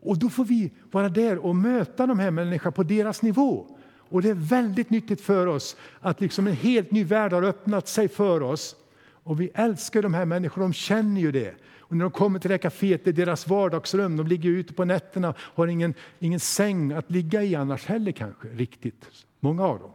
Och 0.00 0.18
då 0.18 0.28
får 0.28 0.44
vi 0.44 0.72
vara 0.90 1.08
där 1.08 1.38
och 1.38 1.56
möta 1.56 2.06
de 2.06 2.18
här 2.18 2.30
människorna 2.30 2.72
på 2.72 2.82
deras 2.82 3.22
nivå. 3.22 3.66
Och 3.98 4.22
det 4.22 4.30
är 4.30 4.34
väldigt 4.34 4.90
nyttigt 4.90 5.20
för 5.20 5.46
oss 5.46 5.76
att 6.00 6.20
liksom 6.20 6.46
en 6.46 6.56
helt 6.56 6.90
ny 6.90 7.04
värld 7.04 7.32
har 7.32 7.42
öppnat 7.42 7.88
sig 7.88 8.08
för 8.08 8.42
oss. 8.42 8.76
Och 9.10 9.40
vi 9.40 9.50
älskar 9.54 10.02
de 10.02 10.14
här 10.14 10.24
människorna, 10.24 10.64
de 10.64 10.72
känner 10.72 11.20
ju 11.20 11.32
det. 11.32 11.54
Och 11.86 11.96
när 11.96 12.04
de 12.04 12.10
kommer 12.10 12.38
till 12.38 12.48
det 12.48 12.54
här 12.54 12.70
kaféet, 12.70 13.04
det 13.04 13.10
är 13.10 13.12
deras 13.12 13.48
vardagsrum, 13.48 14.16
de 14.16 14.26
ligger 14.26 14.50
ute 14.50 14.74
på 14.74 14.84
nätterna, 14.84 15.28
och 15.30 15.56
har 15.56 15.66
ingen, 15.66 15.94
ingen 16.18 16.40
säng 16.40 16.92
att 16.92 17.10
ligga 17.10 17.42
i 17.42 17.54
annars 17.54 17.86
heller 17.86 18.12
kanske, 18.12 18.48
riktigt. 18.48 19.10
Många 19.40 19.64
av 19.64 19.78
dem. 19.78 19.90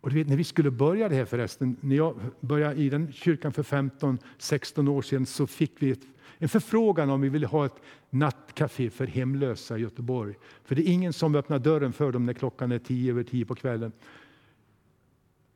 Och 0.00 0.10
du 0.10 0.16
vet, 0.16 0.28
när 0.28 0.36
vi 0.36 0.44
skulle 0.44 0.70
börja 0.70 1.08
det 1.08 1.14
här 1.14 1.24
förresten, 1.24 1.76
när 1.80 1.96
jag 1.96 2.20
började 2.40 2.74
i 2.74 2.88
den 2.88 3.12
kyrkan 3.12 3.52
för 3.52 3.62
15-16 3.62 4.88
år 4.88 5.02
sedan 5.02 5.26
så 5.26 5.46
fick 5.46 5.72
vi 5.78 5.90
ett, 5.90 6.02
en 6.38 6.48
förfrågan 6.48 7.10
om 7.10 7.20
vi 7.20 7.28
ville 7.28 7.46
ha 7.46 7.66
ett 7.66 7.80
nattcafé 8.10 8.90
för 8.90 9.06
hemlösa 9.06 9.78
i 9.78 9.80
Göteborg. 9.80 10.34
För 10.64 10.74
det 10.74 10.82
är 10.82 10.92
ingen 10.92 11.12
som 11.12 11.34
öppnar 11.34 11.58
dörren 11.58 11.92
för 11.92 12.12
dem 12.12 12.26
när 12.26 12.32
klockan 12.32 12.72
är 12.72 12.78
tio 12.78 13.10
över 13.10 13.22
tio 13.22 13.44
på 13.44 13.54
kvällen. 13.54 13.92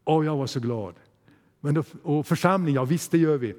Och 0.04 0.24
jag 0.24 0.36
var 0.36 0.46
så 0.46 0.60
glad. 0.60 0.94
Men 1.64 1.74
då, 1.74 1.84
och 2.02 2.26
församling, 2.26 2.74
ja 2.74 2.84
visst 2.84 3.10
det 3.10 3.18
gör 3.18 3.38
vi. 3.38 3.54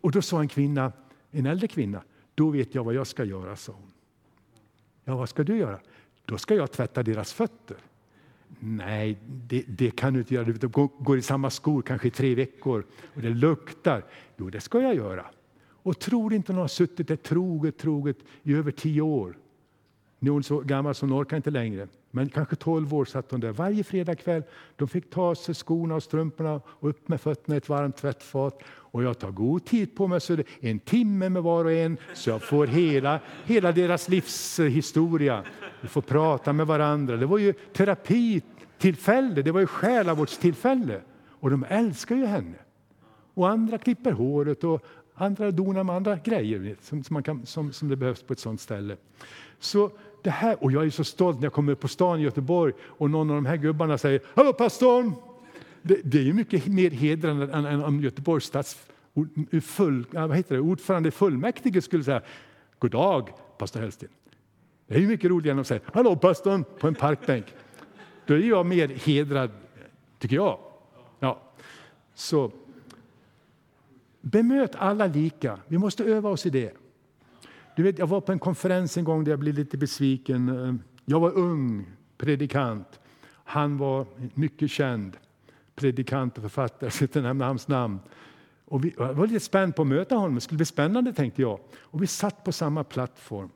Och 0.00 0.12
då 0.12 0.22
sa 0.22 0.40
en 0.40 0.48
kvinna, 0.48 0.92
en 1.30 1.46
äldre 1.46 1.68
kvinna, 1.68 2.02
då 2.34 2.50
vet 2.50 2.74
jag 2.74 2.84
vad 2.84 2.94
jag 2.94 3.06
ska 3.06 3.24
göra, 3.24 3.56
sa 3.56 3.72
hon. 3.72 3.90
Ja, 5.04 5.16
vad 5.16 5.28
ska 5.28 5.44
du 5.44 5.56
göra? 5.56 5.80
Då 6.24 6.38
ska 6.38 6.54
jag 6.54 6.72
tvätta 6.72 7.02
deras 7.02 7.32
fötter. 7.32 7.76
Nej, 8.58 9.18
det, 9.26 9.64
det, 9.68 9.90
kan 9.90 10.12
du 10.12 10.18
inte 10.18 10.34
göra. 10.34 10.44
Du 10.44 10.68
går 10.98 11.18
i 11.18 11.22
samma 11.22 11.50
skor 11.50 11.82
kanske 11.82 12.08
i 12.08 12.10
tre 12.10 12.34
veckor 12.34 12.86
och 13.14 13.22
det 13.22 13.30
luktar. 13.30 14.04
Jo, 14.36 14.50
det 14.50 14.60
ska 14.60 14.80
jag 14.80 14.94
göra. 14.94 15.26
Och 15.68 15.98
tror 15.98 16.32
inte 16.32 16.52
hon 16.52 16.60
har 16.60 16.68
suttit 16.68 17.08
där 17.08 17.16
troget, 17.16 17.78
troget 17.78 18.16
i 18.42 18.54
över 18.54 18.70
tio 18.70 19.02
år. 19.02 19.38
Nu 20.18 20.30
är 20.30 20.32
hon 20.32 20.42
så 20.42 20.60
gammal 20.60 20.94
så 20.94 21.06
hon 21.06 21.22
orkar 21.22 21.36
inte 21.36 21.50
längre. 21.50 21.88
Men 22.16 22.28
kanske 22.28 22.56
tolv 22.56 22.94
år 22.94 23.04
satt 23.04 23.30
hon 23.30 23.40
där 23.40 23.52
varje 23.52 23.84
fredagkväll. 23.84 24.42
De 24.76 24.88
fick 24.88 25.10
ta 25.10 25.34
sig 25.34 25.54
skorna 25.54 25.94
och 25.94 26.02
strumporna 26.02 26.60
och 26.66 26.88
upp 26.88 27.08
med 27.08 27.20
fötterna 27.20 27.54
i 27.54 27.58
ett 27.58 27.68
varmt 27.68 27.96
tvättfat. 27.96 28.62
Och 28.66 29.02
jag 29.02 29.18
tar 29.18 29.30
god 29.30 29.64
tid 29.64 29.96
på 29.96 30.06
mig, 30.06 30.20
så 30.20 30.36
det 30.36 30.44
en 30.60 30.78
timme 30.78 31.28
med 31.28 31.42
var 31.42 31.64
och 31.64 31.72
en, 31.72 31.96
så 32.14 32.30
jag 32.30 32.42
får 32.42 32.66
hela, 32.66 33.20
hela 33.44 33.72
deras 33.72 34.08
livshistoria. 34.08 35.44
Vi 35.80 35.88
får 35.88 36.02
prata 36.02 36.52
med 36.52 36.66
varandra. 36.66 37.16
Det 37.16 37.26
var 37.26 37.38
ju 37.38 37.52
terapitillfälle, 37.52 39.42
det 39.42 39.52
var 39.52 39.60
ju 39.60 39.66
själavårdstillfälle. 39.66 41.00
Och 41.30 41.50
de 41.50 41.64
älskar 41.68 42.16
ju 42.16 42.26
henne. 42.26 42.58
Och 43.34 43.48
andra 43.48 43.78
klipper 43.78 44.12
håret 44.12 44.64
och 44.64 44.86
andra 45.14 45.50
donar 45.50 45.84
med 45.84 45.96
andra 45.96 46.16
grejer 46.16 46.76
som, 46.80 47.04
som, 47.04 47.14
man 47.14 47.22
kan, 47.22 47.46
som, 47.46 47.72
som 47.72 47.88
det 47.88 47.96
behövs 47.96 48.22
på 48.22 48.32
ett 48.32 48.38
sånt 48.38 48.60
ställe. 48.60 48.96
Så 49.58 49.90
det 50.26 50.30
här, 50.30 50.64
och 50.64 50.72
jag 50.72 50.86
är 50.86 50.90
så 50.90 51.04
stolt 51.04 51.36
när 51.36 51.44
jag 51.44 51.52
kommer 51.52 51.74
på 51.74 51.88
stan 51.88 52.20
i 52.20 52.22
Göteborg 52.22 52.72
och 52.82 53.10
någon 53.10 53.30
av 53.30 53.36
de 53.36 53.46
här 53.46 53.56
gubbarna 53.56 53.98
säger 53.98 54.20
”Hallå 54.34 54.52
pastorn!” 54.52 55.12
Det, 55.82 56.00
det 56.04 56.18
är 56.18 56.22
ju 56.22 56.32
mycket 56.32 56.66
mer 56.66 56.90
hedrande 56.90 57.52
än, 57.52 57.66
än 57.66 57.84
om 57.84 58.00
Göteborgs 58.00 58.44
stads 58.44 58.86
full, 59.62 60.06
vad 60.10 60.36
heter 60.36 60.54
det, 60.54 60.60
ordförande 60.60 61.10
fullmäktige 61.10 61.82
skulle 61.82 62.04
säga 62.04 62.22
”God 62.78 62.90
dag, 62.90 63.28
pastor 63.58 63.80
Hellsten”. 63.80 64.08
Det 64.86 64.94
är 64.94 64.98
ju 64.98 65.08
mycket 65.08 65.30
roligare 65.30 65.54
än 65.54 65.60
att 65.60 65.66
säga 65.66 65.80
”Hallå 65.92 66.16
pastorn” 66.16 66.64
på 66.78 66.88
en 66.88 66.94
parkbänk. 66.94 67.54
Då 68.26 68.34
är 68.34 68.38
jag 68.38 68.66
mer 68.66 68.88
hedrad, 68.88 69.50
tycker 70.18 70.36
jag. 70.36 70.58
Ja. 71.18 71.42
Så 72.14 72.50
Bemöt 74.20 74.74
alla 74.74 75.06
lika. 75.06 75.58
Vi 75.66 75.78
måste 75.78 76.04
öva 76.04 76.30
oss 76.30 76.46
i 76.46 76.50
det. 76.50 76.72
Du 77.76 77.82
vet, 77.82 77.98
jag 77.98 78.06
var 78.06 78.20
på 78.20 78.32
en 78.32 78.38
konferens 78.38 78.96
en 78.96 79.04
gång 79.04 79.24
där 79.24 79.32
jag 79.32 79.38
blev 79.38 79.54
lite 79.54 79.78
besviken. 79.78 80.48
Ehm, 80.48 80.82
jag 81.04 81.20
var 81.20 81.32
ung 81.32 81.86
predikant. 82.18 83.00
Han 83.28 83.78
var 83.78 84.06
mycket 84.34 84.70
känd 84.70 85.16
predikant 85.74 86.36
och 86.36 86.42
författare, 86.42 86.78
jag 86.86 86.92
ska 86.92 87.04
inte 87.04 87.20
nämna 87.20 87.46
hans 87.46 87.68
namn. 87.68 87.98
Och 88.64 88.84
vi, 88.84 88.94
jag 88.96 89.14
var 89.14 89.26
lite 89.26 89.40
spänd 89.40 89.76
på 89.76 89.82
att 89.82 89.88
möta 89.88 90.14
honom, 90.14 90.34
det 90.34 90.40
skulle 90.40 90.56
bli 90.56 90.66
spännande 90.66 91.12
tänkte 91.12 91.42
jag. 91.42 91.60
Och 91.76 92.02
vi 92.02 92.06
satt 92.06 92.44
på 92.44 92.52
samma 92.52 92.84
plattform. 92.84 93.50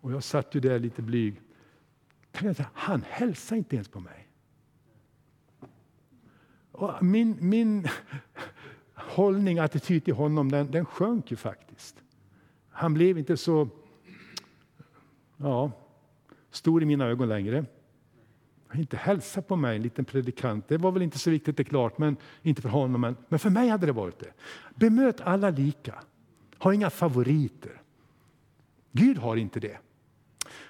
Och 0.00 0.12
jag 0.12 0.22
satt 0.22 0.54
ju 0.54 0.60
där 0.60 0.78
lite 0.78 1.02
blyg. 1.02 1.40
Han 2.72 3.04
hälsade 3.08 3.58
inte 3.58 3.76
ens 3.76 3.88
på 3.88 4.00
mig. 4.00 4.28
Och 6.72 7.02
min, 7.04 7.36
min 7.40 7.88
hållning, 8.94 9.58
attityd 9.58 10.04
till 10.04 10.14
honom, 10.14 10.50
den, 10.50 10.70
den 10.70 10.84
sjönk 10.84 11.30
ju 11.30 11.36
faktiskt. 11.36 11.71
Han 12.72 12.94
blev 12.94 13.18
inte 13.18 13.36
så 13.36 13.68
ja, 15.36 15.70
stor 16.50 16.82
i 16.82 16.86
mina 16.86 17.06
ögon 17.06 17.28
längre. 17.28 17.64
Han 18.68 18.80
inte 18.80 18.96
hälsa 18.96 19.42
på 19.42 19.56
mig, 19.56 19.76
en 19.76 19.82
liten 19.82 20.04
predikant. 20.04 20.68
Det 20.68 20.78
var 20.78 20.92
väl 20.92 21.02
inte 21.02 21.18
så 21.18 21.30
viktigt, 21.30 21.56
det 21.56 21.62
är 21.62 21.64
klart, 21.64 21.98
men 21.98 22.16
inte 22.42 22.62
för 22.62 22.68
honom. 22.68 23.00
Men, 23.00 23.16
men 23.28 23.38
för 23.38 23.50
mig 23.50 23.68
hade 23.68 23.86
det 23.86 23.92
varit 23.92 24.18
det. 24.18 24.32
Bemöt 24.74 25.20
alla 25.20 25.50
lika. 25.50 26.02
Ha 26.58 26.74
inga 26.74 26.90
favoriter. 26.90 27.82
Gud 28.92 29.18
har 29.18 29.36
inte 29.36 29.60
det. 29.60 29.78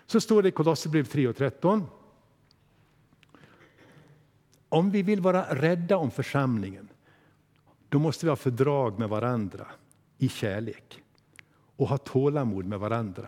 Så 0.07 0.21
står 0.21 0.43
det 0.43 0.49
i 0.49 0.53
Kolosserbrevet 0.53 1.15
3.13. 1.15 1.83
Om 4.69 4.91
vi 4.91 5.03
vill 5.03 5.21
vara 5.21 5.55
rädda 5.55 5.97
om 5.97 6.11
församlingen, 6.11 6.89
då 7.89 7.99
måste 7.99 8.27
vi 8.27 8.31
ha 8.31 8.37
fördrag 8.37 8.99
med 8.99 9.09
varandra 9.09 9.67
i 10.19 10.29
kärlek 10.29 11.03
och 11.83 11.89
ha 11.89 11.99
tålamod 11.99 12.67
med 12.67 12.79
varandra. 12.79 13.27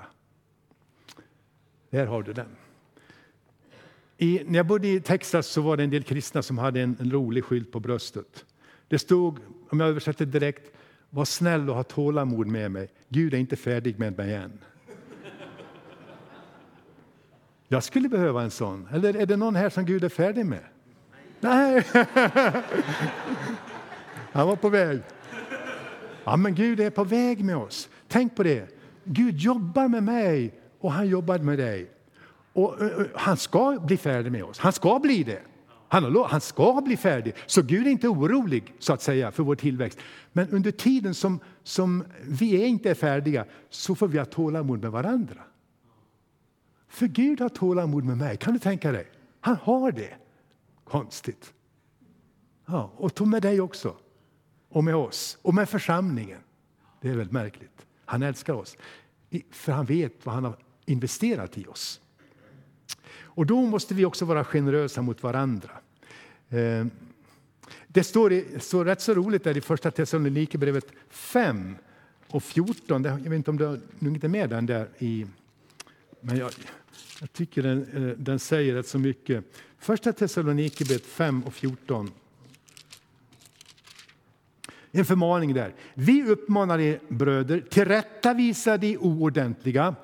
Där 1.90 2.07
har 2.07 2.22
du 2.22 2.32
den. 2.32 2.57
I, 4.18 4.42
när 4.46 4.57
jag 4.57 4.66
bodde 4.66 4.88
i 4.88 5.00
Texas 5.00 5.46
så 5.46 5.61
var 5.61 5.76
det 5.76 5.82
en 5.82 5.90
del 5.90 6.02
kristna 6.02 6.42
som 6.42 6.59
hade 6.59 6.80
en, 6.80 6.96
en 7.00 7.11
rolig 7.11 7.44
skylt 7.44 7.72
på 7.72 7.80
bröstet. 7.80 8.44
Det 8.88 8.98
stod, 8.98 9.38
om 9.68 9.80
jag 9.80 9.88
översätter 9.88 10.26
direkt, 10.26 10.72
var 11.11 11.24
snäll 11.24 11.70
och 11.70 11.76
ha 11.76 11.82
tålamod 11.82 12.46
med 12.46 12.70
mig. 12.70 12.88
Gud 13.09 13.34
är 13.34 13.38
inte 13.38 13.57
färdig 13.57 13.98
med 13.98 14.16
mig 14.16 14.34
än. 14.34 14.59
Jag 17.68 17.84
skulle 17.84 18.09
behöva 18.09 18.42
en 18.42 18.50
sån. 18.50 18.88
Eller 18.92 19.16
är 19.16 19.26
det 19.26 19.36
någon 19.36 19.57
här 19.57 19.70
som 19.70 19.84
Gud 19.84 20.05
är 20.05 20.09
färdig 20.09 20.46
med? 20.46 20.64
Nej. 21.40 21.84
Han 24.32 24.46
var 24.46 24.57
på 24.57 24.68
väg. 24.68 25.00
Ja, 26.24 26.36
men 26.36 26.55
Gud 26.55 26.80
är 26.80 26.90
på 26.90 27.05
väg 27.05 27.44
med 27.44 27.57
oss. 27.57 27.88
Tänk 28.14 28.36
på 28.36 28.42
det. 28.42 28.68
Gud 29.04 29.36
jobbar 29.36 29.88
med 29.88 30.02
mig 30.02 30.60
och 30.80 30.92
han 30.92 31.08
jobbar 31.08 31.38
med 31.38 31.58
dig. 31.58 31.90
Och, 32.52 32.76
han 33.14 33.36
ska 33.36 33.80
bli 33.86 33.96
färdig 33.96 34.32
med 34.32 34.44
oss. 34.44 34.58
Han 34.58 34.72
ska 34.72 34.98
bli 34.98 35.22
det. 35.22 35.42
Han, 35.88 36.16
han 36.28 36.40
ska 36.40 36.80
bli 36.84 36.96
färdig. 36.96 37.34
Så 37.46 37.62
Gud 37.62 37.86
är 37.86 37.90
inte 37.90 38.08
orolig 38.08 38.74
så 38.78 38.92
att 38.92 39.02
säga 39.02 39.30
för 39.30 39.42
vår 39.42 39.54
tillväxt. 39.54 39.98
Men 40.32 40.48
under 40.48 40.70
tiden 40.70 41.14
som, 41.14 41.40
som 41.62 42.04
vi 42.22 42.62
är 42.62 42.66
inte 42.66 42.90
är 42.90 42.94
färdiga 42.94 43.44
så 43.70 43.94
får 43.94 44.08
vi 44.08 44.18
ha 44.18 44.24
tålamod 44.24 44.82
med 44.82 44.90
varandra. 44.90 45.40
För 46.88 47.06
Gud 47.06 47.40
har 47.40 47.48
tålamod 47.48 48.04
med 48.04 48.16
mig. 48.16 48.36
Kan 48.36 48.52
du 48.52 48.58
tänka 48.58 48.92
dig? 48.92 49.06
Han 49.40 49.56
har 49.62 49.92
det. 49.92 50.14
Konstigt. 50.84 51.52
Ja, 52.66 52.92
och 52.96 53.28
med 53.28 53.42
dig 53.42 53.60
också 53.60 53.96
och 54.68 54.84
med 54.84 54.94
oss 54.94 55.38
och 55.42 55.54
med 55.54 55.68
församlingen. 55.68 56.40
Det 57.00 57.10
är 57.10 57.16
väldigt 57.16 57.32
märkligt. 57.32 57.84
Han 58.05 58.22
älskar 58.22 58.55
oss, 58.55 58.76
för 59.50 59.72
han 59.72 59.84
vet 59.84 60.26
vad 60.26 60.34
han 60.34 60.44
har 60.44 60.57
investerat 60.86 61.59
i 61.59 61.66
oss. 61.66 62.00
Och 63.16 63.46
då 63.46 63.61
måste 63.61 63.94
vi 63.94 64.05
också 64.05 64.24
vara 64.24 64.44
generösa 64.44 65.02
mot 65.02 65.22
varandra. 65.22 65.70
Ehm, 66.50 66.90
det 67.86 68.05
står, 68.05 68.59
står 68.59 68.84
rätt 68.84 69.00
så 69.00 69.14
roligt 69.14 69.44
där 69.44 69.57
i 69.57 69.61
första 69.61 69.90
Thessalonikerbrevet 69.90 70.86
5 71.11 71.76
och 72.28 72.42
14. 72.42 73.05
Jag 73.05 73.16
vet 73.16 73.32
inte 73.32 73.50
om 73.50 73.57
du 73.57 73.64
har 73.64 73.80
är 74.24 74.28
med 74.28 74.50
den 74.50 74.66
där 74.66 74.88
i... 74.98 75.26
Men 76.20 76.36
jag, 76.36 76.50
jag 77.20 77.32
tycker 77.32 77.62
den, 77.62 78.09
eh, 78.09 78.16
den 78.16 78.38
säger 78.38 78.74
rätt 78.74 78.88
så 78.88 78.98
mycket. 78.98 79.44
Första 79.78 80.12
Thessalonikerbrevet 80.12 81.07
5 81.07 81.42
och 81.42 81.55
14 81.55 82.11
en 84.99 85.05
förmaning 85.05 85.55
där. 85.55 85.74
Vi 85.95 86.24
uppmanar 86.24 86.78
er 86.78 87.01
bröder, 87.09 87.61
tillrättavisa 87.61 88.76
de 88.76 88.99
oordentliga, 88.99 89.95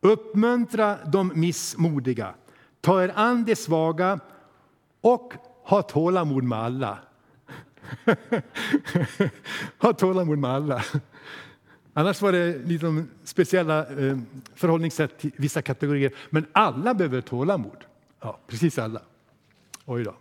uppmuntra 0.00 0.98
de 1.06 1.32
missmodiga, 1.34 2.34
ta 2.80 3.02
er 3.02 3.12
an 3.14 3.44
de 3.44 3.56
svaga 3.56 4.20
och 5.00 5.32
ha 5.64 5.82
tålamod 5.82 6.44
med 6.44 6.58
alla. 6.58 6.98
ha 9.78 9.92
tålamod 9.92 10.38
med 10.38 10.50
alla. 10.50 10.84
Annars 11.92 12.22
var 12.22 12.32
det 12.32 12.58
liksom 12.66 13.08
speciella 13.24 13.86
eh, 13.86 14.18
förhållningssätt 14.54 15.18
till 15.18 15.30
vissa 15.36 15.62
kategorier. 15.62 16.12
Men 16.30 16.46
alla 16.52 16.94
behöver 16.94 17.20
tålamod. 17.20 17.84
Ja, 18.20 18.38
precis 18.46 18.78
alla. 18.78 19.00
Oj 19.84 20.04
då. 20.04 20.14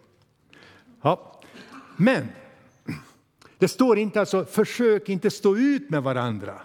Ja. 1.02 1.42
Men 1.98 2.28
det 3.64 3.68
står 3.68 3.98
inte 3.98 4.20
alltså 4.20 4.46
försök 4.46 5.10
inte 5.10 5.32
stå 5.32 5.58
ut 5.58 5.90
med 5.90 6.04
varandra, 6.04 6.62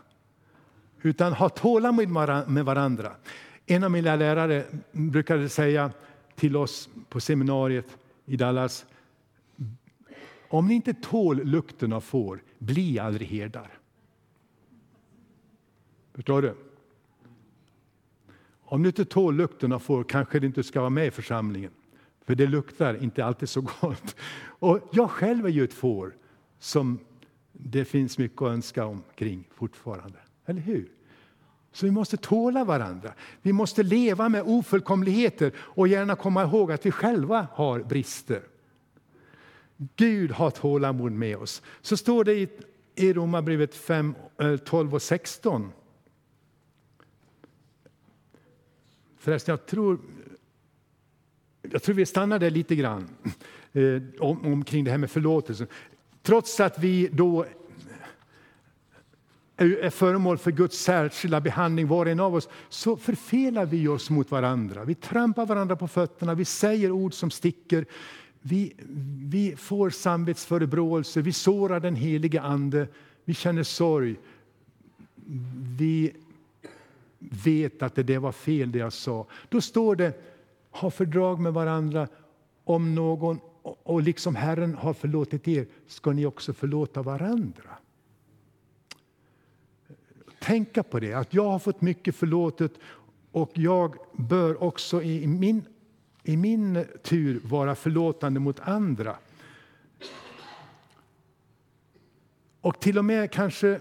utan 1.02 1.32
ha 1.32 1.48
tålamod 1.48 2.08
med 2.48 2.64
varandra. 2.64 3.12
En 3.66 3.84
av 3.84 3.90
mina 3.90 4.16
lärare 4.16 4.64
brukade 4.92 5.48
säga 5.48 5.90
till 6.34 6.56
oss 6.56 6.88
på 7.08 7.20
seminariet 7.20 7.98
i 8.26 8.36
Dallas, 8.36 8.86
om 10.48 10.68
ni 10.68 10.74
inte 10.74 10.94
tål 10.94 11.44
lukten 11.44 11.92
av 11.92 12.00
får, 12.00 12.42
bli 12.58 12.98
aldrig 12.98 13.28
herdar. 13.28 13.78
Förstår 16.14 16.42
du? 16.42 16.54
Om 18.64 18.82
du 18.82 18.88
inte 18.88 19.04
tål 19.04 19.34
lukten 19.34 19.72
av 19.72 19.78
får 19.78 20.04
kanske 20.04 20.38
du 20.38 20.46
inte 20.46 20.62
ska 20.62 20.80
vara 20.80 20.90
med 20.90 21.06
i 21.06 21.10
församlingen. 21.10 21.72
För 22.24 22.34
det 22.34 22.46
luktar 22.46 23.02
inte 23.02 23.24
alltid 23.24 23.48
så 23.48 23.60
gott. 23.60 24.16
Och 24.40 24.88
jag 24.92 25.10
själv 25.10 25.46
är 25.46 25.50
ju 25.50 25.64
ett 25.64 25.74
får 25.74 26.14
som 26.58 26.98
det 27.52 27.84
finns 27.84 28.18
mycket 28.18 28.42
att 28.42 28.48
önska 28.48 28.84
omkring 28.84 29.44
fortfarande. 29.54 30.18
Eller 30.46 30.60
hur? 30.60 30.88
Så 31.72 31.86
vi 31.86 31.92
måste 31.92 32.16
tåla 32.16 32.64
varandra. 32.64 33.12
Vi 33.42 33.52
måste 33.52 33.82
leva 33.82 34.28
med 34.28 34.42
ofullkomligheter 34.46 35.52
och 35.56 35.88
gärna 35.88 36.16
komma 36.16 36.42
ihåg 36.42 36.72
att 36.72 36.86
vi 36.86 36.90
själva 36.90 37.46
har 37.52 37.80
brister. 37.80 38.42
Gud 39.96 40.30
har 40.30 40.50
tålamod 40.50 41.12
med 41.12 41.36
oss. 41.36 41.62
Så 41.80 41.96
står 41.96 42.24
det 42.24 42.34
i, 42.34 42.48
i 42.94 43.12
Romarbrevet 43.12 43.74
5, 43.74 44.14
12 44.64 44.88
eh, 44.88 44.94
och 44.94 45.02
16. 45.02 45.72
Förresten, 49.18 49.52
jag 49.52 49.66
tror, 49.66 49.98
jag 51.62 51.82
tror 51.82 51.94
vi 51.94 52.06
stannar 52.06 52.38
där 52.38 52.50
lite 52.50 52.76
grann 52.76 53.08
eh, 53.72 54.02
om, 54.20 54.52
omkring 54.52 54.84
det 54.84 54.90
här 54.90 54.98
med 54.98 55.10
förlåtelse. 55.10 55.66
Trots 56.28 56.60
att 56.60 56.78
vi 56.78 57.08
då 57.12 57.44
är 59.56 59.90
föremål 59.90 60.38
för 60.38 60.50
Guds 60.50 60.78
särskilda 60.78 61.40
behandling, 61.40 61.88
var 61.88 62.06
och 62.06 62.12
en 62.12 62.20
av 62.20 62.34
oss, 62.34 62.48
så 62.68 62.96
förfelar 62.96 63.66
vi 63.66 63.88
oss 63.88 64.10
mot 64.10 64.30
varandra. 64.30 64.84
Vi 64.84 64.94
trampar 64.94 65.46
varandra 65.46 65.76
på 65.76 65.88
fötterna, 65.88 66.34
vi 66.34 66.44
säger 66.44 66.90
ord 66.90 67.14
som 67.14 67.30
sticker. 67.30 67.86
Vi, 68.40 68.72
vi 69.24 69.56
får 69.56 69.90
samvetsförebråelser, 69.90 71.22
vi 71.22 71.32
sårar 71.32 71.80
den 71.80 71.96
helige 71.96 72.40
Ande, 72.40 72.88
vi 73.24 73.34
känner 73.34 73.62
sorg. 73.62 74.16
Vi 75.78 76.12
vet 77.18 77.82
att 77.82 77.94
det 77.94 78.02
där 78.02 78.18
var 78.18 78.32
fel 78.32 78.72
det 78.72 78.78
jag 78.78 78.92
sa. 78.92 79.26
Då 79.48 79.60
står 79.60 79.96
det, 79.96 80.20
ha 80.70 80.90
fördrag 80.90 81.40
med 81.40 81.52
varandra 81.52 82.08
om 82.64 82.94
någon 82.94 83.38
och 83.82 84.02
liksom 84.02 84.36
Herren 84.36 84.74
har 84.74 84.94
förlåtit 84.94 85.48
er 85.48 85.66
ska 85.86 86.12
ni 86.12 86.26
också 86.26 86.52
förlåta 86.52 87.02
varandra. 87.02 87.70
Tänka 90.38 90.82
på 90.82 91.00
det, 91.00 91.14
att 91.14 91.34
jag 91.34 91.44
har 91.44 91.58
fått 91.58 91.80
mycket 91.80 92.16
förlåtet 92.16 92.72
och 93.32 93.50
jag 93.54 93.94
bör 94.12 94.62
också 94.62 95.02
i 95.02 95.26
min, 95.26 95.64
i 96.22 96.36
min 96.36 96.84
tur 97.02 97.40
vara 97.44 97.74
förlåtande 97.74 98.40
mot 98.40 98.60
andra. 98.60 99.16
Och 102.60 102.80
till 102.80 102.98
och 102.98 103.04
med 103.04 103.32
kanske 103.32 103.80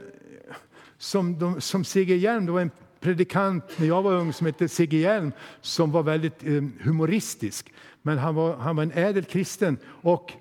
som, 0.98 1.40
de, 1.40 1.62
som 1.62 1.84
C.G. 1.84 2.16
Hjelm, 2.16 2.46
det 2.46 2.52
var 2.52 2.62
en 2.62 2.72
predikant 3.00 3.64
när 3.80 3.88
jag 3.88 4.02
var 4.02 4.14
ung 4.14 4.34
som 4.34 4.46
hette 4.46 4.68
C.G. 4.68 4.98
Hjelm 4.98 5.32
som 5.62 5.92
var 5.92 6.04
väldigt 6.04 6.44
eh, 6.44 6.64
humoristisk. 6.82 7.74
Men 8.08 8.18
han 8.18 8.36
var, 8.36 8.58
han 8.58 8.76
var 8.76 8.84
en 8.84 8.92
ädel 8.92 9.26
kristen. 9.26 9.78
Och 9.86 10.34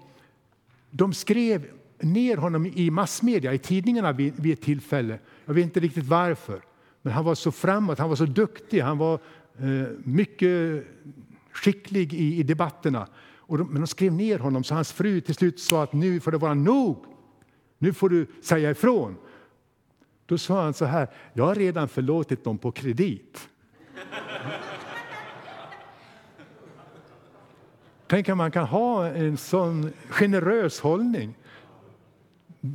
de 0.91 1.13
skrev 1.13 1.67
ner 2.01 2.37
honom 2.37 2.67
i 2.67 2.91
massmedia, 2.91 3.55
i 3.55 3.59
tidningarna 3.59 4.13
vid, 4.13 4.35
vid 4.37 4.53
ett 4.53 4.63
tillfälle. 4.63 5.19
Jag 5.45 5.55
vet 5.55 5.65
inte 5.65 5.81
riktigt 5.81 6.05
varför. 6.05 6.61
Men 7.03 7.13
han 7.13 7.25
var 7.25 7.35
så 7.35 7.53
framåt, 7.53 7.99
han 7.99 8.09
var 8.09 8.17
så 8.17 8.27
duktig, 8.27 8.81
han 8.81 8.99
var 8.99 9.15
eh, 9.59 9.89
mycket 10.05 10.87
skicklig 11.53 12.15
i, 12.15 12.37
i 12.37 12.43
debatterna. 12.43 13.07
Och 13.37 13.59
de, 13.59 13.69
men 13.69 13.81
de 13.81 13.87
skrev 13.87 14.13
ner 14.13 14.39
honom 14.39 14.65
så 14.65 14.75
hans 14.75 14.93
fru 14.93 15.21
till 15.21 15.35
slut 15.35 15.61
sa 15.61 15.83
att 15.83 15.93
nu 15.93 16.21
får 16.21 16.31
det 16.33 16.39
vara 16.39 16.55
nog. 16.55 17.05
Nu 17.79 17.93
får 17.93 18.09
du 18.09 18.27
säga 18.43 18.71
ifrån. 18.71 19.17
Då 20.27 20.39
sa 20.39 20.63
han 20.63 20.75
så 20.75 20.85
här, 20.85 21.09
jag 21.33 21.45
har 21.45 21.55
redan 21.55 21.89
förlåtit 21.89 22.45
dem 22.45 22.59
på 22.59 22.73
kredit. 22.73 23.49
Tänk 28.07 28.29
att 28.29 28.37
man 28.37 28.51
kan 28.51 28.67
ha 28.67 29.07
en 29.07 29.37
sån 29.37 29.93
generös 30.09 30.81
hållning. 30.81 31.35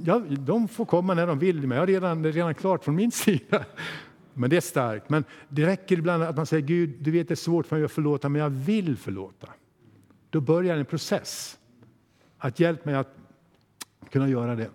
Ja, 0.05 0.19
de 0.29 0.67
får 0.67 0.85
komma 0.85 1.13
när 1.13 1.27
de 1.27 1.39
vill, 1.39 1.67
men 1.67 1.71
jag 1.71 1.81
har 1.81 1.87
redan, 1.87 2.21
det 2.21 2.29
är 2.29 2.33
redan 2.33 2.55
klart 2.55 2.83
från 2.83 2.95
min 2.95 3.11
sida. 3.11 3.65
Men 4.33 4.49
det 4.49 4.57
är 4.57 4.61
starkt. 4.61 5.09
Men 5.09 5.23
det 5.49 5.65
räcker 5.65 5.97
ibland 5.97 6.23
att 6.23 6.35
man 6.35 6.45
säger 6.45 6.67
Gud, 6.67 6.95
du 6.99 7.11
vet 7.11 7.27
det 7.27 7.33
är 7.33 7.35
svårt 7.35 7.67
för 7.67 7.75
mig 7.75 7.85
att 7.85 7.91
förlåta, 7.91 8.29
men 8.29 8.41
jag 8.41 8.49
vill 8.49 8.97
förlåta. 8.97 9.47
Då 10.29 10.41
börjar 10.41 10.77
en 10.77 10.85
process. 10.85 11.57
Att 12.37 12.59
hjälpa 12.59 12.89
mig 12.89 12.99
att 12.99 13.15
kunna 14.09 14.29
göra 14.29 14.55
det. 14.55 14.69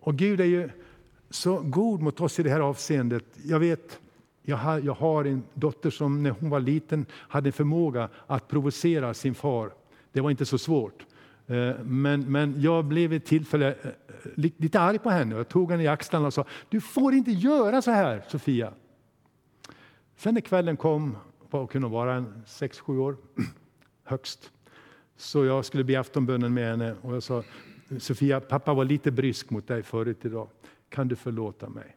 Och 0.00 0.16
Gud 0.16 0.40
är 0.40 0.44
ju 0.44 0.70
så 1.30 1.58
god 1.58 2.02
mot 2.02 2.20
oss 2.20 2.38
i 2.38 2.42
det 2.42 2.50
här 2.50 2.60
avseendet. 2.60 3.24
Jag 3.44 3.58
vet, 3.58 4.00
jag 4.42 4.56
har, 4.56 4.78
jag 4.78 4.94
har 4.94 5.24
en 5.24 5.42
dotter 5.54 5.90
som 5.90 6.22
när 6.22 6.30
hon 6.30 6.50
var 6.50 6.60
liten 6.60 7.06
hade 7.12 7.48
en 7.48 7.52
förmåga 7.52 8.08
att 8.26 8.48
provocera 8.48 9.14
sin 9.14 9.34
far. 9.34 9.72
Det 10.12 10.20
var 10.20 10.30
inte 10.30 10.46
så 10.46 10.58
svårt. 10.58 11.06
Eh, 11.46 11.74
men, 11.84 12.32
men 12.32 12.60
jag 12.60 12.84
blev 12.84 13.12
ett 13.12 13.24
tillfälle 13.24 13.74
eh, 13.82 13.90
lite 14.34 14.80
arg 14.80 14.98
på 14.98 15.10
henne. 15.10 15.36
Jag 15.36 15.48
tog 15.48 15.70
henne 15.70 15.82
i 15.82 15.88
axlarna 15.88 16.26
och 16.26 16.34
sa 16.34 16.44
du 16.68 16.80
får 16.80 17.14
inte 17.14 17.30
göra 17.30 17.82
så 17.82 17.90
här, 17.90 18.24
Sofia. 18.28 18.72
Sen 20.16 20.34
när 20.34 20.40
kvällen 20.40 20.76
kom, 20.76 21.16
vad 21.50 21.70
kunde 21.70 21.88
vara 21.88 22.14
en 22.14 22.42
sex, 22.46 22.80
sju 22.80 22.98
år 22.98 23.16
högst, 24.04 24.50
så 25.16 25.44
jag 25.44 25.64
skulle 25.64 25.84
be 25.84 26.00
aftonbönen 26.00 26.54
med 26.54 26.70
henne 26.70 26.94
och 27.02 27.14
jag 27.14 27.22
sa 27.22 27.42
Sofia, 27.98 28.40
pappa 28.40 28.74
var 28.74 28.84
lite 28.84 29.10
brysk 29.10 29.50
mot 29.50 29.66
dig 29.66 29.82
förut 29.82 30.24
idag. 30.24 30.48
Kan 30.88 31.08
du 31.08 31.16
förlåta 31.16 31.68
mig? 31.68 31.96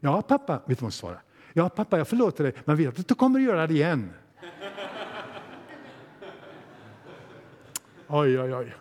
Ja, 0.00 0.22
pappa, 0.22 0.52
vet 0.52 0.66
du 0.66 0.74
vad 0.74 0.82
hon 0.82 0.92
svarade? 0.92 1.20
Ja, 1.52 1.68
pappa, 1.68 1.98
jag 1.98 2.08
förlåter 2.08 2.44
dig, 2.44 2.52
men 2.64 2.76
vet 2.76 2.98
att 2.98 3.08
du 3.08 3.14
kommer 3.14 3.40
att 3.40 3.46
göra 3.46 3.66
det 3.66 3.74
igen. 3.74 4.10
Oj, 8.08 8.40
oj, 8.40 8.54
oj. 8.54 8.74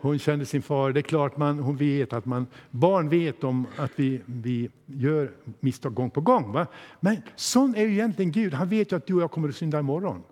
Hon 0.00 0.18
kände 0.18 0.46
sin 0.46 0.62
far. 0.62 0.92
Det 0.92 1.00
är 1.00 1.02
klart 1.02 1.36
man, 1.36 1.58
hon 1.58 1.76
vet 1.76 2.12
att 2.12 2.24
man, 2.26 2.46
barn 2.70 3.08
vet 3.08 3.44
om 3.44 3.66
att 3.76 3.90
vi, 3.96 4.20
vi 4.26 4.70
gör 4.86 5.30
misstag 5.60 5.94
gång 5.94 6.10
på 6.10 6.20
gång. 6.20 6.52
Va? 6.52 6.66
Men 7.00 7.16
sån 7.36 7.74
är 7.74 7.82
ju 7.82 7.92
egentligen 7.92 8.32
Gud. 8.32 8.54
Han 8.54 8.68
vet 8.68 8.92
ju 8.92 8.96
att 8.96 9.06
du 9.06 9.14
och 9.14 9.22
jag 9.22 9.30
kommer 9.30 9.48
att 9.48 9.56
synda 9.56 9.78
imorgon. 9.78 10.22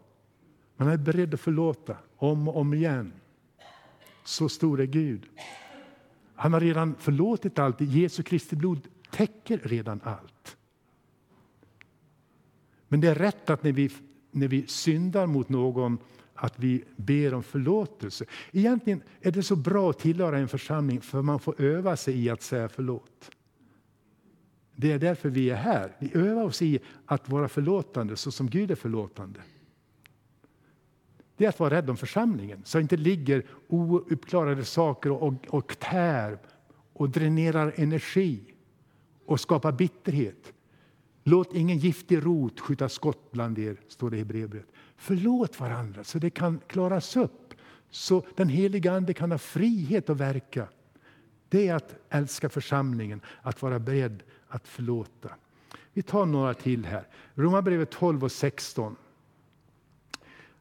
Men 0.76 0.86
han 0.86 0.94
är 0.94 1.04
beredd 1.04 1.34
att 1.34 1.40
förlåta 1.40 1.96
om 2.16 2.48
och 2.48 2.56
om 2.56 2.74
igen. 2.74 3.12
Så 4.24 4.48
stor 4.48 4.80
är 4.80 4.86
Gud. 4.86 5.26
Han 6.34 6.52
har 6.52 6.60
redan 6.60 6.94
förlåtit 6.98 7.58
allt. 7.58 7.80
Jesu 7.80 8.22
Kristi 8.22 8.56
blod 8.56 8.80
täcker 9.10 9.60
redan 9.62 10.00
allt. 10.04 10.56
Men 12.88 13.00
det 13.00 13.08
är 13.08 13.14
rätt 13.14 13.50
att 13.50 13.62
när 13.62 13.72
vi, 13.72 13.90
när 14.30 14.48
vi 14.48 14.66
syndar 14.66 15.26
mot 15.26 15.48
någon 15.48 15.98
att 16.34 16.58
vi 16.58 16.84
ber 16.96 17.34
om 17.34 17.42
förlåtelse. 17.42 18.24
Egentligen 18.52 19.02
är 19.20 19.32
det 19.32 19.42
så 19.42 19.56
bra 19.56 19.90
att 19.90 19.98
tillhöra 19.98 20.38
en 20.38 20.48
församling 20.48 21.00
för 21.00 21.22
man 21.22 21.40
får 21.40 21.60
öva 21.60 21.96
sig 21.96 22.24
i 22.24 22.30
att 22.30 22.42
säga 22.42 22.68
förlåt. 22.68 23.30
Det 24.76 24.92
är 24.92 24.98
därför 24.98 25.28
vi 25.28 25.50
är 25.50 25.56
här. 25.56 25.96
Vi 25.98 26.10
övar 26.14 26.44
oss 26.44 26.62
i 26.62 26.78
att 27.06 27.28
vara 27.28 27.48
förlåtande 27.48 28.16
så 28.16 28.30
som 28.30 28.50
Gud 28.50 28.70
är 28.70 28.74
förlåtande. 28.74 29.40
Det 31.36 31.44
är 31.44 31.48
att 31.48 31.60
vara 31.60 31.74
rädd 31.74 31.90
om 31.90 31.96
församlingen 31.96 32.62
så 32.64 32.78
att 32.78 32.80
det 32.80 32.82
inte 32.82 32.96
ligger 32.96 33.46
ouppklarade 33.68 34.64
saker 34.64 35.10
och, 35.10 35.34
och 35.48 35.78
tär 35.78 36.38
och 36.92 37.10
dränerar 37.10 37.72
energi 37.76 38.40
och 39.26 39.40
skapar 39.40 39.72
bitterhet. 39.72 40.52
Låt 41.28 41.54
ingen 41.54 41.78
giftig 41.78 42.24
rot 42.26 42.60
skjuta 42.60 42.88
skott 42.88 43.32
bland 43.32 43.58
er, 43.58 43.76
står 43.88 44.10
det 44.10 44.16
i 44.16 44.18
Hebreerbrevet. 44.18 44.68
Förlåt 44.96 45.60
varandra 45.60 46.04
så 46.04 46.18
det 46.18 46.30
kan 46.30 46.60
klaras 46.66 47.16
upp, 47.16 47.54
så 47.90 48.26
den 48.36 48.48
heliga 48.48 48.92
Ande 48.92 49.14
kan 49.14 49.30
ha 49.30 49.38
frihet 49.38 50.10
att 50.10 50.16
verka. 50.16 50.68
Det 51.48 51.68
är 51.68 51.74
att 51.74 51.94
älska 52.10 52.48
församlingen, 52.48 53.20
att 53.42 53.62
vara 53.62 53.78
beredd 53.78 54.22
att 54.48 54.68
förlåta. 54.68 55.30
Vi 55.92 56.02
tar 56.02 56.26
några 56.26 56.54
till 56.54 56.84
här. 56.84 57.08
Romarbrevet 57.34 57.90
12 57.90 58.24
och 58.24 58.32
16. 58.32 58.96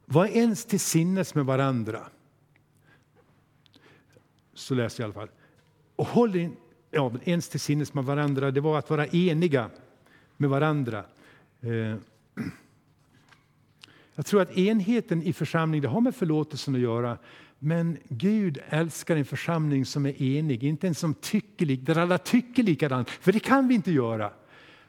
Var 0.06 0.26
ens 0.26 0.66
till 0.66 0.80
sinnes 0.80 1.36
med 1.36 1.46
varandra. 1.46 2.10
Så 4.54 4.76
läser 4.76 5.04
jag 5.04 5.10
i 5.10 5.14
alla 5.14 5.28
fall. 5.28 5.36
Och 5.96 6.08
håll 6.08 6.36
in, 6.36 6.56
ja, 6.92 7.12
ens 7.24 7.50
till 7.50 7.60
sinnes 7.60 7.94
med 7.94 8.06
varandra, 8.06 8.52
det 8.52 8.62
var 8.62 8.78
att 8.80 8.90
vara 8.90 9.08
eniga 9.08 9.70
med 10.38 10.50
varandra. 10.50 11.04
Eh, 11.62 11.96
jag 14.16 14.26
tror 14.26 14.42
att 14.42 14.58
enheten 14.58 15.24
i 15.24 15.34
församlingen 15.34 15.90
har 15.90 16.02
med 16.02 16.16
förlåtelsen 16.16 16.76
att 16.76 16.82
göra. 16.82 17.18
Men 17.60 17.98
Gud 18.10 18.60
älskar 18.70 19.16
en 19.16 19.26
församling 19.26 19.86
som 19.86 20.06
är 20.06 20.22
enig, 20.22 20.64
inte 20.64 20.88
en 20.88 20.96
som 20.96 21.14
tycker 21.14 21.66
lik, 21.66 21.86
där 21.86 21.98
alla 21.98 22.18
tycker 22.18 22.64
likadant. 22.64 23.10
För 23.10 23.32
det 23.32 23.40
kan 23.40 23.68
vi 23.68 23.76
inte 23.76 23.92
göra. 23.92 24.32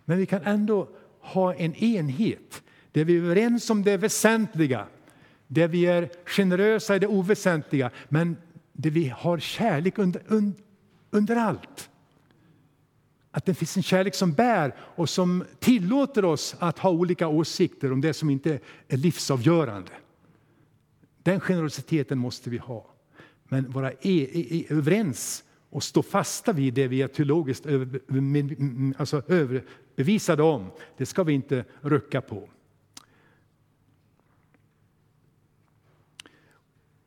Men 0.05 0.19
vi 0.19 0.27
kan 0.27 0.43
ändå 0.43 0.89
ha 1.21 1.55
en 1.55 1.75
enhet 1.75 2.63
där 2.93 3.05
vi 3.05 3.17
är 3.17 3.23
överens 3.23 3.71
om 3.71 3.83
det 3.83 3.97
väsentliga. 3.97 4.87
Där 5.47 5.69
vi 5.69 5.87
är 5.87 6.11
generösa 6.25 6.97
i 6.97 6.99
det 6.99 7.07
oväsentliga. 7.07 7.91
Men 8.09 8.37
där 8.73 8.91
vi 8.91 9.09
har 9.09 9.39
kärlek 9.39 9.99
under, 9.99 10.23
under, 10.27 10.63
under 11.11 11.37
allt. 11.37 11.91
Att 13.31 13.45
det 13.45 13.55
finns 13.55 13.77
en 13.77 13.83
kärlek 13.83 14.15
som 14.15 14.33
bär 14.33 14.75
och 14.79 15.09
som 15.09 15.45
tillåter 15.59 16.25
oss 16.25 16.57
att 16.59 16.79
ha 16.79 16.91
olika 16.91 17.29
åsikter 17.29 17.93
om 17.93 18.01
det 18.01 18.15
som 18.15 18.31
inte 18.31 18.61
är 18.89 18.97
livsavgörande. 18.97 19.93
Den 21.23 21.41
generositeten 21.41 22.19
måste 22.19 22.51
vi 22.51 22.59
ha. 22.59 22.95
Men 23.45 23.71
vara 23.71 23.93
e-, 23.93 23.97
e-, 24.03 24.47
e-, 24.51 24.65
överens 24.69 25.45
och 25.71 25.83
stå 25.83 26.03
fasta 26.03 26.53
vid 26.53 26.75
det 26.75 26.89
vi 26.89 27.03
är 27.03 27.09
teologiskt 27.09 27.67
över, 27.67 28.01
alltså 28.99 29.23
överbevisade 29.29 30.43
om, 30.43 30.71
det 30.97 31.07
ska 31.07 31.23
vi 31.23 31.33
inte 31.33 31.65
rucka 31.81 32.21
på. 32.21 32.49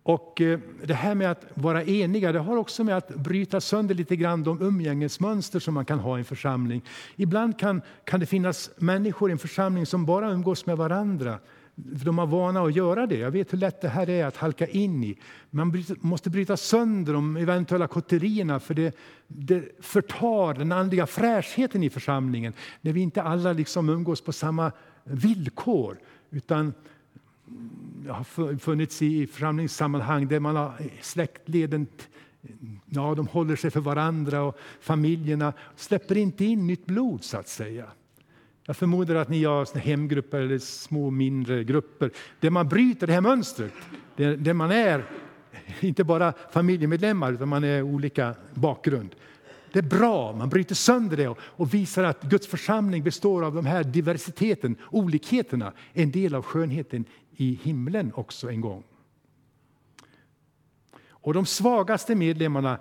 Och 0.03 0.41
eh, 0.41 0.59
det 0.83 0.93
här 0.93 1.15
med 1.15 1.31
att 1.31 1.45
vara 1.53 1.83
eniga 1.83 2.31
det 2.31 2.39
har 2.39 2.57
också 2.57 2.83
med 2.83 2.97
att 2.97 3.15
bryta 3.15 3.61
sönder 3.61 3.95
lite 3.95 4.15
grann 4.15 4.43
de 4.43 4.61
umgängesmönster 4.61 5.59
som 5.59 5.73
man 5.73 5.85
kan 5.85 5.99
ha 5.99 6.17
i 6.17 6.19
en 6.19 6.25
församling. 6.25 6.81
Ibland 7.15 7.59
kan, 7.59 7.81
kan 8.03 8.19
det 8.19 8.25
finnas 8.25 8.69
människor 8.77 9.29
i 9.29 9.31
en 9.31 9.37
församling 9.37 9.85
som 9.85 10.05
bara 10.05 10.31
umgås 10.31 10.65
med 10.65 10.77
varandra. 10.77 11.39
De 11.75 12.17
har 12.17 12.27
vana 12.27 12.61
att 12.61 12.75
göra 12.75 13.07
det. 13.07 13.17
Jag 13.17 13.31
vet 13.31 13.53
hur 13.53 13.57
lätt 13.57 13.81
det 13.81 13.89
här 13.89 14.09
är 14.09 14.25
att 14.25 14.37
halka 14.37 14.67
in 14.67 15.03
i. 15.03 15.19
Man 15.49 15.83
måste 16.01 16.29
bryta 16.29 16.57
sönder 16.57 17.13
de 17.13 17.37
eventuella 17.37 17.87
kotterierna 17.87 18.59
för 18.59 18.73
det, 18.73 18.95
det 19.27 19.63
förtar 19.79 20.53
den 20.53 20.71
andliga 20.71 21.07
fräschheten 21.07 21.83
i 21.83 21.89
församlingen 21.89 22.53
när 22.81 22.93
vi 22.93 23.01
inte 23.01 23.21
alla 23.21 23.53
liksom 23.53 23.89
umgås 23.89 24.21
på 24.21 24.31
samma 24.31 24.71
villkor. 25.03 25.97
Utan 26.29 26.73
har 28.07 28.57
funnits 28.57 29.01
i 29.01 29.27
församlingssammanhang 29.27 30.27
där 30.27 30.39
man 30.39 30.55
har 30.55 30.73
eh, 30.79 30.85
släktleden 31.01 31.87
ja, 32.85 33.15
de 33.15 33.27
håller 33.27 33.55
sig 33.55 33.71
för 33.71 33.79
varandra 33.79 34.41
och 34.41 34.57
familjerna 34.79 35.53
släpper 35.75 36.17
inte 36.17 36.45
in 36.45 36.67
nytt 36.67 36.85
blod 36.85 37.23
så 37.23 37.37
att 37.37 37.47
säga. 37.47 37.85
Jag 38.65 38.77
förmodar 38.77 39.15
att 39.15 39.29
ni 39.29 39.43
har 39.43 39.77
hemgrupper 39.77 40.39
eller 40.39 40.59
små 40.59 41.09
mindre 41.09 41.63
grupper 41.63 42.11
där 42.39 42.49
man 42.49 42.69
bryter 42.69 43.07
det 43.07 43.13
här 43.13 43.21
mönstret. 43.21 43.73
Där, 44.15 44.37
där 44.37 44.53
man 44.53 44.71
är 44.71 45.05
eh, 45.51 45.85
inte 45.85 46.03
bara 46.03 46.33
familjemedlemmar 46.51 47.33
utan 47.33 47.49
man 47.49 47.63
är 47.63 47.81
olika 47.81 48.35
bakgrund. 48.53 49.15
Det 49.73 49.79
är 49.79 49.83
bra, 49.83 50.35
man 50.35 50.49
bryter 50.49 50.75
sönder 50.75 51.17
det 51.17 51.35
och 51.39 51.73
visar 51.73 52.03
att 52.03 52.23
Guds 52.23 52.47
församling 52.47 53.03
består 53.03 53.45
av 53.45 53.55
de 53.55 53.65
här 53.65 53.83
diversiteten, 53.83 54.75
olikheterna, 54.89 55.73
en 55.93 56.11
del 56.11 56.35
av 56.35 56.43
skönheten 56.43 57.05
i 57.35 57.59
himlen 57.63 58.11
också 58.15 58.49
en 58.49 58.61
gång. 58.61 58.83
Och 61.09 61.33
de 61.33 61.45
svagaste 61.45 62.15
medlemmarna 62.15 62.79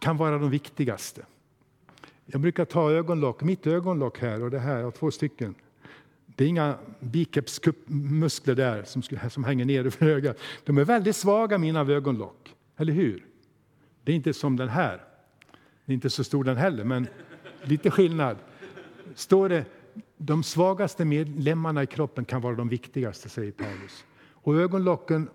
kan 0.00 0.16
vara 0.16 0.38
de 0.38 0.50
viktigaste. 0.50 1.26
Jag 2.26 2.40
brukar 2.40 2.64
ta 2.64 2.90
ögonlock, 2.90 3.42
mitt 3.42 3.66
ögonlock 3.66 4.18
här 4.18 4.42
och 4.42 4.50
det 4.50 4.58
här, 4.58 4.76
jag 4.76 4.84
har 4.84 4.90
två 4.90 5.10
stycken. 5.10 5.54
Det 6.26 6.44
är 6.44 6.48
inga 6.48 6.78
bicepsmuskler 7.00 8.54
där 8.54 8.84
som, 8.84 9.02
som 9.30 9.44
hänger 9.44 9.64
ner 9.64 9.86
över 9.86 10.06
ögat. 10.06 10.38
De 10.64 10.78
är 10.78 10.84
väldigt 10.84 11.16
svaga 11.16 11.58
mina 11.58 11.80
ögonlock, 11.80 12.54
eller 12.76 12.92
hur? 12.92 13.26
Det 14.04 14.12
är 14.12 14.16
inte 14.16 14.32
som 14.32 14.56
den 14.56 14.68
här. 14.68 15.04
Det 15.84 15.92
är 15.92 15.94
inte 15.94 16.10
så 16.10 16.24
stor 16.24 16.44
den 16.44 16.56
heller, 16.56 16.84
men 16.84 17.06
lite 17.62 17.90
skillnad. 17.90 18.36
Står 19.14 19.48
det 19.48 19.64
de 20.16 20.42
svagaste 20.42 21.04
medlemmarna 21.04 21.82
i 21.82 21.86
kroppen 21.86 22.24
kan 22.24 22.40
vara 22.40 22.54
de 22.54 22.68
viktigaste, 22.68 23.28
säger 23.28 23.52
Paulus. 23.52 24.04
Och 24.32 24.54
ögonlocken 24.54 25.28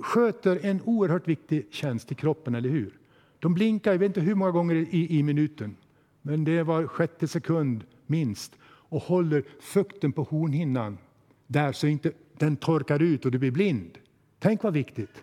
sköter 0.00 0.60
en 0.62 0.80
oerhört 0.84 1.28
viktig 1.28 1.66
tjänst 1.70 2.12
i 2.12 2.14
kroppen, 2.14 2.54
eller 2.54 2.68
hur? 2.68 2.98
De 3.38 3.54
blinkar, 3.54 3.92
jag 3.92 3.98
vet 3.98 4.06
inte 4.06 4.20
hur 4.20 4.34
många 4.34 4.50
gånger 4.50 4.74
i, 4.74 5.18
i 5.18 5.22
minuten, 5.22 5.76
men 6.22 6.44
det 6.44 6.62
var 6.62 6.86
sjätte 6.86 7.28
sekund 7.28 7.84
minst 8.06 8.58
och 8.64 9.02
håller 9.02 9.44
fukten 9.60 10.12
på 10.12 10.22
hornhinnan 10.22 10.98
där 11.46 11.72
så 11.72 11.86
inte 11.86 12.12
den 12.38 12.56
torkar 12.56 13.02
ut 13.02 13.24
och 13.24 13.30
du 13.30 13.38
blir 13.38 13.50
blind. 13.50 13.98
Tänk 14.38 14.62
vad 14.62 14.72
viktigt! 14.72 15.22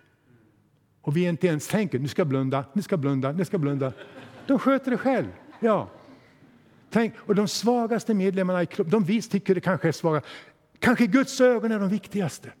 Och 1.00 1.16
vi 1.16 1.28
inte 1.28 1.46
ens 1.46 1.68
tänker, 1.68 1.98
nu 1.98 2.08
ska 2.08 2.20
jag 2.20 2.28
blunda, 2.28 2.64
nu 2.72 2.82
ska 2.82 2.92
jag 2.92 3.00
blunda, 3.00 3.32
nu 3.32 3.44
ska 3.44 3.54
jag 3.54 3.60
blunda. 3.60 3.92
De 4.46 4.58
sköter 4.58 4.90
det 4.90 4.98
själv. 4.98 5.26
Ja. 5.60 5.88
Tänk, 6.94 7.14
och 7.18 7.34
de 7.34 7.48
svagaste 7.48 8.14
medlemmarna 8.14 8.62
i 8.62 8.66
klubben, 8.66 8.90
de 8.90 9.04
visst 9.04 9.32
tycker 9.32 9.54
det 9.54 9.60
kanske 9.60 9.88
är 9.88 9.92
svaga. 9.92 10.22
Kanske 10.78 11.06
Guds 11.06 11.40
ögon 11.40 11.72
är 11.72 11.78
de 11.78 11.88
viktigaste. 11.88 12.52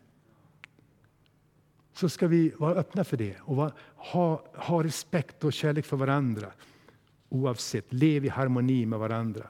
Så 1.92 2.08
ska 2.08 2.26
vi 2.26 2.52
vara 2.58 2.74
öppna 2.74 3.04
för 3.04 3.16
det 3.16 3.36
och 3.40 3.72
ha, 3.96 4.42
ha 4.54 4.84
respekt 4.84 5.44
och 5.44 5.52
kärlek 5.52 5.86
för 5.86 5.96
varandra. 5.96 6.46
Oavsett, 7.28 7.92
lev 7.92 8.24
i 8.24 8.28
harmoni 8.28 8.86
med 8.86 8.98
varandra. 8.98 9.46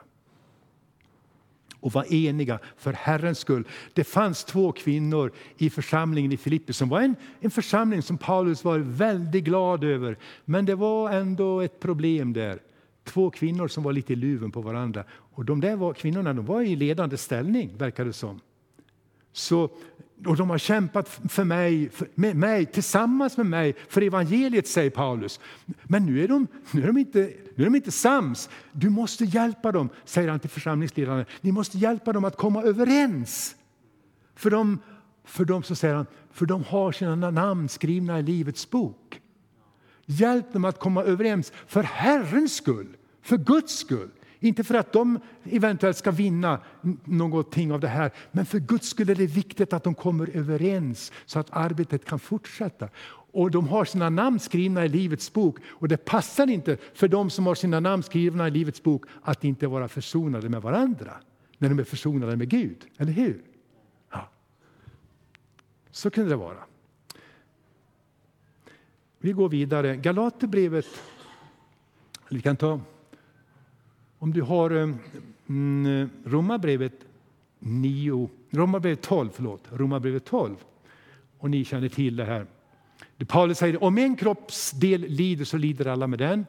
Och 1.81 1.93
var 1.93 2.15
eniga 2.15 2.59
för 2.77 2.93
Herrens 2.93 3.39
skull. 3.39 3.69
Det 3.93 4.05
fanns 4.05 4.45
två 4.45 4.73
kvinnor 4.73 5.33
i 5.59 5.71
församlingen 5.71 6.33
i 6.33 6.37
Filippi 6.37 6.73
som 6.73 6.89
var 6.89 7.01
en, 7.01 7.17
en 7.41 7.51
församling 7.51 8.03
som 8.03 8.19
Paulus 8.19 8.65
var 8.65 8.79
väldigt 8.79 9.45
glad 9.45 9.85
över. 9.85 10.19
Men 10.45 10.67
det 10.67 10.75
var 10.75 11.11
ändå 11.11 11.61
ett 11.61 11.81
problem 11.81 12.33
där 12.33 12.61
två 13.05 13.31
kvinnor 13.31 13.69
som 13.69 13.83
var 13.83 13.93
lite 13.93 14.13
i 14.13 14.17
luven 14.17 14.51
på 14.51 14.61
varandra. 14.61 15.05
Och 15.11 15.45
de 15.45 15.61
där 15.61 15.77
var, 15.77 15.95
kvinnorna 15.95 16.35
de 16.35 16.47
var 16.47 16.63
i 16.63 16.77
ledande 16.77 17.17
ställning, 17.17 17.77
verkar 17.79 18.05
det 18.05 18.13
som. 18.13 18.41
Så, 19.33 19.71
och 20.27 20.37
de 20.37 20.51
har 20.51 20.59
kämpat 20.59 21.09
för 21.09 21.45
mig, 21.45 21.89
för, 21.91 22.09
med 22.15 22.37
mig, 22.37 22.67
tillsammans 22.67 23.37
med 23.37 23.47
mig 23.47 23.75
för 23.89 24.03
evangeliet, 24.03 24.69
säger 24.69 24.91
Paulus. 24.91 25.41
Men 25.83 26.07
nu 26.07 26.25
är, 26.25 26.29
de, 26.29 26.47
nu, 26.71 26.83
är 26.83 26.87
de 26.87 26.99
inte, 26.99 27.33
nu 27.55 27.65
är 27.65 27.67
de 27.67 27.77
inte 27.77 27.91
sams. 27.91 28.49
Du 28.73 28.91
måste 28.91 29.25
hjälpa 29.25 29.73
dem, 29.73 29.89
säger 30.05 30.29
han 30.29 30.41
till 30.41 30.51
församlingsledarna. 30.51 31.25
Ni 31.41 31.53
måste 31.53 31.79
hjälpa 31.79 32.13
dem 32.13 32.25
att 32.25 32.37
komma 32.37 32.63
överens. 32.63 33.57
För 34.35 34.51
de, 34.51 34.79
för 35.25 35.45
de, 35.45 35.63
så 35.63 35.75
säger 35.75 35.95
han, 35.95 36.07
för 36.33 36.47
de 36.47 36.65
har 36.65 36.93
sina 36.93 37.31
namn 37.31 37.69
skrivna 37.69 38.19
i 38.19 38.23
Livets 38.23 38.71
bok. 38.71 39.21
Hjälp 40.07 40.53
dem 40.53 40.65
att 40.65 40.79
komma 40.79 41.03
överens 41.03 41.53
för 41.67 41.83
Herrens 41.83 42.57
skull, 42.57 42.97
för 43.23 43.37
Guds 43.37 43.79
skull. 43.79 44.11
Inte 44.41 44.65
för 44.65 44.75
att 44.75 44.93
de 44.93 45.19
eventuellt 45.45 45.97
ska 45.97 46.11
vinna 46.11 46.61
någonting 47.05 47.73
av 47.73 47.81
det 47.81 47.89
här, 47.89 48.11
men 48.33 48.47
för 48.47 48.59
Guds 48.59 48.89
skull 48.89 49.11
är 49.11 49.15
det 49.15 49.27
viktigt 49.27 49.73
att 49.73 49.85
de 49.85 49.95
kommer 49.95 50.37
överens 50.37 51.13
så 51.27 51.39
att 51.39 51.47
arbetet 51.51 52.05
kan 52.05 52.19
fortsätta. 52.19 52.89
Och 53.33 53.51
de 53.51 53.69
har 53.69 53.85
sina 53.85 54.11
namn 54.11 54.39
skrivna 54.41 54.85
i 54.85 54.89
Livets 54.89 55.33
bok 55.33 55.59
och 55.67 55.89
det 55.89 55.97
passar 55.97 56.51
inte 56.51 56.77
för 56.95 57.09
de 57.09 57.31
som 57.31 57.47
har 57.47 57.55
sina 57.55 57.81
namn 57.81 58.03
skrivna 58.03 58.49
i 58.49 58.51
Livets 58.51 58.83
bok 58.83 59.05
att 59.23 59.45
inte 59.45 59.67
vara 59.67 59.89
försonade 59.89 60.49
med 60.49 60.63
varandra 60.63 61.13
när 61.59 61.69
de 61.69 61.79
är 61.79 61.85
försonade 61.85 62.37
med 62.37 62.49
Gud. 62.49 62.85
Eller 62.99 63.13
hur? 63.13 63.43
Ja. 64.11 64.29
Så 65.91 66.11
kunde 66.11 66.31
det 66.31 66.37
vara. 66.37 66.65
Vi 69.25 69.33
går 69.33 69.49
vidare. 69.49 69.97
Galaterbrevet, 69.97 70.87
vi 72.29 72.41
kan 72.41 72.57
ta, 72.57 72.81
om 74.19 74.33
du 74.33 74.43
har 74.43 74.71
eh, 74.71 74.91
mm, 75.47 75.87
eh, 76.03 76.09
Romarbrevet 76.31 76.93
9, 77.59 78.31
Romarbrevet 78.51 79.03
12, 79.03 79.31
förlåt, 79.33 79.65
Romarbrevet 79.71 80.25
12, 80.25 80.57
och 81.39 81.51
ni 81.51 81.65
känner 81.65 81.89
till 81.89 82.17
det 82.17 82.25
här. 82.25 82.47
Paulus 83.27 83.59
säger 83.59 83.85
om 83.85 83.99
en 83.99 84.17
kroppsdel 84.17 85.01
lider 85.01 85.45
så 85.45 85.57
lider 85.57 85.87
alla 85.87 86.07
med 86.07 86.19
den. 86.19 86.47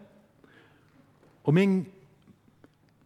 Om 1.42 1.58
en 1.58 1.86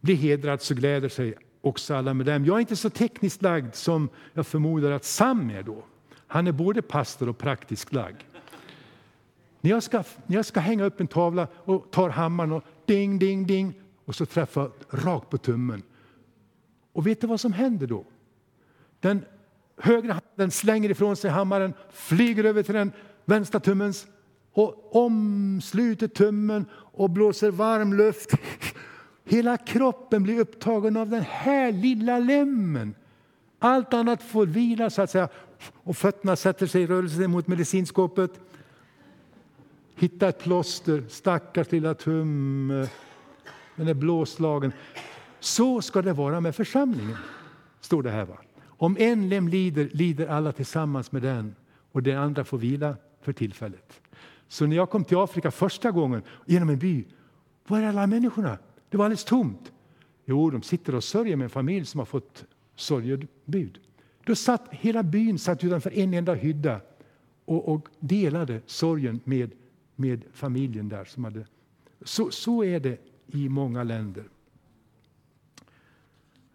blir 0.00 0.16
hedrad 0.16 0.62
så 0.62 0.74
gläder 0.74 1.08
sig 1.08 1.34
också 1.60 1.94
alla 1.94 2.14
med 2.14 2.26
dem. 2.26 2.44
Jag 2.44 2.56
är 2.56 2.60
inte 2.60 2.76
så 2.76 2.90
tekniskt 2.90 3.42
lagd 3.42 3.74
som 3.74 4.08
jag 4.32 4.46
förmodar 4.46 4.90
att 4.90 5.04
Sam 5.04 5.50
är 5.50 5.62
då. 5.62 5.84
Han 6.26 6.46
är 6.46 6.52
både 6.52 6.82
pastor 6.82 7.28
och 7.28 7.38
praktiskt 7.38 7.92
lagd. 7.92 8.20
När 9.60 9.70
jag, 9.70 9.82
ska, 9.82 10.04
när 10.26 10.36
jag 10.36 10.46
ska 10.46 10.60
hänga 10.60 10.84
upp 10.84 11.00
en 11.00 11.06
tavla 11.06 11.48
och 11.54 11.90
tar 11.90 12.08
hammaren 12.10 12.52
och 12.52 12.64
ding, 12.84 13.18
ding, 13.18 13.46
ding 13.46 13.74
och 14.04 14.14
så 14.14 14.26
träffar 14.26 14.70
rakt 14.90 15.30
på 15.30 15.38
tummen. 15.38 15.82
Och 16.92 17.06
vet 17.06 17.20
du 17.20 17.26
vad 17.26 17.40
som 17.40 17.52
händer 17.52 17.86
då? 17.86 18.04
Den 19.00 19.24
högra 19.76 20.12
handen 20.12 20.50
slänger 20.50 20.90
ifrån 20.90 21.16
sig 21.16 21.30
hammaren, 21.30 21.74
flyger 21.92 22.44
över 22.44 22.62
till 22.62 22.74
den 22.74 22.92
vänstra 23.24 23.60
tummens 23.60 24.06
och 24.52 24.96
omsluter 24.96 26.08
tummen 26.08 26.66
och 26.72 27.10
blåser 27.10 27.50
varm 27.50 27.94
luft. 27.94 28.30
Hela 29.24 29.56
kroppen 29.56 30.22
blir 30.22 30.40
upptagen 30.40 30.96
av 30.96 31.08
den 31.08 31.24
här 31.28 31.72
lilla 31.72 32.18
lemmen. 32.18 32.94
Allt 33.58 33.94
annat 33.94 34.22
får 34.22 34.46
vila 34.46 34.90
så 34.90 35.02
att 35.02 35.10
säga 35.10 35.28
och 35.74 35.96
fötterna 35.96 36.36
sätter 36.36 36.66
sig 36.66 36.82
i 36.82 36.86
rörelse 36.86 37.28
mot 37.28 37.46
medicinskåpet. 37.46 38.40
Hitta 40.00 40.28
ett 40.28 40.38
plåster, 40.38 41.04
stackars 41.08 41.72
lilla 41.72 41.94
tumme, 41.94 42.88
den 43.76 43.88
är 43.88 43.94
blåslagen. 43.94 44.72
Så 45.40 45.82
ska 45.82 46.02
det 46.02 46.12
vara 46.12 46.40
med 46.40 46.54
församlingen, 46.56 47.16
står 47.80 48.02
det 48.02 48.10
här. 48.10 48.24
Va? 48.24 48.36
Om 48.66 48.96
en 48.98 49.28
lem 49.28 49.48
lider, 49.48 49.88
lider 49.92 50.26
alla 50.26 50.52
tillsammans 50.52 51.12
med 51.12 51.22
den 51.22 51.54
och 51.92 52.02
den 52.02 52.18
andra 52.18 52.44
får 52.44 52.58
vila 52.58 52.96
för 53.20 53.32
tillfället. 53.32 54.00
Så 54.48 54.66
när 54.66 54.76
jag 54.76 54.90
kom 54.90 55.04
till 55.04 55.16
Afrika 55.16 55.50
första 55.50 55.90
gången 55.90 56.22
genom 56.46 56.68
en 56.68 56.78
by, 56.78 57.04
var 57.66 57.78
är 57.78 57.86
alla 57.86 58.06
människorna? 58.06 58.58
Det 58.88 58.96
var 58.96 59.04
alldeles 59.04 59.24
tomt. 59.24 59.72
Jo, 60.24 60.50
de 60.50 60.62
sitter 60.62 60.94
och 60.94 61.04
sörjer 61.04 61.36
med 61.36 61.44
en 61.44 61.50
familj 61.50 61.86
som 61.86 61.98
har 61.98 62.06
fått 62.06 62.44
sorgebud. 62.74 63.78
Då 64.24 64.34
satt 64.34 64.68
hela 64.70 65.02
byn 65.02 65.38
satt 65.38 65.64
utanför 65.64 65.98
en 65.98 66.14
enda 66.14 66.34
hydda 66.34 66.80
och, 67.44 67.68
och 67.68 67.88
delade 67.98 68.60
sorgen 68.66 69.20
med, 69.24 69.50
med 70.00 70.24
familjen 70.32 70.88
där. 70.88 71.04
Som 71.04 71.24
hade, 71.24 71.46
så, 72.02 72.30
så 72.30 72.64
är 72.64 72.80
det 72.80 72.98
i 73.26 73.48
många 73.48 73.82
länder. 73.82 74.24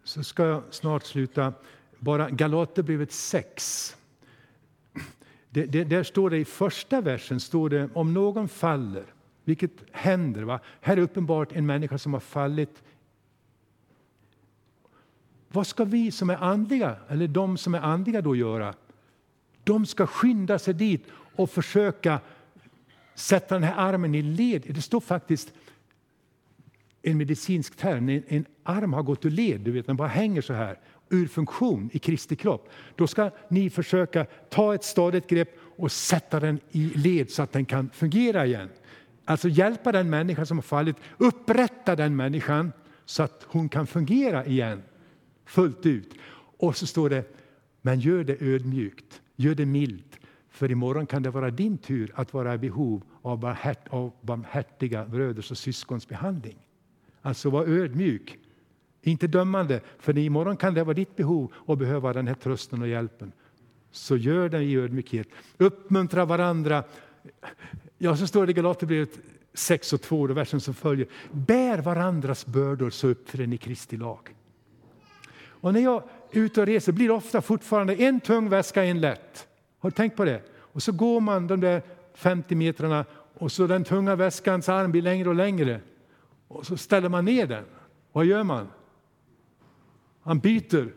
Så 0.04 0.22
ska 0.22 0.46
jag 0.46 0.62
snart 0.70 1.04
sluta. 1.04 1.52
Bara 1.98 2.30
Galaterbrevet 2.30 3.12
6. 3.12 3.96
Det, 5.50 5.66
det, 5.66 5.84
där 5.84 6.02
står 6.02 6.30
det 6.30 6.38
i 6.38 6.44
första 6.44 7.00
versen, 7.00 7.40
står 7.40 7.70
det 7.70 7.88
om 7.94 8.14
någon 8.14 8.48
faller, 8.48 9.04
vilket 9.44 9.72
händer. 9.92 10.42
Va? 10.42 10.60
Här 10.80 10.96
är 10.96 11.00
uppenbart 11.00 11.52
en 11.52 11.66
människa 11.66 11.98
som 11.98 12.12
har 12.12 12.20
fallit. 12.20 12.82
Vad 15.48 15.66
ska 15.66 15.84
vi 15.84 16.10
som 16.10 16.30
är 16.30 16.36
andliga, 16.36 16.96
eller 17.08 17.28
de 17.28 17.58
som 17.58 17.74
är 17.74 17.80
andliga 17.80 18.22
då 18.22 18.36
göra? 18.36 18.74
De 19.64 19.86
ska 19.86 20.06
skynda 20.06 20.58
sig 20.58 20.74
dit 20.74 21.06
och 21.36 21.50
försöka 21.50 22.20
sätta 23.16 23.54
den 23.54 23.64
här 23.64 23.74
armen 23.76 24.14
i 24.14 24.22
led. 24.22 24.62
Det 24.68 24.82
står 24.82 25.00
faktiskt 25.00 25.52
en 27.02 27.18
medicinsk 27.18 27.76
term, 27.76 28.08
en, 28.08 28.22
en 28.28 28.46
arm 28.62 28.92
har 28.92 29.02
gått 29.02 29.24
ur 29.24 29.30
led, 29.30 29.60
du 29.60 29.70
vet, 29.70 29.86
den 29.86 29.96
bara 29.96 30.08
hänger 30.08 30.40
så 30.40 30.52
här 30.52 30.78
ur 31.10 31.26
funktion 31.26 31.90
i 31.92 31.98
Kristi 31.98 32.36
kropp. 32.36 32.68
Då 32.96 33.06
ska 33.06 33.30
ni 33.48 33.70
försöka 33.70 34.24
ta 34.24 34.74
ett 34.74 34.84
stadigt 34.84 35.26
grepp 35.26 35.58
och 35.76 35.92
sätta 35.92 36.40
den 36.40 36.60
i 36.70 36.84
led 36.84 37.30
så 37.30 37.42
att 37.42 37.52
den 37.52 37.64
kan 37.64 37.90
fungera 37.90 38.46
igen. 38.46 38.68
Alltså 39.24 39.48
hjälpa 39.48 39.92
den 39.92 40.10
människa 40.10 40.46
som 40.46 40.56
har 40.56 40.62
fallit, 40.62 40.96
upprätta 41.18 41.96
den 41.96 42.16
människan 42.16 42.72
så 43.04 43.22
att 43.22 43.46
hon 43.48 43.68
kan 43.68 43.86
fungera 43.86 44.46
igen 44.46 44.82
fullt 45.44 45.86
ut. 45.86 46.14
Och 46.58 46.76
så 46.76 46.86
står 46.86 47.10
det, 47.10 47.24
men 47.82 48.00
gör 48.00 48.24
det 48.24 48.42
ödmjukt, 48.42 49.20
gör 49.36 49.54
det 49.54 49.66
milt. 49.66 50.18
För 50.56 50.70
imorgon 50.70 51.06
kan 51.06 51.22
det 51.22 51.30
vara 51.30 51.50
din 51.50 51.78
tur 51.78 52.12
att 52.14 52.34
vara 52.34 52.54
i 52.54 52.58
behov 52.58 53.02
av 53.22 53.40
barmhärtiga 54.20 55.04
bröders 55.04 55.50
och 55.50 55.58
syskons 55.58 56.08
behandling. 56.08 56.56
Alltså 57.22 57.50
var 57.50 57.66
ödmjuk, 57.66 58.38
inte 59.02 59.26
dömande. 59.26 59.80
För 59.98 60.18
imorgon 60.18 60.56
kan 60.56 60.74
det 60.74 60.84
vara 60.84 60.94
ditt 60.94 61.16
behov 61.16 61.52
att 61.66 61.78
behöva 61.78 62.12
den 62.12 62.26
här 62.26 62.34
trösten 62.34 62.82
och 62.82 62.88
hjälpen. 62.88 63.32
Så 63.90 64.16
gör 64.16 64.48
det 64.48 64.62
i 64.62 64.76
ödmjukhet. 64.76 65.28
Uppmuntra 65.58 66.24
varandra. 66.24 66.84
Ja, 67.98 68.16
så 68.16 68.26
står 68.26 68.46
det 68.46 68.50
i 68.50 68.54
Galaterbrevet 68.54 69.18
6 69.54 69.92
och 69.92 70.02
2, 70.02 70.26
versen 70.26 70.60
som 70.60 70.74
följer. 70.74 71.08
Bär 71.32 71.78
varandras 71.78 72.46
bördor 72.46 72.90
så 72.90 73.08
uppträder 73.08 73.46
ni 73.46 73.58
Kristi 73.58 73.96
lag. 73.96 74.34
Och 75.38 75.72
när 75.72 75.80
jag 75.80 76.02
är 76.30 76.40
ute 76.40 76.60
och 76.60 76.66
reser 76.66 76.92
blir 76.92 77.08
det 77.08 77.14
ofta 77.14 77.42
fortfarande 77.42 77.94
en 77.94 78.20
tung 78.20 78.48
väska, 78.48 78.84
en 78.84 79.00
lätt. 79.00 79.48
Har 79.86 79.90
du 79.90 79.94
tänkt 79.94 80.16
på 80.16 80.24
det? 80.24 80.42
Och 80.56 80.82
så 80.82 80.92
går 80.92 81.20
man 81.20 81.46
de 81.46 81.60
där 81.60 81.82
50 82.14 82.54
metrarna 82.54 83.04
och 83.34 83.52
så 83.52 83.66
den 83.66 83.84
tunga 83.84 84.16
väskans 84.16 84.68
arm 84.68 84.90
blir 84.90 85.02
längre 85.02 85.28
och 85.28 85.34
längre. 85.34 85.80
Och 86.48 86.66
så 86.66 86.76
ställer 86.76 87.08
man 87.08 87.24
ner 87.24 87.46
den. 87.46 87.64
Vad 88.12 88.24
gör 88.24 88.42
man? 88.42 88.68
Man 90.22 90.38
byter. 90.38 90.92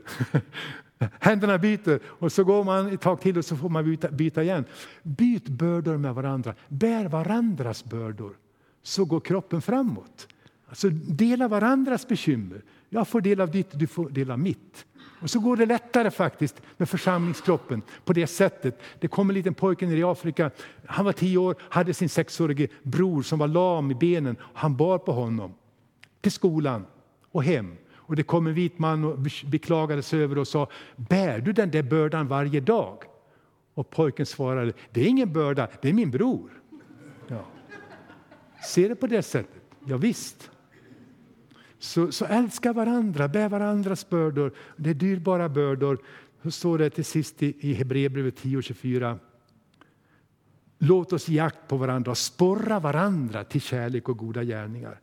Händerna 1.19 1.57
byter 1.57 1.99
och 2.05 2.31
så 2.31 2.43
går 2.43 2.63
man 2.63 2.93
ett 2.93 3.01
tag 3.01 3.21
till 3.21 3.37
och 3.37 3.45
så 3.45 3.55
får 3.55 3.69
man 3.69 3.85
byta, 3.85 4.11
byta 4.11 4.43
igen. 4.43 4.65
Byt 5.03 5.47
bördor 5.49 5.97
med 5.97 6.15
varandra. 6.15 6.53
Bär 6.67 7.05
varandras 7.05 7.85
bördor. 7.85 8.33
Så 8.81 9.05
går 9.05 9.19
kroppen 9.19 9.61
framåt. 9.61 10.27
Alltså 10.69 10.89
dela 10.89 11.47
varandras 11.47 12.07
bekymmer. 12.07 12.61
Jag 12.89 13.07
får 13.07 13.21
del 13.21 13.41
av 13.41 13.51
ditt, 13.51 13.69
du 13.71 13.87
får 13.87 14.09
del 14.09 14.31
av 14.31 14.39
mitt. 14.39 14.85
Och 15.21 15.29
så 15.29 15.39
går 15.39 15.57
det 15.57 15.65
lättare 15.65 16.11
faktiskt 16.11 16.61
med 16.77 16.89
församlingskroppen 16.89 17.81
på 18.05 18.13
det 18.13 18.27
sättet. 18.27 18.79
Det 18.99 19.07
kom 19.07 19.29
en 19.29 19.33
liten 19.33 19.53
pojke 19.53 19.85
ner 19.85 19.97
i 19.97 20.03
Afrika. 20.03 20.51
Han 20.85 21.05
var 21.05 21.13
tio 21.13 21.37
år, 21.37 21.55
hade 21.59 21.93
sin 21.93 22.09
sexårige 22.09 22.67
bror 22.83 23.21
som 23.21 23.39
var 23.39 23.47
lam 23.47 23.91
i 23.91 23.95
benen. 23.95 24.35
Han 24.53 24.75
bar 24.75 24.97
på 24.97 25.11
honom 25.11 25.53
till 26.21 26.31
skolan 26.31 26.85
och 27.31 27.43
hem. 27.43 27.77
Och 27.95 28.15
det 28.15 28.23
kom 28.23 28.47
en 28.47 28.53
vit 28.53 28.79
man 28.79 29.05
och 29.05 29.19
beklagade 29.45 30.01
sig 30.01 30.23
över 30.23 30.37
och 30.37 30.47
sa, 30.47 30.67
bär 30.95 31.39
du 31.39 31.53
den 31.53 31.71
där 31.71 31.83
bördan 31.83 32.27
varje 32.27 32.59
dag? 32.59 33.03
Och 33.73 33.89
pojken 33.89 34.25
svarade, 34.25 34.73
det 34.91 35.01
är 35.01 35.07
ingen 35.07 35.33
börda, 35.33 35.67
det 35.81 35.89
är 35.89 35.93
min 35.93 36.11
bror. 36.11 36.49
Ja. 37.27 37.45
Ser 38.67 38.89
det 38.89 38.95
på 38.95 39.07
det 39.07 39.23
sättet? 39.23 39.61
Ja, 39.85 39.97
visst. 39.97 40.51
Så, 41.79 42.11
så 42.11 42.25
älska 42.25 42.73
varandra, 42.73 43.27
bär 43.27 43.49
varandras 43.49 44.09
bördor. 44.09 44.53
Det 44.77 44.89
är 44.89 44.93
dyrbara 44.93 45.49
bördor. 45.49 45.97
Så 46.43 46.51
står 46.51 46.77
det 46.77 46.89
till 46.89 47.05
sist 47.05 47.43
i, 47.43 47.55
i 47.59 47.73
Hebreerbrevet 47.73 48.41
10.24. 48.41 49.19
Låt 50.77 51.13
oss 51.13 51.27
ge 51.27 51.39
akt 51.39 51.67
på 51.67 51.77
varandra 51.77 52.11
och 52.11 52.17
sporra 52.17 52.79
varandra 52.79 53.43
till 53.43 53.61
kärlek 53.61 54.09
och 54.09 54.17
goda 54.17 54.43
gärningar. 54.43 54.99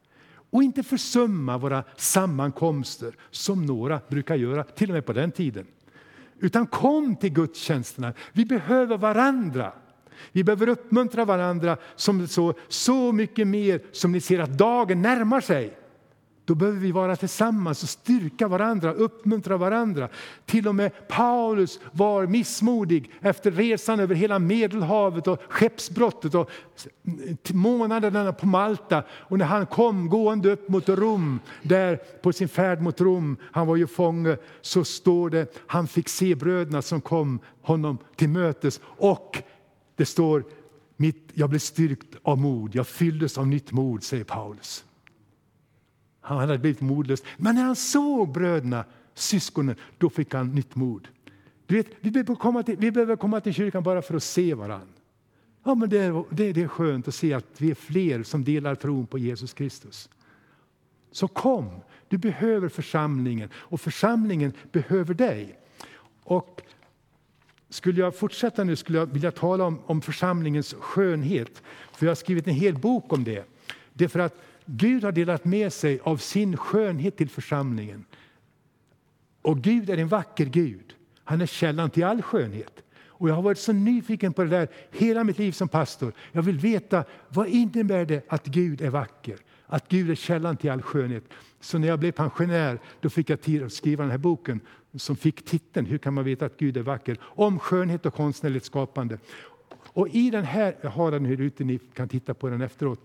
Och 0.51 0.62
inte 0.62 0.83
försumma 0.83 1.59
våra 1.59 1.85
sammankomster 1.97 3.14
som 3.31 3.66
några 3.66 4.01
brukar 4.09 4.35
göra, 4.37 4.64
till 4.64 4.91
och 4.91 4.95
med 4.95 5.07
på 5.07 5.12
den 5.12 5.33
tiden. 5.33 5.66
Utan 6.39 6.66
kom 6.66 7.16
till 7.16 7.33
gudstjänsterna. 7.33 8.12
Vi 8.33 8.45
behöver 8.45 8.99
varandra. 8.99 9.72
Vi 10.33 10.45
behöver 10.45 10.68
uppmuntra 10.68 11.24
varandra 11.24 11.77
som 11.97 12.29
så, 12.29 12.55
så 12.68 13.12
mycket 13.12 13.47
mer 13.47 13.81
som 13.93 14.12
ni 14.12 14.20
ser 14.20 14.39
att 14.39 14.59
dagen 14.59 15.03
närmar 15.03 15.41
sig. 15.41 15.77
Då 16.47 16.55
behöver 16.55 16.79
vi 16.79 16.93
vara 16.93 17.17
tillsammans 17.17 17.83
och 17.83 17.89
styrka 17.89 18.49
varandra, 18.49 18.93
uppmuntra 18.93 19.57
varandra. 19.57 20.09
Till 20.45 20.69
och 20.69 20.75
med 20.75 21.09
Paulus 21.09 21.81
var 21.93 22.27
missmodig 22.27 23.11
efter 23.21 23.51
resan 23.51 24.01
över 24.01 24.15
hela 24.15 24.39
Medelhavet 24.39 25.27
och 25.27 25.43
skeppsbrottet 25.49 26.35
och 26.35 26.51
månaderna 27.53 28.33
på 28.33 28.47
Malta. 28.47 29.03
Och 29.11 29.39
när 29.39 29.47
han 29.47 29.67
kom 29.67 30.09
gående 30.09 30.53
upp 30.53 30.69
mot 30.69 30.89
Rom, 30.89 31.41
där 31.63 31.97
på 31.97 32.33
sin 32.33 32.49
färd 32.49 32.81
mot 32.81 33.01
Rom, 33.01 33.37
han 33.53 33.67
var 33.67 33.77
ju 33.77 33.87
fånge, 33.87 34.37
så 34.61 34.85
står 34.85 35.31
det 35.31 35.63
han 35.67 35.89
fick 35.89 36.09
se 36.09 36.35
bröderna 36.35 36.83
som 36.83 37.01
kom 37.01 37.41
honom 37.63 37.99
till 38.17 38.29
mötes. 38.29 38.81
Och 38.85 39.43
det 39.97 40.07
står, 40.07 40.45
jag 41.35 41.51
blev 41.51 41.59
styrkt 41.59 42.17
av 42.23 42.39
mod, 42.39 42.75
jag 42.75 42.87
fylldes 42.87 43.39
av 43.39 43.47
nytt 43.47 43.73
mod, 43.73 44.03
säger 44.03 44.25
Paulus. 44.25 44.85
Han 46.27 46.39
hade 46.39 46.59
blivit 46.59 46.81
modlös. 46.81 47.22
Men 47.37 47.55
när 47.55 47.62
han 47.62 47.77
såg 47.77 48.33
bröderna, 48.33 48.85
syskonen, 49.14 49.77
då 49.99 50.11
fick 50.11 50.35
han 50.35 50.55
nytt 50.55 50.74
mod. 50.74 51.09
Du 51.66 51.77
vet, 51.77 51.87
vi, 52.01 52.11
behöver 52.11 52.35
komma 52.35 52.62
till, 52.62 52.77
vi 52.77 52.91
behöver 52.91 53.16
komma 53.16 53.41
till 53.41 53.55
kyrkan 53.55 53.83
bara 53.83 54.03
för 54.03 54.14
att 54.14 54.22
se 54.22 54.55
varandra. 54.55 54.87
Ja, 55.64 55.74
men 55.74 55.89
det, 55.89 55.99
är, 55.99 56.24
det, 56.31 56.53
det 56.53 56.62
är 56.62 56.68
skönt 56.68 57.09
att 57.09 57.14
se 57.14 57.33
att 57.33 57.47
vi 57.59 57.70
är 57.70 57.74
fler 57.74 58.22
som 58.22 58.45
delar 58.45 58.74
tron 58.74 59.07
på 59.07 59.18
Jesus 59.18 59.53
Kristus. 59.53 60.09
Så 61.12 61.29
kom, 61.29 61.70
du 62.09 62.18
behöver 62.18 62.68
församlingen 62.68 63.49
och 63.55 63.81
församlingen 63.81 64.53
behöver 64.72 65.14
dig. 65.14 65.59
Och 66.22 66.62
skulle 67.68 68.01
jag 68.01 68.16
fortsätta 68.16 68.64
nu 68.64 68.77
skulle 68.77 68.99
jag 68.99 69.07
vilja 69.07 69.31
tala 69.31 69.64
om, 69.64 69.79
om 69.87 70.03
församlingens 70.03 70.74
skönhet. 70.74 71.62
För 71.93 72.07
jag 72.07 72.11
har 72.11 72.16
skrivit 72.16 72.47
en 72.47 72.55
hel 72.55 72.74
bok 72.74 73.12
om 73.12 73.24
det. 73.24 73.45
Det 73.93 74.05
är 74.05 74.09
för 74.09 74.18
att 74.18 74.35
Gud 74.67 75.05
har 75.05 75.12
delat 75.12 75.45
med 75.45 75.73
sig 75.73 76.01
av 76.03 76.17
sin 76.17 76.57
skönhet 76.57 77.17
till 77.17 77.29
församlingen. 77.29 78.05
Och 79.43 79.59
Gud 79.59 79.91
är 79.91 79.99
en 79.99 80.09
vacker 80.09 80.47
Gud. 80.47 80.95
Han 81.25 81.41
är 81.41 81.47
källan 81.47 81.91
till 81.91 82.05
all 82.05 82.23
skönhet. 82.23 82.83
Och 83.19 83.29
jag 83.29 83.35
har 83.35 83.43
varit 83.43 83.59
så 83.59 83.73
nyfiken 83.73 84.33
på 84.33 84.45
det 84.45 84.51
där 84.51 84.69
hela 84.91 85.25
mitt 85.25 85.39
liv 85.39 85.53
som 85.53 85.69
pastor. 85.69 86.12
Jag 86.33 86.43
vill 86.43 86.59
veta 86.59 87.05
vad 87.29 87.49
innebär 87.49 88.05
det 88.05 88.25
att 88.29 88.47
Gud 88.47 88.81
är 88.81 88.91
vacker? 88.91 89.39
Att 89.67 89.89
Gud 89.89 90.11
är 90.11 90.14
källan 90.14 90.57
till 90.57 90.71
all 90.71 90.83
skönhet. 90.83 91.25
Så 91.61 91.79
när 91.79 91.89
jag 91.89 91.99
blev 91.99 92.12
pensionär 92.12 92.79
då 93.01 93.11
fick 93.11 93.31
jag 93.31 93.41
tid 93.41 93.62
att 93.62 93.73
skriva 93.73 94.03
den 94.03 94.11
här 94.11 94.19
boken 94.19 94.61
som 94.95 95.17
fick 95.17 95.45
titeln 95.45 95.87
Hur 95.87 95.99
kan 95.99 96.14
man 96.14 96.25
veta 96.25 96.47
att 96.47 96.57
Gud 96.57 96.77
är 96.77 96.83
vacker? 96.83 97.19
Om 97.23 97.59
skönhet 97.59 98.07
och 98.07 98.14
konstnärligt 98.14 98.64
skapande. 98.64 99.19
Och 99.73 100.09
i 100.09 100.31
den 100.31 100.45
här, 100.45 100.77
jag 100.81 100.91
har 100.91 101.11
den 101.11 101.25
här 101.25 101.41
ute, 101.41 101.64
ni 101.64 101.79
kan 101.79 102.09
titta 102.09 102.35
på 102.35 102.49
den 102.49 102.62
efteråt. 102.62 103.01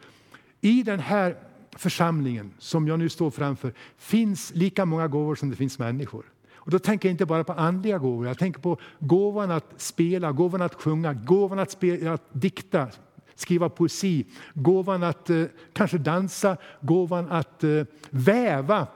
I 0.61 0.83
den 0.83 0.99
här 0.99 1.37
församlingen 1.77 2.53
som 2.57 2.87
jag 2.87 2.99
nu 2.99 3.09
står 3.09 3.31
framför 3.31 3.73
finns 3.97 4.51
lika 4.55 4.85
många 4.85 5.07
gåvor 5.07 5.35
som 5.35 5.49
det 5.49 5.55
finns 5.55 5.79
människor. 5.79 6.25
Och 6.63 6.71
då 6.71 6.79
tänker 6.79 7.09
jag 7.09 7.13
inte 7.13 7.25
bara 7.25 7.43
på 7.43 7.53
andliga 7.53 7.97
gåvor, 7.97 8.27
jag 8.27 8.37
tänker 8.37 8.61
på 8.61 8.77
gåvan 8.99 9.51
att 9.51 9.73
spela, 9.77 10.31
gåvan 10.31 10.61
att 10.61 10.73
sjunga, 10.73 11.13
gåvan 11.13 11.59
att, 11.59 11.71
spela, 11.71 12.13
att 12.13 12.23
dikta, 12.31 12.87
skriva 13.35 13.69
poesi, 13.69 14.25
gåvan 14.53 15.03
att 15.03 15.29
eh, 15.29 15.43
kanske 15.73 15.97
dansa, 15.97 16.57
gåvan 16.81 17.27
att 17.29 17.63
eh, 17.63 17.83
väva, 18.09 18.87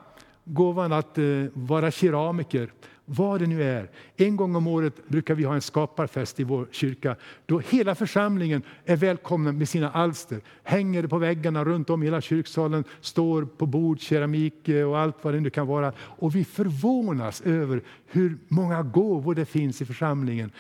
gåvan 0.44 0.94
att 0.94 1.18
eh, 1.18 1.24
vara 1.54 1.92
keramiker, 1.92 2.72
vad 3.06 3.40
det 3.40 3.48
nu 3.48 3.64
är. 3.64 3.90
En 4.16 4.36
gång 4.36 4.56
om 4.56 4.68
året 4.68 5.08
brukar 5.08 5.36
vi 5.36 5.44
ha 5.44 5.56
en 5.56 5.62
skaparfest 5.62 6.40
i 6.40 6.44
vår 6.44 6.68
kyrka 6.72 7.16
då 7.46 7.60
hela 7.60 7.96
församlingen 7.96 8.64
är 8.86 8.96
välkomna 8.96 9.52
med 9.52 9.70
sina 9.70 9.92
alster. 9.92 10.42
Hänger 10.64 11.08
på 11.08 11.18
väggarna 11.18 11.64
runt 11.66 11.90
om 11.90 12.02
hela 12.02 12.22
kyrksalen, 12.22 12.84
står 13.02 13.46
på 13.46 13.66
bord, 13.66 14.00
keramik 14.00 14.70
eh, 14.70 14.90
och 14.90 15.00
allt 15.00 15.16
vad 15.22 15.34
det 15.34 15.40
nu 15.40 15.50
kan 15.50 15.68
vara. 15.68 15.94
Och 16.00 16.36
vi 16.36 16.46
förvånas 16.46 17.42
över 17.42 17.82
hur 18.06 18.38
många 18.48 18.84
gåvor 18.84 19.36
det 19.36 19.46
finns 19.46 19.82
i 19.82 19.86
församlingen 19.86 20.52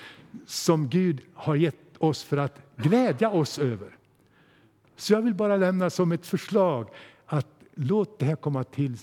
som 0.45 0.89
Gud 0.89 1.21
har 1.33 1.55
gett 1.55 1.75
oss 1.97 2.23
för 2.23 2.37
att 2.37 2.61
glädja 2.75 3.29
oss 3.29 3.59
över. 3.59 3.89
Så 4.95 5.13
jag 5.13 5.21
vill 5.21 5.33
bara 5.33 5.57
lämna 5.57 5.89
som 5.89 6.11
ett 6.11 6.25
förslag 6.25 6.89
att 7.25 7.47
låt 7.73 8.19
det 8.19 8.25
här 8.25 8.35
komma 8.35 8.63
till 8.63 8.97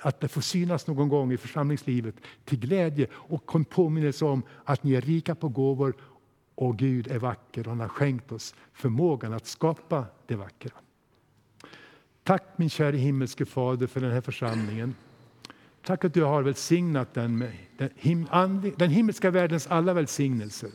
att 0.00 0.20
det 0.20 0.28
får 0.28 0.40
synas 0.40 0.86
någon 0.86 1.08
gång 1.08 1.32
i 1.32 1.36
församlingslivet 1.36 2.14
till 2.44 2.58
glädje 2.58 3.06
och 3.12 3.54
en 3.54 3.64
påminnelse 3.64 4.24
om 4.24 4.42
att 4.64 4.82
ni 4.82 4.94
är 4.94 5.00
rika 5.00 5.34
på 5.34 5.48
gåvor 5.48 5.94
och 6.54 6.78
Gud 6.78 7.10
är 7.10 7.18
vacker 7.18 7.60
och 7.60 7.70
han 7.70 7.80
har 7.80 7.88
skänkt 7.88 8.32
oss 8.32 8.54
förmågan 8.72 9.32
att 9.32 9.46
skapa 9.46 10.04
det 10.26 10.36
vackra. 10.36 10.70
Tack 12.22 12.42
min 12.56 12.70
kära 12.70 12.96
himmelske 12.96 13.46
Fader 13.46 13.86
för 13.86 14.00
den 14.00 14.10
här 14.12 14.20
församlingen. 14.20 14.94
Tack 15.82 16.04
att 16.04 16.14
du 16.14 16.22
har 16.22 16.42
välsignat 16.42 17.14
den 17.14 17.38
med 17.38 17.52
den, 17.78 17.90
him 17.96 18.26
den 18.76 18.90
himmelska 18.90 19.30
världens 19.30 19.66
alla 19.66 19.94
välsignelser. 19.94 20.70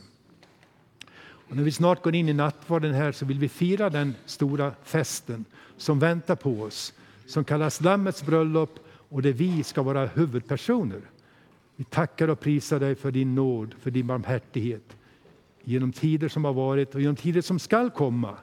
Och 1.52 1.56
när 1.56 1.62
vi 1.62 1.72
snart 1.72 2.02
går 2.02 2.14
in 2.14 2.28
i 2.28 2.32
nattvarden 2.32 2.94
här 2.94 3.12
så 3.12 3.24
vill 3.24 3.38
vi 3.38 3.48
fira 3.48 3.90
den 3.90 4.14
stora 4.24 4.74
festen 4.82 5.44
som 5.76 5.98
väntar 5.98 6.36
på 6.36 6.62
oss, 6.62 6.94
som 7.26 7.44
kallas 7.44 7.80
Lammets 7.80 8.22
bröllop 8.22 8.78
och 9.12 9.22
där 9.22 9.32
vi 9.32 9.62
ska 9.62 9.82
vara 9.82 10.06
huvudpersoner. 10.06 11.00
Vi 11.76 11.84
tackar 11.84 12.28
och 12.28 12.40
prisar 12.40 12.80
dig 12.80 12.94
för 12.94 13.10
din 13.10 13.34
nåd, 13.34 13.74
för 13.80 13.90
din 13.90 14.06
barmhärtighet 14.06 14.96
genom 15.64 15.92
tider 15.92 16.28
som 16.28 16.44
har 16.44 16.52
varit 16.52 16.94
och 16.94 17.00
genom 17.00 17.16
tider 17.16 17.40
som 17.40 17.58
skall 17.58 17.90
komma. 17.90 18.36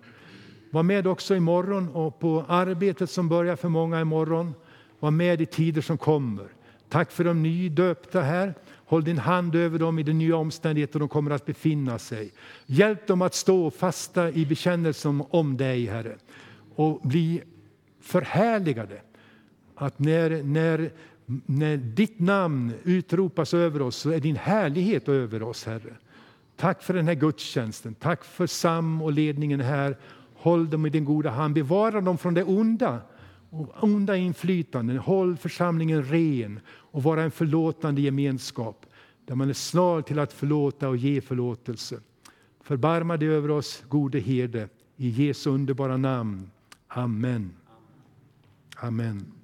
Var 0.72 0.84
med 0.84 1.08
också 1.08 1.36
imorgon 1.36 1.90
och 1.90 2.20
på 2.20 2.46
arbetet 2.48 3.10
som 3.10 3.30
börjar 3.30 3.56
för 3.56 3.70
många 3.70 4.02
imorgon. 4.02 4.54
Var 5.00 5.12
med 5.12 5.42
i 5.42 5.46
tider 5.46 5.82
som 5.82 5.98
kommer. 5.98 6.48
Tack 6.90 7.12
för 7.12 7.24
de 7.24 7.44
nydöpta 7.44 8.22
här. 8.22 8.54
Håll 8.86 9.04
din 9.04 9.18
hand 9.18 9.56
över 9.56 9.80
dem 9.80 10.00
i 10.00 10.04
de 10.04 10.14
nya 10.14 10.36
omständigheter 10.36 11.00
de 11.00 11.10
kommer 11.10 11.32
att 11.32 11.46
befinna 11.46 12.00
sig. 12.00 12.32
Hjälp 12.66 13.08
dem 13.08 13.22
att 13.22 13.36
stå 13.36 13.72
fasta 13.72 14.32
i 14.32 14.46
bekännelsen 14.46 15.24
om 15.30 15.58
dig, 15.58 15.86
Herre, 15.86 16.16
och 16.76 17.02
bli 17.04 17.42
förhärligade 18.02 19.02
att 19.80 20.00
när, 20.00 20.44
när, 20.44 20.92
när 21.46 21.78
ditt 21.78 22.20
namn 22.20 22.74
utropas 22.84 23.54
över 23.54 23.82
oss 23.82 23.96
så 23.96 24.10
är 24.10 24.20
din 24.20 24.36
härlighet 24.36 25.10
över 25.10 25.44
oss, 25.44 25.66
Herre. 25.66 25.94
Tack 26.56 26.84
för 26.84 26.94
den 26.94 27.08
här 27.08 27.16
gudstjänsten. 27.16 27.94
Tack 27.94 28.24
för 28.24 28.48
Sam 28.48 29.02
och 29.02 29.12
ledningen 29.12 29.60
här. 29.60 29.98
Håll 30.36 30.70
dem 30.70 30.86
i 30.86 30.90
din 30.90 31.06
goda 31.06 31.30
hand. 31.30 31.54
Bevara 31.54 32.02
dem 32.02 32.18
från 32.18 32.34
det 32.34 32.44
onda 32.44 33.02
och 33.50 33.84
onda 33.84 34.18
inflytanden. 34.18 34.98
Håll 34.98 35.38
församlingen 35.38 36.04
ren 36.04 36.60
och 36.68 37.04
vara 37.04 37.24
en 37.24 37.32
förlåtande 37.32 38.02
gemenskap 38.02 38.86
där 39.26 39.36
man 39.36 39.50
är 39.50 39.54
snar 39.54 40.02
till 40.02 40.20
att 40.20 40.34
förlåta 40.34 40.90
och 40.90 40.98
ge 40.98 41.22
förlåtelse. 41.22 42.00
Förbarma 42.64 43.18
dig 43.18 43.30
över 43.30 43.52
oss, 43.52 43.84
gode 43.90 44.20
herde, 44.20 44.70
i 44.98 45.10
Jesu 45.10 45.50
underbara 45.50 45.98
namn. 45.98 46.52
Amen. 46.88 47.52
Amen. 48.76 49.39